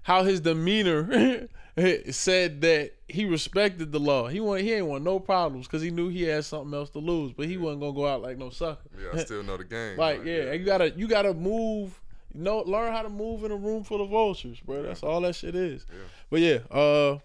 how 0.04 0.24
his 0.24 0.42
demeanor 0.42 1.48
said 2.12 2.62
that 2.62 2.92
he 3.08 3.26
respected 3.26 3.92
the 3.92 4.00
law. 4.00 4.28
He 4.28 4.40
want 4.40 4.62
he 4.62 4.74
ain't 4.74 4.86
want 4.86 5.04
no 5.04 5.20
problems 5.20 5.68
because 5.68 5.82
he 5.82 5.92
knew 5.92 6.10
he 6.10 6.24
had 6.24 6.46
something 6.46 6.74
else 6.74 6.90
to 6.92 7.00
lose, 7.00 7.34
but 7.34 7.48
he 7.48 7.58
wasn't 7.58 7.82
gonna 7.82 7.94
go 7.94 8.08
out 8.08 8.22
like 8.22 8.38
no 8.38 8.50
sucker. 8.50 8.82
Yeah, 9.00 9.20
I 9.20 9.24
still 9.24 9.44
know 9.44 9.58
the 9.58 9.64
game. 9.64 9.98
Like, 9.98 10.24
yeah, 10.26 10.52
you 10.54 10.66
gotta 10.66 10.92
you 10.92 11.08
gotta 11.08 11.34
move. 11.34 12.00
You 12.34 12.42
know, 12.44 12.60
learn 12.60 12.94
how 12.94 13.02
to 13.02 13.10
move 13.10 13.44
in 13.44 13.52
a 13.52 13.56
room 13.56 13.84
full 13.84 14.02
of 14.02 14.10
vultures, 14.12 14.60
bro. 14.60 14.84
That's 14.84 15.02
all 15.02 15.22
that 15.22 15.36
shit 15.36 15.56
is. 15.56 15.86
Yeah. 15.90 15.98
But 16.30 16.40
yeah, 16.42 16.60
uh, 16.70 17.18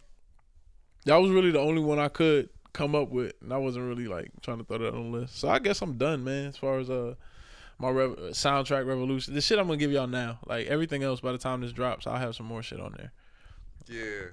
that 1.04 1.16
was 1.16 1.30
really 1.30 1.50
the 1.50 1.60
only 1.60 1.82
one 1.82 1.98
I 1.98 2.08
could 2.08 2.48
come 2.72 2.94
up 2.94 3.10
with, 3.10 3.34
and 3.42 3.52
I 3.52 3.58
wasn't 3.58 3.86
really 3.86 4.06
like 4.08 4.30
trying 4.40 4.58
to 4.58 4.64
throw 4.64 4.78
that 4.78 4.94
on 4.94 5.12
the 5.12 5.18
list. 5.18 5.38
So 5.38 5.48
I 5.48 5.58
guess 5.58 5.82
I'm 5.82 5.98
done, 5.98 6.24
man. 6.24 6.46
As 6.46 6.56
far 6.56 6.78
as 6.78 6.88
uh 6.88 7.14
my 7.78 7.90
rev- 7.90 8.16
soundtrack 8.30 8.86
revolution, 8.86 9.34
the 9.34 9.40
shit 9.40 9.58
I'm 9.58 9.66
gonna 9.66 9.76
give 9.76 9.92
y'all 9.92 10.06
now, 10.06 10.38
like 10.46 10.68
everything 10.68 11.02
else, 11.02 11.20
by 11.20 11.32
the 11.32 11.38
time 11.38 11.60
this 11.60 11.72
drops, 11.72 12.06
I'll 12.06 12.16
have 12.16 12.34
some 12.34 12.46
more 12.46 12.62
shit 12.62 12.80
on 12.80 12.94
there. 12.96 13.12
Yeah, 13.86 14.30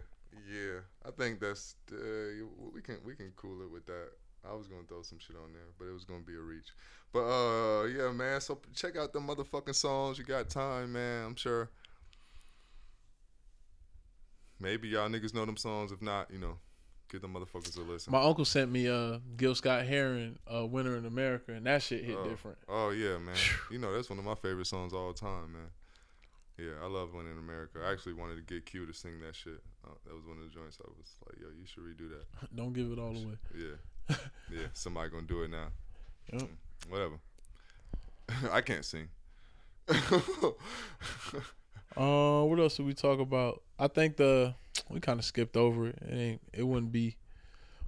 yeah. 0.50 0.80
I 1.06 1.12
think 1.12 1.40
that's 1.40 1.76
uh, 1.92 2.46
we 2.74 2.82
can 2.82 2.98
we 3.06 3.16
can 3.16 3.32
cool 3.36 3.62
it 3.62 3.72
with 3.72 3.86
that. 3.88 4.10
I 4.50 4.54
was 4.54 4.68
gonna 4.68 4.84
throw 4.88 5.04
some 5.04 5.20
shit 5.20 5.36
on 5.36 5.54
there, 5.54 5.62
but 5.78 5.86
it 5.86 5.94
was 5.94 6.06
gonna 6.06 6.22
be 6.22 6.34
a 6.34 6.40
reach. 6.40 6.72
But 7.14 7.24
uh, 7.24 7.84
yeah, 7.86 8.12
man. 8.12 8.42
So 8.42 8.60
check 8.74 8.98
out 8.98 9.14
the 9.14 9.20
motherfucking 9.20 9.76
songs. 9.76 10.18
You 10.18 10.24
got 10.24 10.50
time, 10.50 10.94
man. 10.94 11.26
I'm 11.26 11.36
sure. 11.36 11.70
Maybe 14.60 14.90
y'all 14.90 15.10
niggas 15.10 15.34
know 15.34 15.46
them 15.46 15.58
songs. 15.58 15.92
If 15.92 16.02
not, 16.02 16.30
you 16.32 16.40
know, 16.40 16.58
give 17.10 17.22
them 17.22 17.34
motherfuckers 17.34 17.78
a 17.78 17.82
listen. 17.82 18.12
My 18.12 18.22
uncle 18.22 18.46
sent 18.46 18.72
me 18.72 18.88
uh 18.88 19.20
Gil 19.36 19.56
Scott 19.56 19.86
Heron, 19.86 20.40
uh, 20.54 20.66
"Winter 20.66 20.98
in 20.98 21.06
America," 21.06 21.52
and 21.52 21.66
that 21.66 21.82
shit 21.82 22.04
hit 22.04 22.18
oh. 22.18 22.28
different. 22.28 22.58
Oh 22.68 22.92
yeah, 22.92 23.18
man. 23.18 23.36
you 23.72 23.80
know 23.80 23.94
that's 23.94 24.10
one 24.10 24.20
of 24.20 24.26
my 24.26 24.36
favorite 24.36 24.68
songs 24.68 24.94
all 24.94 25.12
the 25.12 25.20
time, 25.20 25.54
man. 25.54 25.70
Yeah, 26.62 26.74
I 26.84 26.88
love 26.88 27.16
Winter 27.16 27.32
in 27.32 27.40
America. 27.40 27.80
I 27.84 27.92
actually 27.92 28.14
wanted 28.14 28.36
to 28.36 28.54
get 28.54 28.68
Q 28.68 28.86
to 28.86 28.94
sing 28.94 29.20
that 29.26 29.36
shit. 29.36 29.60
Uh, 29.84 29.96
that 30.06 30.14
was 30.14 30.26
one 30.28 30.38
of 30.38 30.44
the 30.44 30.50
joints 30.50 30.78
I 30.80 30.88
was 30.88 31.16
like, 31.28 31.40
yo, 31.42 31.48
you 31.48 31.66
should 31.66 31.82
redo 31.82 32.08
that. 32.10 32.56
Don't 32.56 32.72
give 32.72 32.92
it 32.92 33.00
all 33.00 33.18
away. 33.18 33.38
Yeah, 33.58 34.16
yeah. 34.52 34.68
Somebody 34.74 35.10
gonna 35.10 35.24
do 35.24 35.42
it 35.42 35.50
now. 35.50 35.70
Yep. 36.32 36.50
Whatever. 36.88 37.16
I 38.52 38.62
can't 38.62 38.86
sing. 38.86 39.08
Uh, 41.98 42.44
what 42.44 42.60
else 42.60 42.78
did 42.78 42.86
we 42.86 42.94
talk 42.94 43.20
about? 43.20 43.62
I 43.78 43.88
think 43.88 44.18
the 44.18 44.54
we 44.90 45.00
kind 45.00 45.20
of 45.20 45.26
skipped 45.26 45.58
over 45.58 45.88
it. 45.88 46.00
It 46.02 46.14
ain't. 46.14 46.42
It 46.54 46.64
wouldn't 46.64 46.92
be 46.92 47.18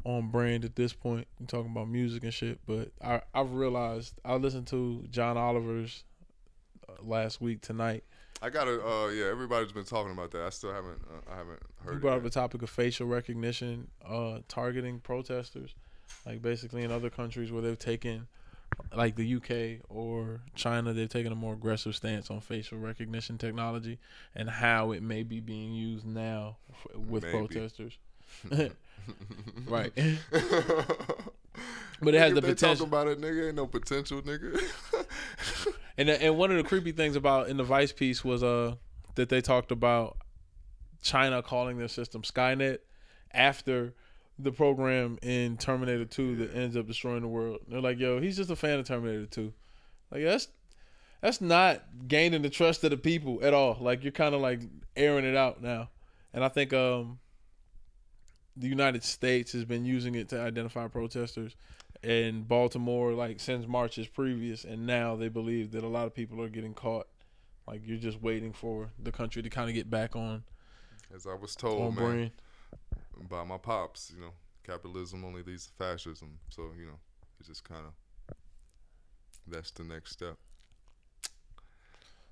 on 0.04 0.30
brand 0.30 0.66
at 0.66 0.76
this 0.76 0.94
point. 0.94 1.28
We 1.40 1.46
talking 1.46 1.72
about 1.72 1.88
music 1.88 2.24
and 2.24 2.34
shit, 2.34 2.60
but 2.66 2.92
I 3.02 3.22
I've 3.34 3.54
realized 3.54 4.16
I 4.26 4.36
listened 4.36 4.68
to 4.68 5.06
John 5.10 5.38
Oliver's 5.38 6.04
uh, 6.90 7.02
last 7.04 7.40
week 7.40 7.62
tonight. 7.62 8.04
I 8.44 8.50
gotta. 8.50 8.86
Uh, 8.86 9.08
yeah. 9.08 9.26
Everybody's 9.26 9.72
been 9.72 9.86
talking 9.86 10.12
about 10.12 10.32
that. 10.32 10.42
I 10.42 10.50
still 10.50 10.74
haven't. 10.74 11.00
Uh, 11.10 11.32
I 11.32 11.38
haven't 11.38 11.60
heard. 11.84 11.92
He 11.92 11.96
it 11.98 12.02
brought 12.02 12.18
up 12.18 12.24
the 12.24 12.30
topic 12.30 12.62
of 12.62 12.70
facial 12.70 13.08
recognition, 13.08 13.88
uh, 14.06 14.40
targeting 14.50 15.00
protesters, 15.00 15.74
like 16.26 16.42
basically 16.42 16.84
in 16.84 16.92
other 16.92 17.10
countries 17.10 17.54
where 17.54 17.62
they've 17.62 17.80
taken, 17.80 18.28
like 18.94 19.16
the 19.16 19.36
UK 19.36 19.86
or 19.90 20.42
China, 20.56 20.92
they've 20.92 21.08
taken 21.08 21.32
a 21.32 21.36
more 21.36 21.54
aggressive 21.54 21.96
stance 21.96 22.30
on 22.30 22.42
facial 22.42 22.78
recognition 22.80 23.38
technology 23.38 23.98
and 24.36 24.50
how 24.50 24.92
it 24.92 25.02
may 25.02 25.24
be 25.24 25.40
being 25.40 25.74
used 25.74 26.06
now 26.06 26.58
with 26.96 27.24
Maybe. 27.24 27.38
protesters. 27.38 27.98
right. 29.68 29.94
But 32.02 32.16
it 32.16 32.20
has 32.20 32.34
the 32.34 32.42
potential- 32.42 32.88
Talk 32.88 32.88
about 32.88 33.08
it, 33.08 33.22
nigga. 33.22 33.48
Ain't 33.48 33.56
no 33.56 33.68
potential, 33.68 34.22
nigga. 34.22 34.62
And 35.98 36.10
and 36.10 36.38
one 36.38 36.52
of 36.52 36.58
the 36.58 36.64
creepy 36.64 36.92
things 36.92 37.16
about 37.16 37.50
in 37.50 37.58
the 37.58 37.64
Vice 37.64 37.92
piece 37.92 38.24
was 38.24 38.44
uh 38.44 38.76
that 39.16 39.30
they 39.30 39.42
talked 39.42 39.72
about 39.72 40.18
China 41.02 41.44
calling 41.44 41.78
their 41.78 41.88
system 41.88 42.24
Skynet 42.24 42.80
after 43.32 43.94
the 44.40 44.52
program 44.52 45.20
in 45.22 45.58
Terminator 45.58 46.06
2 46.06 46.36
that 46.38 46.56
ends 46.56 46.76
up 46.76 46.88
destroying 46.88 47.22
the 47.22 47.28
world. 47.28 47.60
They're 47.68 47.82
like, 47.82 48.00
"Yo, 48.00 48.20
he's 48.20 48.38
just 48.38 48.50
a 48.50 48.56
fan 48.56 48.80
of 48.80 48.86
Terminator 48.86 49.28
2." 49.28 49.54
Like 50.12 50.24
that's 50.24 50.48
that's 51.22 51.42
not 51.42 51.84
gaining 52.08 52.42
the 52.42 52.50
trust 52.50 52.84
of 52.84 52.90
the 52.90 52.98
people 52.98 53.40
at 53.44 53.54
all. 53.54 53.78
Like 53.80 54.04
you're 54.04 54.12
kind 54.12 54.34
of 54.34 54.42
like 54.42 54.62
airing 54.96 55.26
it 55.26 55.36
out 55.36 55.62
now. 55.62 55.90
And 56.34 56.44
I 56.44 56.50
think 56.50 56.74
um 56.74 57.20
the 58.56 58.68
United 58.68 59.04
States 59.04 59.52
has 59.54 59.66
been 59.66 59.86
using 59.86 60.16
it 60.16 60.30
to 60.30 60.40
identify 60.40 60.88
protesters 60.88 61.56
in 62.04 62.44
Baltimore 62.44 63.14
like 63.14 63.40
since 63.40 63.66
March's 63.68 64.08
previous 64.08 64.66
and 64.66 64.86
now 64.86 65.16
they 65.16 65.30
believe 65.30 65.72
that 65.72 65.84
a 65.84 65.88
lot 65.88 66.06
of 66.06 66.14
people 66.14 66.42
are 66.42 66.50
getting 66.50 66.74
caught. 66.74 67.08
Like 67.68 67.82
you're 67.86 67.98
just 67.98 68.22
waiting 68.22 68.52
for 68.52 68.90
the 69.02 69.12
country 69.12 69.42
to 69.42 69.50
kind 69.50 69.70
of 69.70 69.76
get 69.76 69.90
back 69.90 70.16
on 70.16 70.44
As 71.16 71.26
I 71.26 71.34
was 71.36 71.56
told, 71.56 71.96
man, 71.96 72.06
brain. 72.06 72.32
by 73.30 73.44
my 73.46 73.58
pops, 73.58 74.12
you 74.14 74.22
know, 74.22 74.32
capitalism 74.66 75.24
only 75.24 75.44
leads 75.44 75.68
to 75.68 75.74
fascism. 75.74 76.40
So 76.50 76.72
you 76.78 76.88
know, 76.88 77.00
it's 77.40 77.48
just 77.48 77.64
kind 77.64 77.86
of 77.88 78.36
that's 79.48 79.72
the 79.72 79.84
next 79.84 80.12
step. 80.12 80.36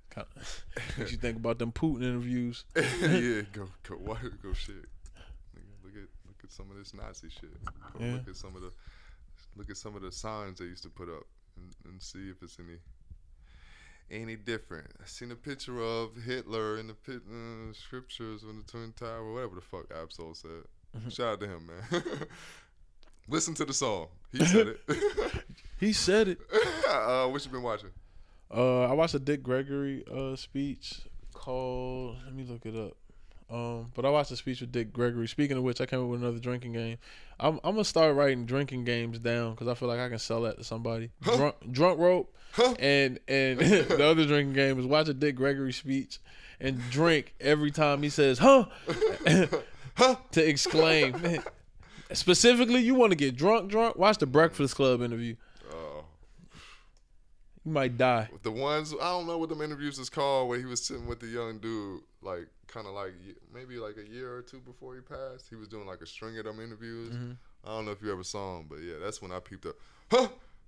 Kind 0.09 0.27
of 0.35 0.65
makes 0.97 1.11
you 1.13 1.17
think 1.17 1.37
about 1.37 1.59
them 1.59 1.71
Putin 1.71 2.03
interviews. 2.03 2.65
yeah, 2.75 3.43
go 3.53 3.69
go 3.83 3.95
what 4.03 4.19
go 4.43 4.51
shit. 4.51 4.75
Look 5.83 5.93
at 5.93 6.09
look 6.27 6.43
at 6.43 6.51
some 6.51 6.69
of 6.69 6.77
this 6.77 6.93
Nazi 6.93 7.29
shit. 7.29 7.63
Go 7.63 8.05
Yeah. 8.05 8.13
Look 8.13 8.27
at 8.27 8.35
some 8.35 8.55
of 8.57 8.61
the 8.61 8.71
look 9.55 9.69
at 9.69 9.77
some 9.77 9.95
of 9.95 10.01
the 10.01 10.11
signs 10.11 10.59
they 10.59 10.65
used 10.65 10.83
to 10.83 10.89
put 10.89 11.09
up 11.09 11.23
and, 11.57 11.73
and 11.85 12.01
see 12.01 12.29
if 12.29 12.41
it's 12.41 12.57
any 12.59 12.77
any 14.11 14.35
different. 14.35 14.87
I 15.01 15.05
seen 15.05 15.31
a 15.31 15.35
picture 15.35 15.81
of 15.81 16.15
Hitler 16.25 16.77
in 16.77 16.87
the 16.87 16.93
pit, 16.93 17.21
uh, 17.29 17.73
scriptures 17.73 18.43
on 18.43 18.57
the 18.57 18.63
Twin 18.63 18.93
Tower, 18.93 19.31
whatever 19.33 19.55
the 19.55 19.61
fuck 19.61 19.85
Ab-Soul 19.95 20.33
said. 20.33 20.49
Mm-hmm. 20.97 21.09
Shout 21.09 21.33
out 21.33 21.39
to 21.39 21.47
him, 21.47 21.67
man. 21.67 22.03
Listen 23.29 23.53
to 23.55 23.65
the 23.65 23.73
song. 23.73 24.07
He 24.31 24.45
said 24.45 24.67
it. 24.67 24.81
He 25.79 25.93
said 25.93 26.27
it. 26.27 26.39
uh, 26.89 27.27
what 27.27 27.45
you 27.45 27.51
been 27.51 27.61
watching? 27.61 27.91
Uh, 28.53 28.81
I 28.81 28.93
watched 28.93 29.13
a 29.13 29.19
Dick 29.19 29.41
Gregory 29.41 30.03
uh 30.11 30.35
speech 30.35 31.01
called. 31.33 32.17
Let 32.25 32.35
me 32.35 32.43
look 32.43 32.65
it 32.65 32.75
up. 32.75 32.97
Um, 33.51 33.91
but 33.95 34.05
I 34.05 34.09
watched 34.09 34.31
a 34.31 34.37
speech 34.37 34.61
with 34.61 34.71
Dick 34.71 34.93
Gregory. 34.93 35.27
Speaking 35.27 35.57
of 35.57 35.63
which, 35.63 35.81
I 35.81 35.85
came 35.85 36.01
up 36.01 36.07
with 36.07 36.21
another 36.21 36.39
drinking 36.39 36.71
game. 36.73 36.97
I'm 37.39 37.55
I'm 37.63 37.73
gonna 37.73 37.83
start 37.83 38.15
writing 38.15 38.45
drinking 38.45 38.85
games 38.85 39.19
down 39.19 39.51
because 39.51 39.67
I 39.67 39.73
feel 39.73 39.89
like 39.89 39.99
I 39.99 40.07
can 40.09 40.19
sell 40.19 40.41
that 40.43 40.57
to 40.57 40.63
somebody. 40.63 41.11
Drunk 41.21 41.55
drunk 41.71 41.99
rope, 41.99 42.33
and 42.79 43.19
and 43.27 43.59
the 43.59 44.05
other 44.05 44.25
drinking 44.25 44.53
game 44.53 44.79
is 44.79 44.85
watch 44.85 45.09
a 45.09 45.13
Dick 45.13 45.35
Gregory 45.35 45.73
speech 45.73 46.19
and 46.61 46.79
drink 46.91 47.33
every 47.41 47.71
time 47.71 48.01
he 48.03 48.09
says 48.09 48.37
"huh" 48.39 48.65
huh? 49.95 50.15
to 50.31 50.47
exclaim. 50.47 51.41
Specifically, 52.13 52.81
you 52.81 52.93
want 52.95 53.11
to 53.11 53.15
get 53.17 53.35
drunk, 53.35 53.69
drunk. 53.69 53.97
Watch 53.97 54.17
the 54.19 54.27
Breakfast 54.27 54.75
Club 54.75 55.01
interview. 55.01 55.35
Uh, 55.69 56.01
You 57.65 57.71
might 57.71 57.97
die. 57.97 58.29
the 58.43 58.51
ones 58.51 58.93
I 58.93 59.05
don't 59.09 59.27
know 59.27 59.37
what 59.37 59.49
them 59.49 59.61
interviews 59.61 59.97
is 59.99 60.09
called 60.09 60.49
where 60.49 60.59
he 60.59 60.65
was 60.65 60.83
sitting 60.85 61.07
with 61.07 61.19
the 61.19 61.27
young 61.27 61.59
dude, 61.59 62.01
like 62.21 62.47
kind 62.71 62.87
of 62.87 62.93
like 62.93 63.13
maybe 63.53 63.77
like 63.77 63.95
a 63.97 64.09
year 64.09 64.33
or 64.35 64.41
two 64.41 64.59
before 64.59 64.95
he 64.95 65.01
passed. 65.01 65.47
He 65.49 65.55
was 65.55 65.67
doing 65.67 65.85
like 65.85 66.01
a 66.01 66.05
string 66.05 66.37
of 66.37 66.45
them 66.45 66.59
interviews. 66.59 67.13
I 67.63 67.69
don't 67.69 67.85
know 67.85 67.91
if 67.91 68.01
you 68.01 68.11
ever 68.11 68.23
saw 68.23 68.59
him, 68.59 68.65
but 68.69 68.79
yeah, 68.79 68.95
that's 69.01 69.21
when 69.21 69.31
I 69.31 69.39
peeped 69.39 69.65
up. 69.65 69.75
Huh? 70.09 70.27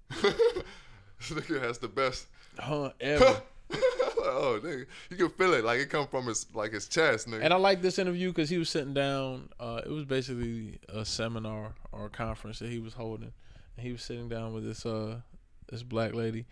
this 0.21 1.29
nigga 1.29 1.61
has 1.61 1.77
the 1.79 1.87
best. 1.87 2.27
Huh? 2.59 2.91
Ever. 2.99 3.41
oh, 3.73 4.59
nigga, 4.63 4.85
you 5.09 5.17
can 5.17 5.29
feel 5.29 5.53
it 5.53 5.63
like 5.63 5.79
it 5.79 5.89
come 5.89 6.07
from 6.07 6.27
his 6.27 6.45
like 6.53 6.73
his 6.73 6.87
chest, 6.87 7.27
nigga. 7.27 7.41
And 7.43 7.53
I 7.53 7.57
like 7.57 7.81
this 7.81 7.97
interview 7.97 8.29
because 8.29 8.49
he 8.49 8.57
was 8.57 8.69
sitting 8.69 8.93
down. 8.93 9.49
Uh, 9.59 9.81
it 9.85 9.91
was 9.91 10.05
basically 10.05 10.79
a 10.89 11.05
seminar 11.05 11.73
or 11.91 12.05
a 12.05 12.09
conference 12.09 12.59
that 12.59 12.69
he 12.69 12.79
was 12.79 12.93
holding, 12.93 13.33
and 13.77 13.85
he 13.85 13.91
was 13.91 14.03
sitting 14.03 14.29
down 14.29 14.53
with 14.53 14.65
this 14.65 14.85
uh 14.85 15.21
this 15.69 15.83
black 15.83 16.13
lady, 16.13 16.45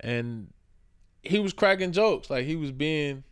and 0.00 0.52
he 1.22 1.38
was 1.38 1.52
cracking 1.52 1.92
jokes 1.92 2.30
like 2.30 2.44
he 2.44 2.56
was 2.56 2.72
being 2.72 3.24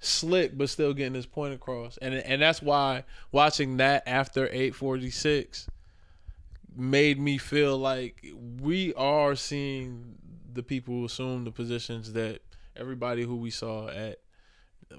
slick 0.00 0.56
but 0.56 0.68
still 0.68 0.92
getting 0.94 1.14
his 1.14 1.26
point 1.26 1.54
across, 1.54 1.96
and 1.98 2.14
and 2.14 2.42
that's 2.42 2.62
why 2.62 3.04
watching 3.32 3.78
that 3.78 4.02
after 4.06 4.48
eight 4.52 4.74
forty 4.74 5.10
six 5.10 5.68
made 6.76 7.18
me 7.18 7.38
feel 7.38 7.78
like 7.78 8.24
we 8.60 8.92
are 8.94 9.34
seeing 9.34 10.16
the 10.52 10.62
people 10.62 10.94
who 10.94 11.04
assume 11.06 11.44
the 11.44 11.50
positions 11.50 12.12
that 12.12 12.40
everybody 12.76 13.22
who 13.22 13.36
we 13.36 13.50
saw 13.50 13.88
at 13.88 14.18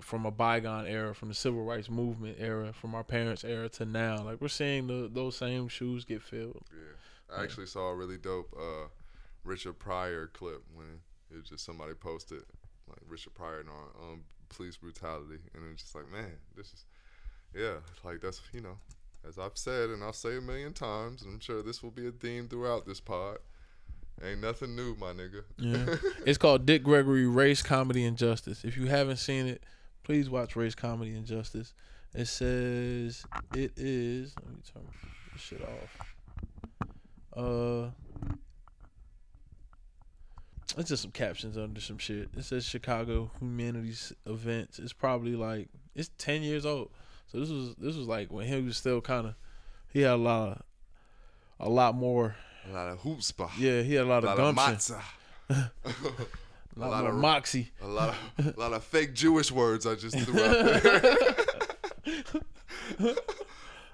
from 0.02 0.26
a 0.26 0.32
bygone 0.32 0.86
era, 0.86 1.14
from 1.16 1.30
the 1.30 1.34
civil 1.34 1.64
rights 1.64 1.90
movement 1.90 2.38
era, 2.40 2.74
from 2.74 2.94
our 2.94 3.04
parents' 3.04 3.44
era 3.44 3.70
to 3.70 3.86
now. 3.86 4.22
Like 4.24 4.42
we're 4.42 4.48
seeing 4.48 4.88
the, 4.88 5.10
those 5.12 5.38
same 5.38 5.68
shoes 5.68 6.04
get 6.04 6.22
filled. 6.22 6.64
Yeah, 6.72 7.38
I 7.38 7.44
actually 7.44 7.68
saw 7.68 7.90
a 7.90 7.96
really 7.96 8.18
dope 8.18 8.54
uh, 8.58 8.88
Richard 9.44 9.80
Pryor 9.80 10.28
clip 10.28 10.64
when 10.74 10.88
it 11.32 11.38
was 11.38 11.50
just 11.50 11.66
somebody 11.66 11.94
posted 11.94 12.42
like 12.88 13.00
Richard 13.08 13.34
Pryor 13.34 13.62
and 13.62 13.70
on 13.70 14.12
um, 14.12 14.24
police 14.50 14.78
brutality, 14.78 15.40
and 15.54 15.64
it's 15.72 15.84
just 15.84 15.96
like, 15.96 16.12
man, 16.12 16.32
this 16.56 16.68
is 16.68 16.86
yeah, 17.56 17.76
like 18.04 18.22
that's 18.22 18.42
you 18.54 18.62
know, 18.62 18.78
as 19.28 19.38
I've 19.38 19.58
said 19.58 19.90
and 19.90 20.04
I'll 20.04 20.14
say 20.14 20.38
a 20.38 20.42
million 20.42 20.74
times, 20.74 21.24
and 21.24 21.34
I'm 21.34 21.40
sure 21.40 21.64
this 21.64 21.82
will 21.82 21.92
be 21.92 22.08
a 22.08 22.12
theme 22.12 22.48
throughout 22.48 22.86
this 22.86 23.00
pod. 23.00 23.40
Ain't 24.24 24.42
nothing 24.42 24.76
new, 24.76 24.96
my 24.96 25.14
nigga. 25.14 25.44
Yeah. 25.58 25.96
it's 26.26 26.40
called 26.40 26.66
Dick 26.66 26.84
Gregory 26.84 27.28
Race 27.28 27.62
Comedy 27.62 28.04
and 28.04 28.18
Justice. 28.18 28.64
If 28.64 28.76
you 28.76 28.88
haven't 28.88 29.18
seen 29.18 29.46
it, 29.46 29.64
please 30.04 30.28
watch 30.28 30.56
Race 30.56 30.74
Comedy 30.74 31.16
and 31.16 31.26
Justice. 31.26 31.74
It 32.16 32.26
says 32.26 33.26
it 33.54 33.74
is. 33.76 34.34
Let 34.44 34.50
me 34.50 34.62
turn 34.74 34.84
this 35.34 35.42
shit 35.42 35.62
off. 35.62 36.08
Uh, 37.36 37.90
it's 40.78 40.90
just 40.90 41.02
some 41.02 41.12
captions 41.12 41.58
under 41.58 41.82
some 41.82 41.98
shit. 41.98 42.30
It 42.38 42.44
says 42.44 42.66
Chicago 42.66 43.32
Humanities 43.40 44.14
Events. 44.26 44.80
It's 44.80 44.94
probably 44.94 45.36
like 45.36 45.70
it's 45.96 46.10
ten 46.18 46.44
years 46.44 46.66
old. 46.66 46.90
So 47.32 47.40
this 47.40 47.50
was 47.50 47.76
this 47.76 47.96
was 47.96 48.08
like 48.08 48.32
when 48.32 48.48
he 48.48 48.62
was 48.62 48.78
still 48.78 49.02
kind 49.02 49.28
of 49.28 49.36
he 49.92 50.02
had 50.02 50.12
a 50.14 50.16
lot 50.18 50.50
of 50.52 50.62
a 51.60 51.70
lot 51.70 51.96
more. 51.96 52.36
a 52.70 52.74
lot 52.74 52.90
of 52.90 53.00
hoopspa. 53.02 53.50
Yeah, 53.58 53.82
he 53.82 53.96
had 53.96 54.06
a 54.06 54.10
lot 54.10 54.24
a 54.24 54.30
of 54.30 54.38
lot 54.40 54.50
of 54.50 54.56
gumption, 54.56 54.96
matzah. 54.96 55.04
a 56.76 56.80
lot, 56.80 56.90
lot 56.92 57.06
of- 57.08 57.16
moxie. 57.16 57.72
A 57.82 57.88
lot 57.88 58.16
of 58.38 58.56
a 58.56 58.60
lot 58.60 58.74
of 58.74 58.84
fake 58.84 59.14
Jewish 59.14 59.52
words 59.52 59.86
I 59.88 59.96
just 59.96 60.18
threw 60.20 60.44
out 60.44 60.84
there. 60.84 61.16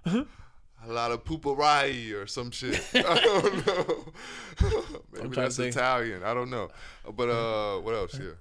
a 0.87 0.91
lot 0.91 1.11
of 1.11 1.23
pooperai 1.23 2.13
or 2.13 2.27
some 2.27 2.51
shit. 2.51 2.81
I 2.93 3.01
don't 3.01 3.67
know. 3.67 4.05
Maybe 5.13 5.35
that's. 5.35 5.59
Italian. 5.59 6.23
I 6.23 6.33
don't 6.33 6.49
know. 6.49 6.69
But 7.15 7.29
uh, 7.29 7.79
what 7.79 7.95
else? 7.95 8.19
Yeah. 8.19 8.31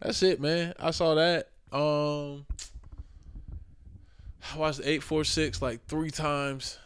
That's 0.00 0.22
it, 0.22 0.40
man. 0.40 0.74
I 0.78 0.90
saw 0.90 1.14
that. 1.14 1.48
Um, 1.72 2.46
I 4.54 4.58
watched 4.58 4.80
eight 4.84 5.02
four 5.02 5.24
six 5.24 5.60
like 5.60 5.84
three 5.86 6.10
times. 6.10 6.78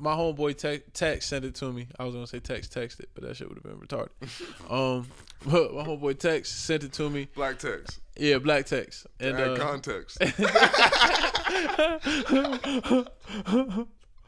My 0.00 0.12
homeboy 0.12 0.56
te- 0.56 0.84
text 0.92 1.28
sent 1.28 1.44
it 1.44 1.56
to 1.56 1.72
me. 1.72 1.88
I 1.98 2.04
was 2.04 2.14
gonna 2.14 2.26
say 2.26 2.38
text 2.38 2.72
text 2.72 3.00
it, 3.00 3.08
but 3.14 3.24
that 3.24 3.36
shit 3.36 3.48
would 3.48 3.58
have 3.58 3.64
been 3.64 3.80
retarded. 3.80 4.10
um, 4.70 5.08
but 5.44 5.74
my 5.74 5.82
homeboy 5.82 6.18
text 6.18 6.64
sent 6.64 6.84
it 6.84 6.92
to 6.94 7.10
me. 7.10 7.28
Black 7.34 7.58
text. 7.58 7.98
Yeah, 8.16 8.38
black 8.38 8.66
text. 8.66 9.06
And 9.18 9.36
uh, 9.36 9.56
context. 9.56 10.18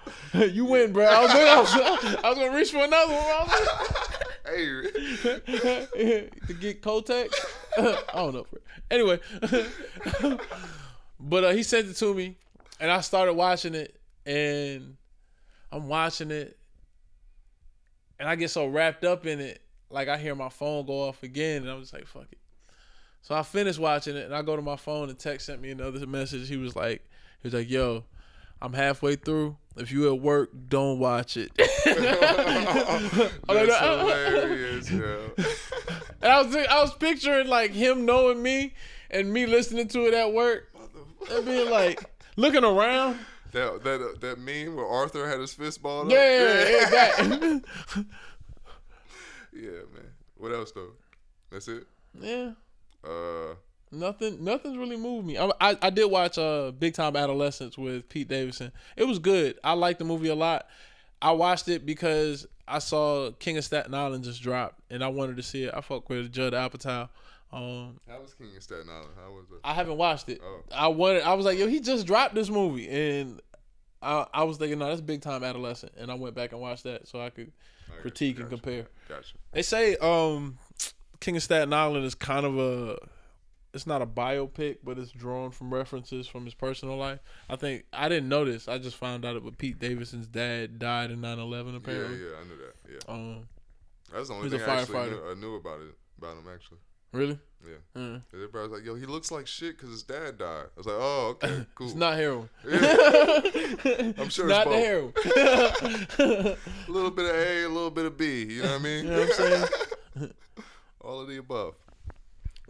you 0.34 0.64
win, 0.64 0.92
bro. 0.92 1.04
I 1.04 1.22
was, 1.22 1.30
I, 1.30 1.60
was, 1.60 2.16
I 2.24 2.28
was 2.28 2.38
gonna 2.38 2.56
reach 2.56 2.70
for 2.70 2.78
another 2.78 3.12
one. 3.12 3.48
Hey, 4.46 4.66
to 6.46 6.54
get 6.54 6.82
Kotex. 6.82 7.32
I 7.76 8.02
don't 8.14 8.34
know. 8.34 8.46
Anyway, 8.90 9.20
but 11.20 11.44
uh, 11.44 11.50
he 11.50 11.62
sent 11.62 11.88
it 11.88 11.94
to 11.94 12.14
me, 12.14 12.36
and 12.80 12.90
I 12.90 13.00
started 13.00 13.34
watching 13.34 13.74
it, 13.74 14.00
and 14.26 14.96
I'm 15.70 15.88
watching 15.88 16.30
it, 16.30 16.58
and 18.18 18.28
I 18.28 18.34
get 18.36 18.50
so 18.50 18.66
wrapped 18.66 19.04
up 19.04 19.26
in 19.26 19.40
it, 19.40 19.62
like 19.90 20.08
I 20.08 20.16
hear 20.16 20.34
my 20.34 20.48
phone 20.48 20.86
go 20.86 21.08
off 21.08 21.22
again, 21.22 21.62
and 21.62 21.70
I'm 21.70 21.80
just 21.80 21.92
like, 21.92 22.06
"Fuck 22.06 22.26
it." 22.32 22.38
So 23.22 23.34
I 23.34 23.42
finished 23.42 23.78
watching 23.78 24.16
it, 24.16 24.24
and 24.24 24.34
I 24.34 24.42
go 24.42 24.56
to 24.56 24.62
my 24.62 24.76
phone, 24.76 25.10
and 25.10 25.18
text 25.18 25.46
sent 25.46 25.60
me 25.60 25.70
another 25.70 26.04
message. 26.06 26.48
He 26.48 26.56
was 26.56 26.74
like, 26.74 27.02
"He 27.42 27.48
was 27.48 27.54
like, 27.54 27.70
yo." 27.70 28.04
I'm 28.62 28.72
halfway 28.72 29.16
through. 29.16 29.56
If 29.76 29.92
you 29.92 30.12
at 30.12 30.20
work, 30.20 30.50
don't 30.68 30.98
watch 30.98 31.36
it. 31.36 31.52
I'm 31.86 33.56
that's 33.56 33.72
"Uh, 33.72 33.98
hilarious, 34.00 34.90
yo. 34.90 35.30
And 36.22 36.30
I 36.30 36.42
was 36.42 36.54
I 36.54 36.82
was 36.82 36.92
picturing 36.94 37.46
like 37.48 37.70
him 37.72 38.04
knowing 38.04 38.42
me 38.42 38.74
and 39.10 39.32
me 39.32 39.46
listening 39.46 39.88
to 39.88 40.06
it 40.06 40.12
at 40.12 40.32
work 40.34 40.68
and 41.30 41.46
being 41.46 41.70
like 41.70 42.04
looking 42.36 42.62
around. 42.64 43.18
That 43.52 43.82
that 43.84 44.20
that 44.20 44.38
meme 44.38 44.76
where 44.76 44.86
Arthur 44.86 45.26
had 45.26 45.40
his 45.40 45.54
fist 45.54 45.82
balled 45.82 46.08
up. 46.08 46.12
Yeah, 46.12 46.38
yeah, 46.38 46.68
yeah, 46.68 46.90
that. 46.90 47.62
Yeah, 49.52 49.70
man. 49.94 50.10
What 50.36 50.52
else 50.52 50.72
though? 50.72 50.92
That's 51.50 51.68
it. 51.68 51.86
yeah. 52.20 52.50
Uh, 53.02 53.54
Nothing, 53.92 54.44
nothing's 54.44 54.76
really 54.76 54.96
moved 54.96 55.26
me. 55.26 55.36
I, 55.36 55.50
I, 55.60 55.76
I 55.82 55.90
did 55.90 56.04
watch 56.06 56.38
uh 56.38 56.70
Big 56.72 56.94
Time 56.94 57.16
Adolescence 57.16 57.76
with 57.76 58.08
Pete 58.08 58.28
Davidson. 58.28 58.72
It 58.96 59.04
was 59.04 59.18
good. 59.18 59.58
I 59.64 59.72
liked 59.72 59.98
the 59.98 60.04
movie 60.04 60.28
a 60.28 60.34
lot. 60.34 60.66
I 61.22 61.32
watched 61.32 61.68
it 61.68 61.84
because 61.84 62.46
I 62.66 62.78
saw 62.78 63.30
King 63.32 63.58
of 63.58 63.64
Staten 63.64 63.92
Island 63.94 64.24
just 64.24 64.42
drop, 64.42 64.80
and 64.90 65.02
I 65.02 65.08
wanted 65.08 65.36
to 65.36 65.42
see 65.42 65.64
it. 65.64 65.74
I 65.74 65.80
fuck 65.80 66.08
with 66.08 66.32
Judd 66.32 66.52
Apatow. 66.52 67.08
Um, 67.52 67.98
how 68.08 68.20
was 68.20 68.32
King 68.34 68.56
of 68.56 68.62
Staten 68.62 68.88
Island? 68.88 69.10
How 69.20 69.32
was 69.32 69.46
it? 69.50 69.58
I 69.64 69.74
haven't 69.74 69.96
watched 69.96 70.28
it. 70.28 70.40
Oh. 70.42 70.62
I 70.72 70.86
wanted. 70.88 71.22
I 71.22 71.34
was 71.34 71.44
like, 71.44 71.58
yo, 71.58 71.66
he 71.66 71.80
just 71.80 72.06
dropped 72.06 72.34
this 72.34 72.48
movie, 72.48 72.88
and 72.88 73.40
I, 74.00 74.24
I 74.32 74.44
was 74.44 74.56
thinking, 74.56 74.78
no, 74.78 74.88
that's 74.88 75.00
Big 75.00 75.20
Time 75.20 75.42
Adolescent, 75.42 75.92
and 75.98 76.10
I 76.10 76.14
went 76.14 76.34
back 76.36 76.52
and 76.52 76.60
watched 76.60 76.84
that 76.84 77.08
so 77.08 77.20
I 77.20 77.30
could 77.30 77.50
Okay, 77.90 78.00
critique 78.02 78.38
and 78.38 78.48
compare. 78.48 78.86
Gotcha. 79.08 79.34
They 79.52 79.62
say 79.62 79.96
um, 79.96 80.58
King 81.20 81.36
of 81.36 81.42
Staten 81.42 81.72
Island 81.72 82.04
is 82.04 82.14
kind 82.14 82.46
of 82.46 82.58
a. 82.58 82.96
It's 83.72 83.86
not 83.86 84.02
a 84.02 84.06
biopic, 84.06 84.78
but 84.82 84.98
it's 84.98 85.12
drawn 85.12 85.52
from 85.52 85.72
references 85.72 86.26
from 86.26 86.44
his 86.44 86.54
personal 86.54 86.96
life. 86.96 87.20
I 87.48 87.56
think 87.56 87.84
I 87.92 88.08
didn't 88.08 88.28
know 88.28 88.44
this. 88.44 88.66
I 88.66 88.78
just 88.78 88.96
found 88.96 89.24
out 89.24 89.42
that 89.42 89.58
Pete 89.58 89.78
Davidson's 89.78 90.26
dad 90.26 90.78
died 90.78 91.10
in 91.10 91.20
9/11. 91.20 91.70
Yeah, 91.70 91.76
Apparently, 91.76 92.18
yeah, 92.18 92.36
I 92.40 92.44
knew 92.44 92.56
that. 92.56 92.74
Yeah, 92.90 93.14
um, 93.14 93.48
that's 94.12 94.28
the 94.28 94.34
only 94.34 94.50
thing 94.50 94.60
I 94.62 94.80
actually 94.80 95.10
knew, 95.10 95.30
I 95.30 95.34
knew 95.34 95.54
about 95.54 95.80
it 95.80 95.94
about 96.18 96.36
him 96.36 96.44
actually. 96.52 96.78
Really? 97.12 97.38
Yeah. 97.64 98.00
Mm. 98.00 98.22
Everybody 98.32 98.68
was 98.68 98.78
like, 98.78 98.86
"Yo, 98.86 98.94
he 98.94 99.04
looks 99.04 99.30
like 99.30 99.46
shit 99.46 99.76
because 99.76 99.90
his 99.90 100.02
dad 100.02 100.38
died." 100.38 100.66
I 100.66 100.78
was 100.78 100.86
like, 100.86 100.96
"Oh, 100.98 101.26
okay, 101.30 101.66
cool." 101.74 101.86
It's 101.88 101.96
not 101.96 102.14
heroin. 102.14 102.48
I'm 104.18 104.30
sure 104.30 104.46
not 104.46 104.66
it's 104.68 104.70
the 104.70 105.12
both. 106.14 106.16
heroin. 106.16 106.56
a 106.88 106.90
little 106.90 107.10
bit 107.10 107.26
of 107.26 107.36
A, 107.36 107.64
a 107.64 107.68
little 107.68 107.90
bit 107.90 108.06
of 108.06 108.16
B. 108.16 108.44
You 108.44 108.62
know 108.62 108.70
what 108.70 108.80
I 108.80 108.82
mean? 108.82 109.04
You 109.04 109.10
know 109.10 109.18
what 109.20 109.40
I'm 109.40 109.66
saying? 110.16 110.32
All 111.00 111.20
of 111.20 111.28
the 111.28 111.38
above. 111.38 111.74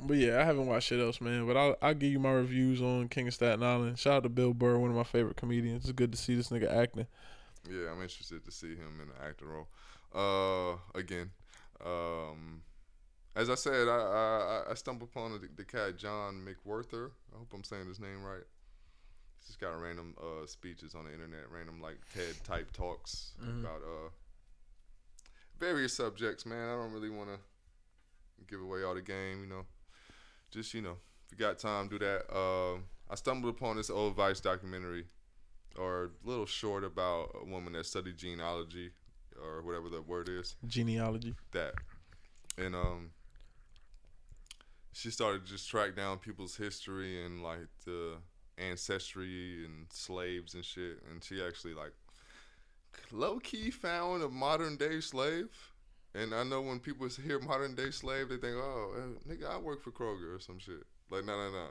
But 0.07 0.16
yeah, 0.16 0.40
I 0.40 0.44
haven't 0.44 0.66
watched 0.66 0.88
shit 0.88 1.01
else, 1.01 1.20
man. 1.20 1.46
But 1.46 1.57
I'll, 1.57 1.76
I'll 1.82 1.94
give 1.94 2.11
you 2.12 2.18
my 2.18 2.32
reviews 2.32 2.80
on 2.80 3.09
King 3.09 3.28
of 3.28 3.34
Staten 3.34 3.62
Island. 3.62 3.98
Shout 3.98 4.14
out 4.14 4.22
to 4.24 4.28
Bill 4.28 4.55
Burr, 4.55 4.78
one 4.78 4.90
of 4.90 4.96
my 4.96 5.05
favorite 5.05 5.36
comedians. 5.36 5.84
It's 5.84 5.92
good 5.92 6.12
to 6.12 6.18
see 6.18 6.34
this 6.34 6.48
nigga 6.48 6.70
acting. 6.74 7.07
Yeah, 7.70 7.90
I'm 7.92 8.01
interested 8.03 8.44
to 8.44 8.51
see 8.51 8.74
him 8.74 9.01
in 9.03 9.09
the 9.09 9.22
acting 9.24 9.48
role. 9.48 9.68
Uh, 10.14 10.78
again, 10.98 11.30
um, 11.84 12.62
as 13.36 13.48
I 13.51 13.55
said, 13.55 13.86
I 13.88 13.92
I, 14.66 14.70
I 14.70 14.74
stumbled 14.74 15.11
upon 15.11 15.32
the, 15.32 15.48
the 15.57 15.64
cat 15.64 15.96
John 15.96 16.44
McWhorter. 16.44 17.11
I 17.34 17.38
hope 17.38 17.53
I'm 17.55 17.62
saying 17.64 17.86
his 17.86 18.01
name 18.01 18.22
right. 18.24 18.42
He's 19.38 19.46
just 19.48 19.61
got 19.61 19.70
random 19.80 20.14
uh 20.20 20.46
speeches 20.46 20.94
on 20.94 21.05
the 21.05 21.12
internet, 21.12 21.51
random 21.51 21.80
like 21.80 21.98
TED 22.14 22.34
type 22.44 22.72
talks 22.72 23.32
Mhm. 23.42 23.61
about 23.61 23.82
uh 23.82 24.09
various 25.59 25.94
subjects. 25.94 26.44
Man, 26.46 26.68
I 26.68 26.72
don't 26.82 26.92
really 26.92 27.11
want 27.11 27.28
to 27.30 27.38
give 28.48 28.61
away 28.61 28.82
all 28.82 28.94
the 28.94 29.03
game. 29.03 29.42
You 29.42 29.48
know, 29.48 29.66
just 30.51 30.74
you 30.74 30.82
know, 30.82 30.96
if 31.30 31.38
you 31.38 31.44
got 31.46 31.59
time, 31.59 31.88
do 31.88 31.98
that. 31.98 32.24
Um, 32.36 32.84
I 33.09 33.14
stumbled 33.14 33.55
upon 33.55 33.76
this 33.76 33.90
old 33.90 34.14
Vice 34.14 34.40
documentary 34.40 35.07
or 35.76 36.11
a 36.24 36.28
little 36.28 36.46
short 36.46 36.84
about 36.84 37.30
a 37.40 37.44
woman 37.44 37.72
that 37.74 37.86
studied 37.86 38.16
genealogy 38.16 38.90
or 39.40 39.62
whatever 39.62 39.88
the 39.88 40.03
word 40.03 40.28
is 40.28 40.57
Genealogy. 40.66 41.34
that 41.53 41.74
and 42.59 42.74
um 42.74 43.11
she 44.92 45.11
started 45.11 45.46
to 45.46 45.53
just 45.53 45.68
track 45.70 45.94
down 45.94 46.18
people's 46.18 46.57
history 46.57 47.24
and 47.24 47.42
like 47.42 47.68
the 47.86 48.16
ancestry 48.59 49.64
and 49.64 49.86
slaves 49.90 50.55
and 50.55 50.64
shit 50.64 50.98
and 51.11 51.22
she 51.22 51.42
actually 51.42 51.72
like 51.72 51.92
low 53.12 53.38
key 53.38 53.70
found 53.70 54.22
a 54.22 54.28
modern 54.28 54.76
day 54.76 55.01
slave 55.01 55.70
and 56.14 56.34
I 56.34 56.42
know 56.42 56.61
when 56.61 56.80
people 56.80 57.08
hear 57.08 57.38
modern 57.40 57.74
day 57.74 57.90
slave 57.90 58.28
they 58.28 58.36
think 58.36 58.56
oh 58.56 58.92
uh, 58.96 59.28
nigga 59.32 59.50
I 59.50 59.58
work 59.58 59.82
for 59.82 59.90
Kroger 59.92 60.34
or 60.36 60.40
some 60.40 60.58
shit. 60.58 60.84
Like 61.11 61.24
no 61.24 61.36
no 61.36 61.50
no 61.50 61.66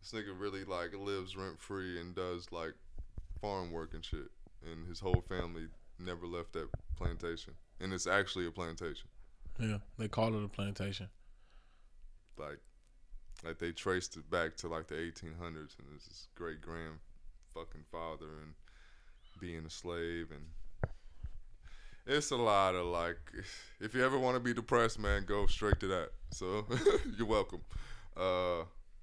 this 0.00 0.12
nigga 0.12 0.38
really 0.38 0.64
like 0.64 0.94
lives 0.94 1.36
rent 1.36 1.60
free 1.60 2.00
and 2.00 2.14
does 2.14 2.50
like 2.52 2.74
farm 3.40 3.70
work 3.70 3.94
and 3.94 4.04
shit. 4.04 4.30
And 4.70 4.86
his 4.88 5.00
whole 5.00 5.24
family 5.28 5.68
never 5.98 6.26
left 6.26 6.52
that 6.54 6.68
plantation. 6.96 7.54
And 7.80 7.92
it's 7.92 8.06
actually 8.06 8.46
a 8.46 8.50
plantation. 8.50 9.08
Yeah, 9.58 9.78
they 9.98 10.08
call 10.08 10.34
it 10.34 10.44
a 10.44 10.48
plantation. 10.48 11.08
like 12.38 12.58
like 13.44 13.58
they 13.58 13.72
traced 13.72 14.16
it 14.16 14.30
back 14.30 14.56
to 14.56 14.68
like 14.68 14.86
the 14.88 14.94
1800s 14.94 15.78
and 15.78 15.88
it's 15.94 16.06
his 16.06 16.28
great 16.34 16.60
grand 16.60 16.98
fucking 17.54 17.84
father 17.90 18.26
and 18.42 18.54
being 19.40 19.64
a 19.64 19.70
slave 19.70 20.30
and 20.30 20.44
it's 22.06 22.30
a 22.30 22.36
lot 22.36 22.74
of 22.74 22.86
like 22.86 23.18
if 23.80 23.94
you 23.94 24.04
ever 24.04 24.18
want 24.18 24.36
to 24.36 24.40
be 24.40 24.52
depressed 24.52 24.98
man 24.98 25.24
go 25.26 25.46
straight 25.46 25.78
to 25.80 25.86
that 25.86 26.10
so 26.30 26.66
you're 27.18 27.26
welcome 27.26 27.60
uh 28.16 28.60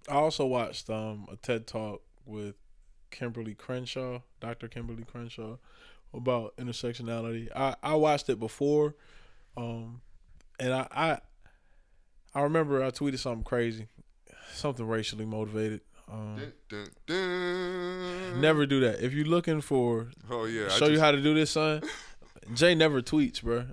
I 0.09 0.15
also 0.15 0.45
watched 0.45 0.89
um 0.89 1.27
a 1.31 1.35
TED 1.35 1.67
talk 1.67 2.01
with 2.25 2.55
Kimberlé 3.11 3.57
Crenshaw, 3.57 4.21
Dr. 4.39 4.67
Kimberlé 4.67 5.05
Crenshaw, 5.07 5.57
about 6.13 6.55
intersectionality. 6.57 7.49
I 7.55 7.75
I 7.83 7.95
watched 7.95 8.29
it 8.29 8.39
before, 8.39 8.95
um, 9.55 10.01
and 10.59 10.73
I 10.73 10.87
I 10.91 11.19
I 12.33 12.41
remember 12.41 12.83
I 12.83 12.91
tweeted 12.91 13.19
something 13.19 13.43
crazy, 13.43 13.87
something 14.53 14.87
racially 14.87 15.25
motivated. 15.25 15.81
Um, 16.09 16.37
dun, 16.37 16.53
dun, 16.69 16.89
dun. 17.05 18.41
never 18.41 18.65
do 18.65 18.79
that. 18.81 19.03
If 19.03 19.13
you're 19.13 19.25
looking 19.25 19.59
for 19.59 20.09
oh 20.29 20.45
yeah 20.45 20.67
I 20.67 20.69
show 20.69 20.87
you 20.87 20.99
how 20.99 21.11
to 21.11 21.21
do 21.21 21.33
this, 21.33 21.51
son. 21.51 21.81
Jay 22.53 22.75
never 22.75 23.01
tweets, 23.01 23.41
bro. 23.41 23.65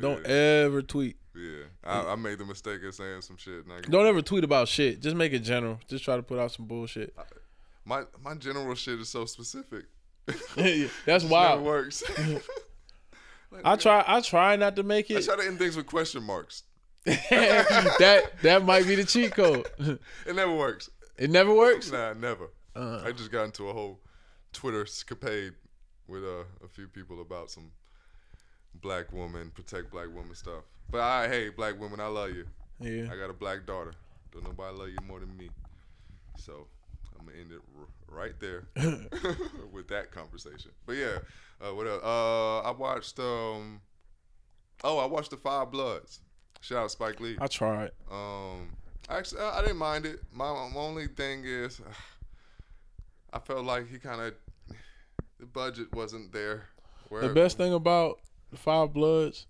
Don't 0.00 0.24
ever 0.26 0.82
tweet. 0.82 1.16
yeah 1.34 1.64
I, 1.84 2.12
I 2.12 2.14
made 2.16 2.38
the 2.38 2.44
mistake 2.44 2.82
of 2.84 2.94
saying 2.94 3.22
some 3.22 3.36
shit 3.36 3.64
I, 3.70 3.80
Don't 3.82 4.06
ever 4.06 4.22
tweet 4.22 4.44
about 4.44 4.68
shit. 4.68 5.00
Just 5.00 5.16
make 5.16 5.32
it 5.32 5.40
general. 5.40 5.80
Just 5.88 6.04
try 6.04 6.16
to 6.16 6.22
put 6.22 6.38
out 6.38 6.52
some 6.52 6.66
bullshit. 6.66 7.14
my 7.84 8.04
my 8.22 8.34
general 8.34 8.74
shit 8.74 9.00
is 9.00 9.08
so 9.08 9.24
specific 9.24 9.84
That's 10.56 11.24
It 11.24 11.30
wild. 11.30 11.62
works 11.62 12.02
Like, 13.52 13.62
I 13.64 13.74
try. 13.76 14.04
I 14.06 14.20
try 14.20 14.54
not 14.54 14.76
to 14.76 14.84
make 14.84 15.10
it. 15.10 15.16
I 15.16 15.20
try 15.22 15.34
to 15.42 15.48
end 15.48 15.58
things 15.58 15.76
with 15.76 15.86
question 15.86 16.22
marks. 16.22 16.62
that 17.04 18.30
that 18.42 18.64
might 18.64 18.86
be 18.86 18.94
the 18.94 19.04
cheat 19.04 19.32
code. 19.34 19.66
It 20.26 20.36
never 20.36 20.54
works. 20.54 20.88
It 21.18 21.30
never 21.30 21.52
works. 21.52 21.90
Nah, 21.90 22.12
never. 22.12 22.50
Uh, 22.76 23.02
I 23.04 23.10
just 23.10 23.32
got 23.32 23.44
into 23.44 23.68
a 23.68 23.72
whole 23.72 24.00
Twitter 24.52 24.82
escapade 24.82 25.54
with 26.06 26.22
uh, 26.22 26.44
a 26.64 26.68
few 26.68 26.86
people 26.86 27.20
about 27.20 27.50
some 27.50 27.72
black 28.74 29.12
woman, 29.12 29.50
protect 29.54 29.90
black 29.90 30.08
woman 30.14 30.34
stuff. 30.34 30.64
But 30.90 31.00
I, 31.00 31.28
hey, 31.28 31.48
black 31.50 31.78
women, 31.80 32.00
I 32.00 32.06
love 32.06 32.30
you. 32.30 32.46
yeah. 32.80 33.04
I 33.12 33.16
got 33.16 33.30
a 33.30 33.34
black 33.34 33.66
daughter. 33.66 33.92
Don't 34.32 34.44
nobody 34.44 34.76
love 34.76 34.88
you 34.88 34.98
more 35.06 35.20
than 35.20 35.36
me. 35.36 35.50
So 36.38 36.66
I'm 37.18 37.26
gonna 37.26 37.38
end 37.38 37.52
it 37.52 37.60
r- 37.78 37.86
right 38.08 38.34
there 38.40 38.64
with 39.72 39.88
that 39.88 40.10
conversation. 40.12 40.70
But 40.86 40.96
yeah, 40.96 41.18
uh, 41.60 41.74
what 41.74 41.86
else? 41.86 42.02
Uh, 42.02 42.60
I 42.60 42.70
watched. 42.70 43.18
Um, 43.18 43.80
oh, 44.84 44.98
I 44.98 45.06
watched 45.06 45.30
the 45.30 45.36
Five 45.36 45.70
Bloods. 45.70 46.20
Shout 46.60 46.78
out 46.84 46.90
Spike 46.90 47.20
Lee. 47.20 47.36
I 47.40 47.46
tried. 47.46 47.90
Um, 48.10 48.70
actually, 49.08 49.40
I, 49.42 49.58
I 49.58 49.62
didn't 49.62 49.78
mind 49.78 50.06
it. 50.06 50.20
My, 50.32 50.52
my 50.68 50.80
only 50.80 51.06
thing 51.08 51.42
is, 51.44 51.80
I 53.32 53.38
felt 53.38 53.64
like 53.64 53.88
he 53.90 53.98
kind 53.98 54.20
of 54.20 54.34
the 55.38 55.46
budget 55.46 55.92
wasn't 55.94 56.32
there. 56.32 56.64
Where, 57.08 57.22
The 57.22 57.34
best 57.34 57.56
thing 57.56 57.72
about 57.72 58.20
the 58.50 58.56
Five 58.56 58.92
Bloods, 58.92 59.46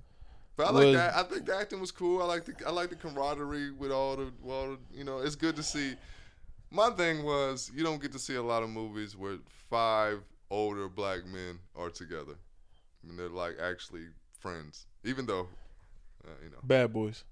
but 0.57 0.69
I 0.69 0.71
like 0.71 0.95
that. 0.95 1.17
I 1.17 1.23
think 1.23 1.47
the 1.47 1.57
acting 1.57 1.81
was 1.81 1.91
cool. 1.91 2.23
I 2.23 2.27
like 2.27 2.45
the 2.45 2.55
I 2.67 2.71
like 2.71 2.91
the 2.91 2.97
camaraderie 2.97 3.71
with 3.73 3.91
all 3.91 4.17
the 4.17 4.33
well, 4.43 4.77
you 4.93 5.05
know, 5.05 5.19
it's 5.19 5.37
good 5.37 5.57
to 5.57 5.63
see. 5.63 5.95
My 6.71 6.91
thing 6.91 7.25
was 7.25 7.71
you 7.75 7.83
don't 7.83 8.01
get 8.01 8.13
to 8.13 8.19
see 8.19 8.37
a 8.37 8.43
lot 8.43 8.63
of 8.63 8.71
movies 8.71 9.17
where 9.17 9.39
five 9.69 10.21
older 10.51 10.89
black 10.89 11.25
men 11.27 11.59
are 11.77 11.91
together. 11.91 12.35
I 13.03 13.07
mean, 13.07 13.17
they're 13.17 13.29
like 13.29 13.57
actually 13.61 14.07
friends, 14.39 14.87
even 15.05 15.27
though, 15.27 15.49
uh, 16.25 16.31
you 16.43 16.51
know, 16.51 16.59
Bad 16.63 16.93
Boys. 16.93 17.25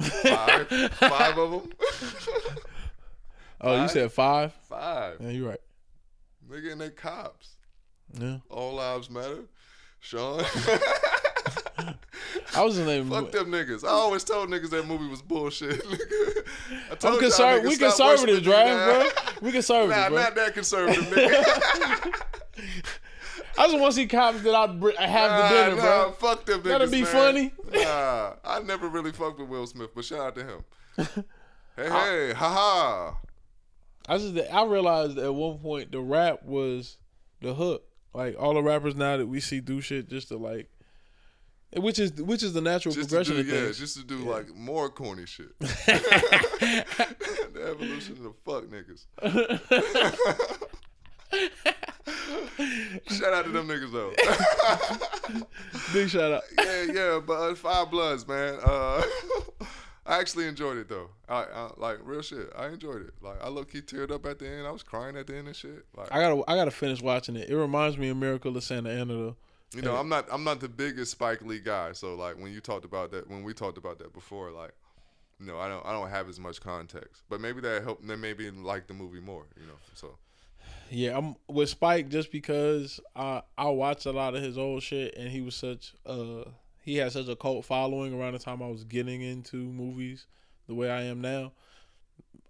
five 0.00 0.68
five 0.68 1.38
of 1.38 1.50
them. 1.50 1.72
Oh, 3.58 3.80
you 3.82 3.88
said 3.88 4.12
five? 4.12 4.52
five. 4.68 5.16
Yeah, 5.18 5.30
you're 5.30 5.48
right. 5.48 5.60
They 6.48 6.60
getting 6.60 6.78
their 6.78 6.90
cops. 6.90 7.56
Yeah. 8.12 8.38
All 8.50 8.74
lives 8.74 9.10
matter. 9.10 9.44
Sean. 10.00 10.44
I 12.54 12.62
was 12.64 12.78
in 12.78 12.86
name. 12.86 13.10
Fuck 13.10 13.32
them 13.32 13.48
niggas. 13.50 13.84
I 13.84 13.88
always 13.90 14.24
told 14.24 14.48
niggas 14.48 14.70
that 14.70 14.86
movie 14.86 15.08
was 15.08 15.20
bullshit. 15.20 15.82
I 15.90 16.92
I'm 16.92 16.96
told 16.96 17.20
y'all 17.20 17.30
conser- 17.30 17.64
we 17.68 17.76
conservative, 17.76 18.36
me, 18.46 18.52
bro. 18.52 19.08
We 19.42 19.52
conservative, 19.52 19.96
Nah, 19.96 20.08
bro. 20.08 20.18
not 20.18 20.34
that 20.36 20.54
conservative, 20.54 21.04
nigga. 21.04 22.22
I 23.58 23.66
just 23.68 23.78
want 23.78 23.94
to 23.94 24.00
see 24.00 24.06
cops 24.06 24.42
that 24.42 24.54
I 24.54 24.66
br- 24.68 24.90
I 24.98 25.06
have 25.06 25.30
nah, 25.30 25.48
the 25.48 25.54
dinner, 25.54 25.76
nah, 25.76 25.82
bro. 26.04 26.12
Fuck 26.12 26.46
them 26.46 26.60
niggas, 26.60 26.64
That'd 26.64 26.90
be 26.90 27.02
man. 27.02 27.12
funny. 27.12 27.52
Nah, 27.72 28.32
I 28.44 28.60
never 28.60 28.88
really 28.88 29.12
fucked 29.12 29.38
with 29.38 29.48
Will 29.48 29.66
Smith, 29.66 29.90
but 29.94 30.04
shout 30.04 30.20
out 30.20 30.34
to 30.36 30.44
him. 30.44 30.64
Hey, 31.76 31.88
hey, 31.90 32.32
haha. 32.34 33.14
I 34.08 34.18
just 34.18 34.34
I 34.52 34.64
realized 34.64 35.18
at 35.18 35.34
one 35.34 35.58
point 35.58 35.92
the 35.92 36.00
rap 36.00 36.42
was 36.44 36.96
the 37.42 37.52
hook. 37.54 37.85
Like 38.16 38.36
all 38.38 38.54
the 38.54 38.62
rappers 38.62 38.96
now 38.96 39.18
that 39.18 39.26
we 39.26 39.40
see 39.40 39.60
do 39.60 39.82
shit 39.82 40.08
just 40.08 40.28
to 40.28 40.38
like, 40.38 40.70
which 41.76 41.98
is 41.98 42.14
which 42.14 42.42
is 42.42 42.54
the 42.54 42.62
natural 42.62 42.94
Just 42.94 43.10
progression 43.10 43.34
do, 43.34 43.40
of 43.40 43.46
yeah, 43.46 43.64
things. 43.64 43.78
just 43.78 43.98
to 43.98 44.04
do 44.04 44.16
like 44.20 44.54
more 44.54 44.88
corny 44.88 45.26
shit. 45.26 45.48
the 45.60 46.82
evolution 47.70 48.12
of 48.14 48.22
the 48.22 48.32
fuck 48.42 48.64
niggas. 48.70 49.04
Shout 53.18 53.34
out 53.34 53.44
to 53.44 53.50
them 53.50 53.68
niggas 53.68 53.92
though. 53.92 54.12
Big 55.92 56.08
shout 56.08 56.32
out. 56.32 56.42
yeah, 56.58 56.82
yeah, 56.84 57.20
but 57.24 57.34
uh, 57.34 57.54
Five 57.54 57.90
Bloods, 57.90 58.26
man. 58.26 58.58
Uh, 58.64 59.02
I 60.06 60.20
actually 60.20 60.46
enjoyed 60.46 60.76
it 60.76 60.88
though. 60.88 61.10
I, 61.28 61.44
I 61.44 61.70
like 61.76 61.98
real 62.02 62.22
shit. 62.22 62.50
I 62.56 62.68
enjoyed 62.68 63.02
it. 63.02 63.14
Like 63.20 63.42
I 63.42 63.48
low 63.48 63.64
key 63.64 63.80
teared 63.82 64.10
up 64.10 64.24
at 64.26 64.38
the 64.38 64.48
end. 64.48 64.66
I 64.66 64.70
was 64.70 64.82
crying 64.82 65.16
at 65.16 65.26
the 65.26 65.36
end 65.36 65.48
and 65.48 65.56
shit. 65.56 65.84
Like 65.96 66.12
I 66.12 66.20
gotta 66.20 66.42
I 66.46 66.54
gotta 66.54 66.70
finish 66.70 67.02
watching 67.02 67.36
it. 67.36 67.50
It 67.50 67.56
reminds 67.56 67.98
me 67.98 68.08
of 68.08 68.16
Miracle 68.16 68.56
of 68.56 68.62
Santa 68.62 68.90
Ana 68.90 69.14
though. 69.14 69.36
you 69.74 69.82
know, 69.82 69.96
I'm 69.96 70.08
not 70.08 70.26
I'm 70.30 70.44
not 70.44 70.60
the 70.60 70.68
biggest 70.68 71.10
Spike 71.12 71.42
Lee 71.42 71.58
guy. 71.58 71.92
So 71.92 72.14
like 72.14 72.38
when 72.38 72.52
you 72.52 72.60
talked 72.60 72.84
about 72.84 73.10
that, 73.10 73.28
when 73.28 73.42
we 73.42 73.52
talked 73.52 73.78
about 73.78 73.98
that 73.98 74.12
before, 74.12 74.50
like. 74.50 74.72
You 75.38 75.44
know, 75.44 75.58
I 75.58 75.68
don't. 75.68 75.84
I 75.84 75.92
don't 75.92 76.08
have 76.08 76.30
as 76.30 76.40
much 76.40 76.62
context, 76.62 77.24
but 77.28 77.42
maybe 77.42 77.60
that 77.60 77.82
helped. 77.82 78.06
Then 78.08 78.22
maybe 78.22 78.50
like 78.50 78.86
the 78.86 78.94
movie 78.94 79.20
more. 79.20 79.44
You 79.60 79.66
know, 79.66 79.74
so 79.92 80.16
Yeah, 80.90 81.18
I'm 81.18 81.36
with 81.46 81.68
Spike 81.68 82.08
just 82.08 82.32
because 82.32 83.00
I 83.14 83.42
I 83.58 83.68
watched 83.68 84.06
a 84.06 84.12
lot 84.12 84.34
of 84.34 84.42
his 84.42 84.56
old 84.56 84.82
shit 84.82 85.14
and 85.14 85.28
he 85.28 85.42
was 85.42 85.54
such 85.54 85.92
uh 86.06 86.44
he 86.86 86.96
had 86.96 87.12
such 87.12 87.28
a 87.28 87.36
cult 87.36 87.66
following 87.66 88.14
around 88.18 88.32
the 88.32 88.38
time 88.38 88.62
I 88.62 88.68
was 88.68 88.84
getting 88.84 89.20
into 89.20 89.56
movies 89.58 90.24
the 90.66 90.74
way 90.74 90.88
I 90.90 91.02
am 91.02 91.20
now. 91.20 91.52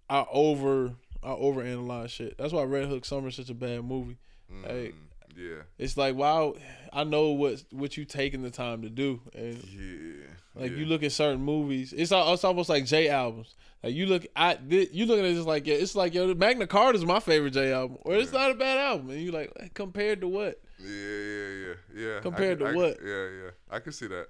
I 0.09 0.25
over 0.31 0.93
I 1.23 1.29
overanalyze 1.31 2.09
shit. 2.09 2.37
That's 2.37 2.53
why 2.53 2.63
Red 2.63 2.87
Hook 2.87 3.03
Summer 3.03 3.27
is 3.27 3.35
such 3.35 3.49
a 3.49 3.53
bad 3.53 3.83
movie. 3.83 4.17
Mm, 4.51 4.65
Hey. 4.67 4.91
yeah, 5.35 5.63
It's 5.77 5.97
like 5.97 6.15
wow, 6.15 6.55
I 6.93 7.03
know 7.03 7.31
what 7.31 7.63
what 7.71 7.97
you 7.97 8.05
taking 8.05 8.41
the 8.43 8.51
time 8.51 8.83
to 8.83 8.89
do, 8.89 9.19
and 9.33 9.61
yeah. 9.65 10.27
like 10.55 10.71
yeah. 10.71 10.77
you 10.77 10.85
look 10.85 11.03
at 11.03 11.11
certain 11.11 11.41
movies, 11.41 11.91
it's 11.91 12.11
it's 12.13 12.43
almost 12.45 12.69
like 12.69 12.85
J 12.85 13.09
albums. 13.09 13.55
Like 13.83 13.93
you 13.93 14.05
look 14.05 14.25
at 14.35 14.67
thi- 14.69 14.89
you 14.93 15.05
look 15.05 15.19
at 15.19 15.25
it 15.25 15.33
just 15.35 15.47
like 15.47 15.67
yeah, 15.67 15.75
it's 15.75 15.95
like 15.95 16.13
yo, 16.13 16.33
Magna 16.33 16.65
Carta 16.67 16.97
is 16.97 17.05
my 17.05 17.19
favorite 17.19 17.51
J 17.53 17.73
album, 17.73 17.97
or 18.01 18.15
it's 18.15 18.31
Yeah. 18.31 18.39
not 18.39 18.51
a 18.51 18.55
bad 18.55 18.77
album, 18.77 19.09
and 19.09 19.21
you 19.21 19.31
like 19.31 19.73
compared 19.73 20.21
to 20.21 20.27
what? 20.27 20.61
Yeah, 20.79 20.89
yeah, 20.89 21.47
yeah, 21.47 21.73
yeah. 21.95 22.17
I 22.17 22.21
Compared 22.21 22.59
can- 22.59 22.67
to 22.67 22.73
I- 22.73 22.75
what? 22.75 22.97
Yeah, 23.03 23.27
yeah. 23.29 23.49
I 23.69 23.79
can 23.79 23.91
see 23.91 24.07
that. 24.07 24.27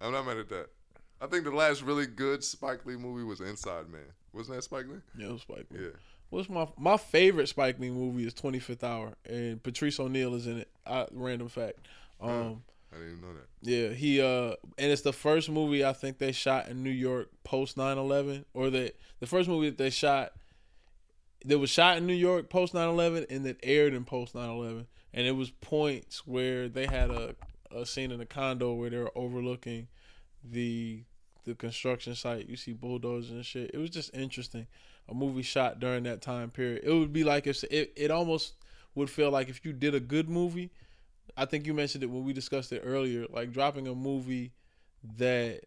I'm 0.00 0.12
not 0.12 0.26
mad 0.26 0.38
at 0.38 0.48
that. 0.48 0.66
I 1.20 1.26
think 1.26 1.44
the 1.44 1.50
last 1.52 1.82
really 1.82 2.06
good 2.06 2.42
Spike 2.42 2.84
Lee 2.84 2.96
movie 2.96 3.22
was 3.24 3.40
Inside 3.40 3.88
Man. 3.88 4.00
Wasn't 4.32 4.56
that 4.56 4.62
Spike 4.62 4.86
Lee? 4.88 4.96
Yeah, 5.16 5.28
it 5.28 5.32
was 5.32 5.42
Spike 5.42 5.66
Lee. 5.70 5.82
Yeah. 5.84 5.90
What's 6.30 6.48
my 6.48 6.66
my 6.78 6.96
favorite 6.96 7.48
Spike 7.48 7.78
Lee 7.78 7.90
movie 7.90 8.26
is 8.26 8.32
Twenty 8.34 8.58
Fifth 8.58 8.82
Hour, 8.82 9.12
and 9.28 9.62
Patrice 9.62 10.00
O'Neal 10.00 10.34
is 10.34 10.46
in 10.46 10.58
it. 10.58 10.70
I, 10.86 11.06
random 11.12 11.48
fact. 11.48 11.78
Um, 12.20 12.62
I 12.90 12.96
didn't 12.96 13.10
even 13.18 13.20
know 13.20 13.34
that. 13.34 13.46
yeah, 13.60 13.88
he 13.90 14.20
uh, 14.20 14.54
and 14.78 14.90
it's 14.90 15.02
the 15.02 15.12
first 15.12 15.50
movie 15.50 15.84
I 15.84 15.92
think 15.92 16.18
they 16.18 16.32
shot 16.32 16.68
in 16.68 16.82
New 16.82 16.90
York 16.90 17.28
post 17.44 17.76
9-11, 17.76 18.44
or 18.54 18.70
the 18.70 18.92
the 19.20 19.26
first 19.26 19.48
movie 19.48 19.68
that 19.68 19.78
they 19.78 19.90
shot 19.90 20.32
that 21.44 21.58
was 21.58 21.70
shot 21.70 21.98
in 21.98 22.06
New 22.06 22.14
York 22.14 22.48
post 22.48 22.72
9-11 22.72 23.26
and 23.30 23.44
that 23.44 23.58
aired 23.62 23.92
in 23.94 24.04
post 24.04 24.34
9-11. 24.34 24.86
And 25.14 25.26
it 25.26 25.32
was 25.32 25.50
points 25.50 26.26
where 26.26 26.68
they 26.68 26.86
had 26.86 27.10
a 27.10 27.34
a 27.74 27.86
scene 27.86 28.10
in 28.10 28.20
a 28.20 28.26
condo 28.26 28.74
where 28.74 28.90
they 28.90 28.98
were 28.98 29.12
overlooking 29.16 29.88
the 30.44 31.04
the 31.44 31.54
construction 31.54 32.14
site. 32.14 32.48
You 32.48 32.56
see 32.56 32.72
bulldozers 32.72 33.30
and 33.32 33.44
shit. 33.44 33.70
It 33.74 33.78
was 33.78 33.90
just 33.90 34.14
interesting. 34.14 34.66
A 35.08 35.14
movie 35.14 35.42
shot 35.42 35.80
during 35.80 36.04
that 36.04 36.22
time 36.22 36.50
period. 36.50 36.82
It 36.84 36.92
would 36.92 37.12
be 37.12 37.24
like 37.24 37.46
if 37.46 37.64
it, 37.64 37.92
it 37.96 38.10
almost 38.10 38.54
would 38.94 39.10
feel 39.10 39.30
like 39.30 39.48
if 39.48 39.64
you 39.64 39.72
did 39.72 39.94
a 39.94 40.00
good 40.00 40.28
movie. 40.28 40.70
I 41.36 41.46
think 41.46 41.66
you 41.66 41.72
mentioned 41.74 42.04
it 42.04 42.10
when 42.10 42.24
we 42.24 42.32
discussed 42.32 42.72
it 42.72 42.82
earlier. 42.84 43.26
Like 43.30 43.52
dropping 43.52 43.88
a 43.88 43.94
movie 43.94 44.52
that 45.16 45.62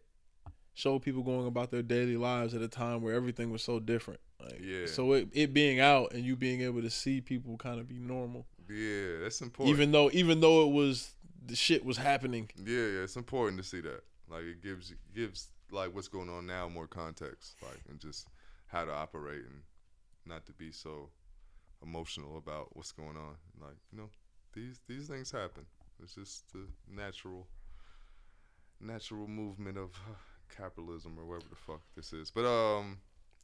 showed 0.74 1.00
people 1.00 1.22
going 1.22 1.46
about 1.46 1.70
their 1.70 1.82
daily 1.82 2.16
lives 2.16 2.54
at 2.54 2.62
a 2.62 2.68
time 2.68 3.02
where 3.02 3.14
everything 3.14 3.50
was 3.50 3.62
so 3.62 3.80
different. 3.80 4.20
Like, 4.40 4.60
Yeah. 4.62 4.86
So 4.86 5.12
it, 5.14 5.28
it 5.32 5.52
being 5.54 5.80
out 5.80 6.12
and 6.12 6.24
you 6.24 6.36
being 6.36 6.62
able 6.62 6.82
to 6.82 6.90
see 6.90 7.20
people 7.20 7.56
kind 7.56 7.80
of 7.80 7.88
be 7.88 7.98
normal, 7.98 8.46
Yeah, 8.68 9.22
that's 9.22 9.40
important. 9.40 9.74
even 9.74 9.92
though 9.92 10.10
even 10.12 10.40
though 10.40 10.68
it 10.68 10.72
was 10.72 11.14
the 11.44 11.56
shit 11.56 11.84
was 11.84 11.96
happening. 11.96 12.50
yeah, 12.56 12.76
yeah, 12.76 13.02
it's 13.02 13.16
important 13.16 13.58
to 13.62 13.64
see 13.68 13.80
that. 13.80 14.02
Like 14.28 14.44
it 14.44 14.62
gives 14.62 14.92
gives 15.14 15.48
like 15.70 15.94
what's 15.94 16.08
going 16.08 16.28
on 16.28 16.46
now 16.46 16.68
more 16.68 16.86
context, 16.86 17.56
like 17.62 17.78
and 17.88 18.00
just 18.00 18.28
how 18.66 18.84
to 18.84 18.92
operate 18.92 19.44
and 19.44 19.62
not 20.24 20.44
to 20.46 20.52
be 20.52 20.72
so 20.72 21.10
emotional 21.82 22.36
about 22.38 22.74
what's 22.76 22.92
going 22.92 23.16
on. 23.16 23.36
Like 23.60 23.76
you 23.92 23.98
know, 23.98 24.10
these 24.52 24.80
these 24.88 25.06
things 25.08 25.30
happen. 25.30 25.66
It's 26.02 26.14
just 26.14 26.52
the 26.52 26.66
natural 26.90 27.46
natural 28.80 29.26
movement 29.26 29.78
of 29.78 29.92
capitalism 30.56 31.16
or 31.18 31.24
whatever 31.24 31.48
the 31.50 31.56
fuck 31.56 31.80
this 31.94 32.12
is. 32.12 32.30
But 32.30 32.46
um, 32.46 32.98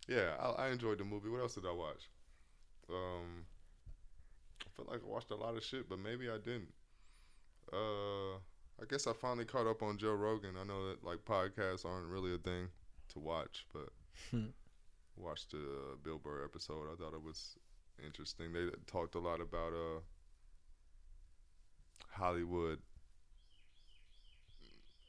yeah, 0.08 0.34
I, 0.40 0.66
I 0.66 0.68
enjoyed 0.70 0.98
the 0.98 1.04
movie. 1.04 1.28
What 1.28 1.40
else 1.40 1.54
did 1.54 1.66
I 1.66 1.72
watch? 1.72 2.08
Um, 2.90 3.46
felt 4.76 4.88
like 4.88 5.00
I 5.02 5.08
watched 5.08 5.30
a 5.30 5.36
lot 5.36 5.56
of 5.56 5.64
shit, 5.64 5.88
but 5.88 5.98
maybe 5.98 6.28
I 6.30 6.38
didn't. 6.38 6.72
Uh, 7.72 8.34
I 8.80 8.84
guess 8.88 9.06
I 9.06 9.12
finally 9.12 9.44
caught 9.44 9.66
up 9.66 9.82
on 9.82 9.98
Joe 9.98 10.14
Rogan. 10.14 10.56
I 10.60 10.64
know 10.64 10.88
that 10.88 11.04
like 11.04 11.24
podcasts 11.24 11.84
aren't 11.84 12.06
really 12.08 12.34
a 12.34 12.38
thing 12.38 12.68
to 13.10 13.18
watch, 13.18 13.66
but 13.72 13.88
Hmm. 14.30 14.48
watched 15.16 15.50
the 15.52 15.58
uh, 15.58 15.96
Bill 16.02 16.18
Burr 16.18 16.44
episode. 16.44 16.88
I 16.92 16.96
thought 16.96 17.14
it 17.14 17.22
was 17.22 17.56
interesting. 18.04 18.52
They 18.52 18.68
talked 18.86 19.14
a 19.14 19.20
lot 19.20 19.40
about 19.40 19.72
uh 19.72 20.00
Hollywood 22.10 22.80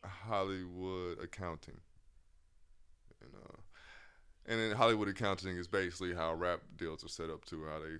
Hollywood 0.03 1.19
accounting. 1.19 1.79
And 3.21 3.31
uh 3.35 3.57
and 4.45 4.59
then 4.59 4.75
Hollywood 4.75 5.07
accounting 5.07 5.57
is 5.57 5.67
basically 5.67 6.13
how 6.13 6.33
rap 6.33 6.61
deals 6.75 7.03
are 7.03 7.09
set 7.09 7.29
up 7.29 7.45
too, 7.45 7.65
how 7.65 7.79
they 7.79 7.97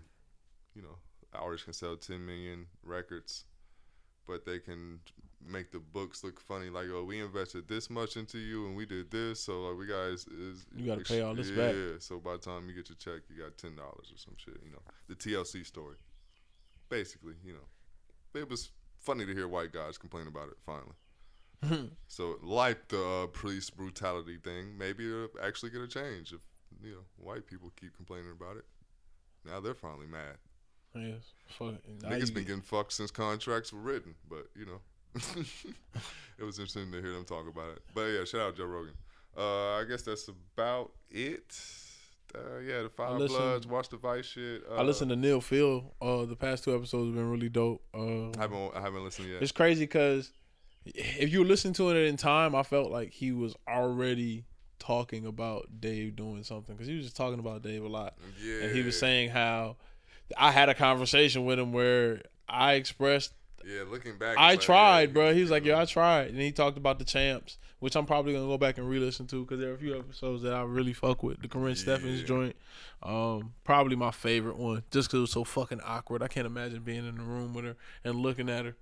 you 0.76 0.82
know, 0.82 0.98
artists 1.40 1.66
can 1.66 1.74
sell 1.74 1.96
10 1.96 2.26
million 2.26 2.66
records 2.84 3.46
but 4.28 4.46
they 4.46 4.60
can 4.60 5.00
make 5.46 5.72
the 5.72 5.80
books 5.80 6.24
look 6.24 6.40
funny 6.40 6.70
like 6.70 6.86
oh 6.94 7.04
we 7.04 7.20
invested 7.20 7.68
this 7.68 7.90
much 7.90 8.16
into 8.16 8.38
you 8.38 8.66
and 8.68 8.76
we 8.78 8.86
did 8.86 9.12
this 9.12 9.42
so 9.42 9.64
like 9.64 9.78
we 9.78 9.86
guys 9.88 10.26
is 10.28 10.66
You 10.76 10.86
gotta 10.86 11.04
pay 11.04 11.22
all 11.22 11.36
this 11.36 11.50
yeah, 11.50 11.56
back. 11.58 11.76
yeah 11.76 11.92
so 12.00 12.20
by 12.20 12.34
the 12.34 12.38
time 12.38 12.70
you 12.70 12.74
get 12.76 12.88
your 12.90 12.96
check 12.98 13.24
you 13.30 13.44
got 13.44 13.58
ten 13.58 13.76
dollars 13.76 14.10
or 14.14 14.18
some 14.18 14.36
shit 14.38 14.56
you 14.64 14.72
know. 14.72 14.80
The 15.10 15.16
TLC 15.16 15.66
story. 15.66 15.98
Basically 16.90 17.34
you 17.44 17.54
know. 17.54 18.40
It 18.40 18.50
was 18.50 18.72
funny 19.00 19.26
to 19.26 19.34
hear 19.34 19.48
white 19.50 19.74
guys 19.74 19.98
complain 19.98 20.28
about 20.28 20.48
it 20.50 20.58
finally. 20.66 21.90
So 22.08 22.36
like 22.42 22.88
the 22.90 23.04
uh, 23.04 23.28
police 23.28 23.70
brutality 23.70 24.38
thing 24.38 24.78
maybe 24.78 25.06
it'll 25.08 25.28
actually 25.44 25.72
get 25.72 25.82
a 25.82 25.88
change 25.88 26.32
if 26.32 26.42
you 26.82 26.92
know 26.92 27.04
white 27.18 27.48
people 27.48 27.72
keep 27.80 27.96
complaining 27.98 28.32
about 28.32 28.56
it. 28.58 28.66
Now 29.46 29.60
they're 29.60 29.74
finally 29.74 30.08
mad 30.08 30.38
Yes. 30.96 31.22
Fuck. 31.58 31.76
Niggas 32.02 32.34
been 32.34 32.44
getting 32.46 32.62
fucked 32.62 32.94
since 32.94 33.12
contracts 33.12 33.74
were 33.74 33.80
written, 33.80 34.16
but 34.30 34.48
you 34.56 34.66
know, 34.66 34.80
it 36.40 36.44
was 36.44 36.58
interesting 36.60 36.92
to 36.92 37.02
hear 37.02 37.14
them 37.14 37.26
talk 37.26 37.48
about 37.48 37.72
it. 37.72 37.82
But 37.94 38.06
yeah, 38.08 38.24
shout 38.26 38.42
out 38.42 38.58
Joe 38.58 38.66
Rogan. 38.66 38.94
Uh, 39.38 39.74
I 39.80 39.84
guess 39.88 40.04
that's 40.04 40.28
about 40.28 40.92
it. 41.10 41.58
Uh, 42.36 42.60
yeah, 42.60 42.82
the 42.82 42.90
Five 42.90 43.18
listened- 43.20 43.40
Bloods, 43.40 43.68
watch 43.68 43.90
the 43.90 43.98
Vice 43.98 44.26
shit. 44.26 44.64
Uh, 44.70 44.76
I 44.76 44.84
listened 44.84 45.10
to 45.10 45.16
Neil 45.16 45.42
Phil. 45.42 45.94
Uh, 46.02 46.26
the 46.26 46.36
past 46.36 46.64
two 46.64 46.76
episodes 46.76 47.08
have 47.08 47.16
been 47.16 47.30
really 47.30 47.50
dope. 47.50 47.84
Uh, 47.94 48.30
I 48.30 48.38
haven't 48.40 48.76
I 48.76 48.82
haven't 48.82 49.04
listened 49.04 49.30
yet. 49.30 49.42
It's 49.42 49.52
crazy 49.52 49.84
because 49.84 50.32
if 50.86 51.32
you 51.32 51.44
listen 51.44 51.74
to 51.74 51.90
it 51.92 52.08
in 52.08 52.18
time, 52.18 52.56
I 52.56 52.64
felt 52.64 52.92
like 52.92 53.12
he 53.12 53.32
was 53.32 53.56
already 53.68 54.46
talking 54.80 55.26
about 55.26 55.80
Dave 55.80 56.16
doing 56.16 56.44
something 56.44 56.76
because 56.76 56.88
he 56.88 56.96
was 56.96 57.06
just 57.06 57.16
talking 57.16 57.40
about 57.40 57.62
Dave 57.62 57.84
a 57.84 57.88
lot, 57.88 58.16
Yeah, 58.44 58.64
and 58.64 58.76
he 58.76 58.82
was 58.82 59.00
saying 59.00 59.30
how 59.30 59.78
I 60.38 60.52
had 60.52 60.70
a 60.70 60.74
conversation 60.74 61.46
with 61.46 61.60
him 61.60 61.74
where 61.74 62.22
I 62.48 62.74
expressed 62.74 63.34
yeah, 63.66 63.84
looking 63.90 64.18
back, 64.18 64.38
I 64.38 64.52
like, 64.52 64.62
tried, 64.62 65.10
yeah, 65.10 65.14
bro. 65.14 65.34
He 65.34 65.42
was 65.42 65.52
like, 65.52 65.64
"Yo, 65.64 65.78
I 65.78 65.86
tried," 65.86 66.30
and 66.30 66.40
he 66.40 66.52
talked 66.52 66.78
about 66.78 67.00
the 67.00 67.06
champs, 67.06 67.58
which 67.80 67.96
I'm 67.96 68.06
probably 68.06 68.34
gonna 68.34 68.46
go 68.46 68.58
back 68.58 68.78
and 68.78 68.90
re-listen 68.90 69.26
to 69.28 69.44
because 69.44 69.60
there 69.60 69.72
are 69.72 69.76
a 69.76 69.78
few 69.78 69.98
episodes 69.98 70.44
that 70.44 70.54
I 70.54 70.64
really 70.64 70.94
fuck 70.94 71.24
with. 71.24 71.42
The 71.42 71.48
Karrine 71.48 71.78
Steffans 71.78 72.26
joint, 72.26 72.56
um, 73.02 73.54
probably 73.64 73.96
my 73.96 74.12
favorite 74.12 74.58
one, 74.58 74.84
just 74.92 75.10
because 75.10 75.18
it 75.18 75.22
was 75.22 75.32
so 75.32 75.44
fucking 75.44 75.82
awkward. 75.82 76.22
I 76.22 76.28
can't 76.28 76.48
imagine 76.48 76.82
being 76.82 77.08
in 77.08 77.16
the 77.16 77.24
room 77.24 77.54
with 77.54 77.66
her 77.66 77.76
and 78.04 78.18
looking 78.18 78.50
at 78.50 78.66
her 78.66 78.76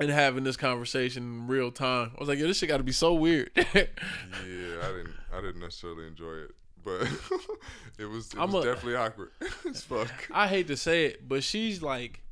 and 0.00 0.10
having 0.10 0.44
this 0.44 0.56
conversation 0.56 1.22
in 1.22 1.46
real 1.46 1.70
time. 1.70 2.12
I 2.16 2.20
was 2.20 2.28
like, 2.28 2.38
"Yo, 2.38 2.46
this 2.48 2.58
shit 2.58 2.68
got 2.68 2.78
to 2.78 2.82
be 2.82 2.92
so 2.92 3.14
weird." 3.14 3.50
yeah, 3.56 3.62
I 3.72 4.88
didn't 4.88 5.14
I 5.32 5.40
didn't 5.40 5.60
necessarily 5.60 6.08
enjoy 6.08 6.34
it, 6.34 6.50
but 6.88 7.08
it 7.98 8.06
was 8.06 8.32
it 8.32 8.38
I'm 8.38 8.52
was 8.52 8.64
a- 8.64 8.68
definitely 8.68 8.96
awkward 8.96 9.30
as 9.68 9.82
fuck. 9.82 10.10
I 10.30 10.48
hate 10.48 10.66
to 10.68 10.76
say 10.76 11.06
it, 11.06 11.28
but 11.28 11.42
she's 11.44 11.82
like 11.82 12.22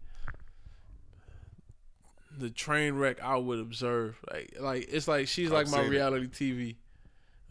the 2.38 2.50
train 2.50 2.94
wreck 2.94 3.22
I 3.22 3.36
would 3.36 3.58
observe. 3.58 4.18
Like, 4.30 4.56
like 4.60 4.88
it's 4.90 5.08
like 5.08 5.28
she's 5.28 5.48
I've 5.48 5.52
like 5.54 5.68
my 5.68 5.78
seen 5.78 5.86
it. 5.86 5.90
reality 5.90 6.26
TV. 6.28 6.76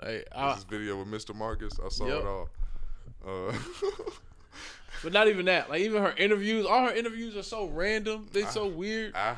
Like, 0.03 0.27
I, 0.35 0.53
this 0.55 0.63
video 0.63 0.97
with 1.01 1.07
Mr. 1.07 1.33
Marcus, 1.33 1.73
I 1.83 1.89
saw 1.89 2.05
Yep. 2.07 2.19
it 2.21 2.25
all. 2.25 2.49
Uh, 3.25 3.53
But 5.03 5.11
not 5.13 5.27
even 5.27 5.45
that. 5.45 5.69
Like 5.69 5.81
even 5.81 6.01
her 6.01 6.13
interviews, 6.17 6.65
all 6.65 6.87
her 6.87 6.93
interviews 6.93 7.35
are 7.35 7.43
so 7.43 7.67
random. 7.67 8.27
They 8.31 8.43
are 8.43 8.49
so 8.51 8.65
weird. 8.65 9.13
I, 9.15 9.35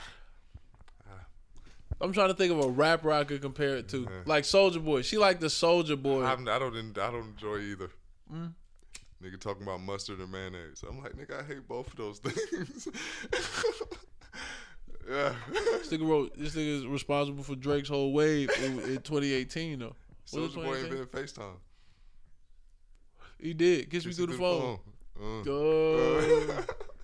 I'm 2.00 2.14
trying 2.14 2.30
to 2.30 2.36
think 2.36 2.52
of 2.52 2.64
a 2.64 2.70
rapper 2.70 3.12
I 3.12 3.24
could 3.24 3.42
compare 3.42 3.76
it 3.76 3.90
to. 3.90 4.02
Yeah. 4.02 4.10
Like 4.26 4.44
Soulja 4.44 4.84
Boy. 4.84 5.02
She 5.02 5.18
like 5.18 5.40
the 5.40 5.48
Soulja 5.48 6.02
Boy. 6.02 6.24
I'm, 6.24 6.48
I 6.48 6.60
don't 6.60 6.76
I 6.98 7.12
don't 7.12 7.30
enjoy 7.30 7.60
either. 7.60 7.90
Mm. 8.32 8.54
Nigga 9.24 9.40
talking 9.40 9.64
about 9.64 9.82
mustard 9.82 10.20
and 10.20 10.32
mayonnaise. 10.32 10.84
I'm 10.88 11.02
like, 11.02 11.14
nigga, 11.14 11.42
I 11.42 11.44
hate 11.44 11.68
both 11.68 11.88
of 11.88 11.96
those 11.96 12.20
things. 12.24 12.88
yeah. 15.10 15.34
this 15.52 15.90
nigga 15.90 16.08
wrote. 16.08 16.38
This 16.38 16.56
nigga 16.56 16.80
is 16.80 16.86
responsible 16.86 17.44
for 17.44 17.56
Drake's 17.56 17.90
whole 17.90 18.14
wave 18.14 18.52
in, 18.64 18.80
in 18.80 19.02
2018 19.02 19.80
though. 19.80 19.96
Soulja 20.28 20.56
Boy 20.56 20.78
ain't 20.78 20.90
been 20.90 21.00
in 21.00 21.06
FaceTime. 21.06 21.56
He 23.40 23.54
did. 23.54 23.90
Kiss 23.90 24.06
me 24.06 24.14
through 24.14 24.28
the 24.28 24.34
through 24.34 24.40
phone. 24.40 24.80
Uh. 25.20 25.44
Go. 25.44 26.64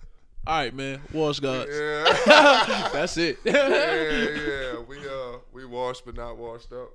All 0.46 0.54
right, 0.58 0.74
man. 0.74 1.00
Wash 1.12 1.40
gods. 1.40 1.70
yeah. 1.72 2.88
That's 2.92 3.16
it. 3.16 3.38
yeah, 3.44 3.68
yeah. 3.68 4.74
We 4.88 4.98
uh 4.98 5.38
we 5.52 5.64
washed 5.64 6.04
but 6.04 6.14
not 6.16 6.36
washed 6.36 6.72
up. 6.72 6.90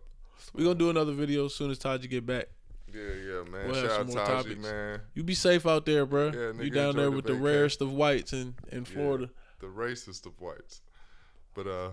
We're 0.53 0.63
gonna 0.65 0.75
do 0.75 0.89
another 0.91 1.13
video 1.13 1.45
as 1.45 1.55
soon 1.55 1.71
as 1.71 1.79
Taji 1.79 2.07
get 2.07 2.25
back. 2.25 2.45
Yeah, 2.93 3.01
yeah, 3.01 3.43
man. 3.49 3.65
We'll 3.67 3.75
have 3.75 3.75
Shout 3.75 3.91
some 3.91 3.99
out 4.01 4.07
more 4.07 4.25
Taji, 4.25 4.43
topics. 4.55 4.61
man. 4.61 5.01
You 5.15 5.23
be 5.23 5.33
safe 5.35 5.65
out 5.65 5.85
there, 5.85 6.05
bro. 6.05 6.27
Yeah, 6.27 6.31
nigga, 6.33 6.63
you 6.65 6.69
down 6.69 6.95
there 6.95 7.09
with 7.11 7.25
the 7.25 7.33
the 7.33 7.39
rarest 7.39 7.81
of 7.81 7.91
whites 7.91 8.33
in 8.33 8.55
in 8.71 8.79
Yeah. 8.79 8.83
Florida. 8.93 9.29
The 9.59 9.67
racist 9.67 10.25
of 10.27 10.39
whites. 10.39 10.81
But 11.55 11.67
uh 11.67 11.91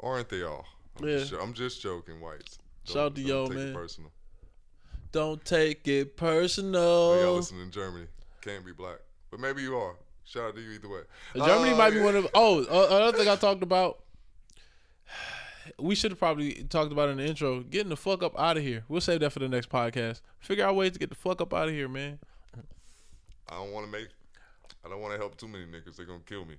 Aren't 0.00 0.28
they 0.28 0.42
all? 0.42 0.66
I'm, 0.98 1.08
Yeah. 1.08 1.18
just, 1.18 1.32
I'm 1.32 1.54
just 1.54 1.82
joking, 1.82 2.20
whites. 2.20 2.58
Shout 2.84 2.96
out 2.98 3.14
to 3.16 3.22
take 3.22 3.48
man. 3.50 3.68
It 3.68 3.74
personal. 3.74 4.12
Don't 5.10 5.44
take 5.44 5.88
it 5.88 6.14
Oh, 6.20 6.26
y'all 6.26 7.34
listening 7.34 7.36
listen 7.36 7.60
in 7.62 7.70
Germany. 7.70 8.06
Can't 8.42 8.64
be 8.64 8.72
black, 8.72 8.98
but 9.30 9.40
maybe 9.40 9.62
you 9.62 9.76
are. 9.76 9.96
Shout 10.28 10.44
out 10.48 10.54
to 10.56 10.60
you 10.60 10.72
either 10.72 10.88
way. 10.88 11.00
Germany 11.34 11.72
Uh, 11.72 11.76
might 11.76 11.90
be 11.90 12.00
one 12.00 12.14
of. 12.14 12.26
Oh, 12.34 12.60
uh, 12.64 12.96
another 12.96 13.16
thing 13.16 13.28
I 13.28 13.36
talked 13.36 13.62
about. 13.62 14.00
We 15.78 15.94
should 15.94 16.10
have 16.10 16.18
probably 16.18 16.52
talked 16.64 16.92
about 16.92 17.08
in 17.08 17.16
the 17.16 17.24
intro. 17.26 17.60
Getting 17.60 17.88
the 17.88 17.96
fuck 17.96 18.22
up 18.22 18.38
out 18.38 18.56
of 18.58 18.62
here. 18.62 18.84
We'll 18.88 19.00
save 19.00 19.20
that 19.20 19.30
for 19.32 19.38
the 19.38 19.48
next 19.48 19.70
podcast. 19.70 20.20
Figure 20.40 20.66
out 20.66 20.76
ways 20.76 20.92
to 20.92 20.98
get 20.98 21.08
the 21.08 21.14
fuck 21.14 21.40
up 21.40 21.54
out 21.54 21.68
of 21.68 21.74
here, 21.74 21.88
man. 21.88 22.18
I 23.48 23.54
don't 23.54 23.72
want 23.72 23.86
to 23.86 23.92
make. 23.92 24.08
I 24.84 24.88
don't 24.90 25.00
want 25.00 25.14
to 25.14 25.18
help 25.18 25.36
too 25.38 25.48
many 25.48 25.64
niggas. 25.64 25.96
They're 25.96 26.04
gonna 26.06 26.20
kill 26.26 26.44
me. 26.44 26.56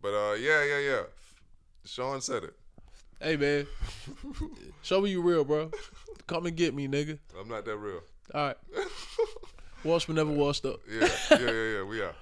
But 0.00 0.08
uh, 0.14 0.34
yeah, 0.34 0.64
yeah, 0.64 0.78
yeah. 0.78 1.02
Sean 1.84 2.20
said 2.20 2.44
it. 2.44 2.54
Hey, 3.20 3.36
man. 3.36 3.66
Show 4.82 5.00
me 5.00 5.10
you 5.10 5.20
real, 5.20 5.44
bro. 5.44 5.70
Come 6.28 6.46
and 6.46 6.56
get 6.56 6.74
me, 6.74 6.86
nigga. 6.86 7.18
I'm 7.38 7.48
not 7.48 7.64
that 7.64 7.76
real. 7.76 8.00
All 8.34 8.46
right. 8.46 8.56
Wash 9.84 10.06
but 10.06 10.14
never 10.16 10.30
washed 10.30 10.64
up. 10.66 10.78
Yeah, 10.88 11.08
yeah, 11.30 11.38
yeah, 11.40 11.50
yeah. 11.78 11.82
We 11.84 12.02
out. 12.02 12.14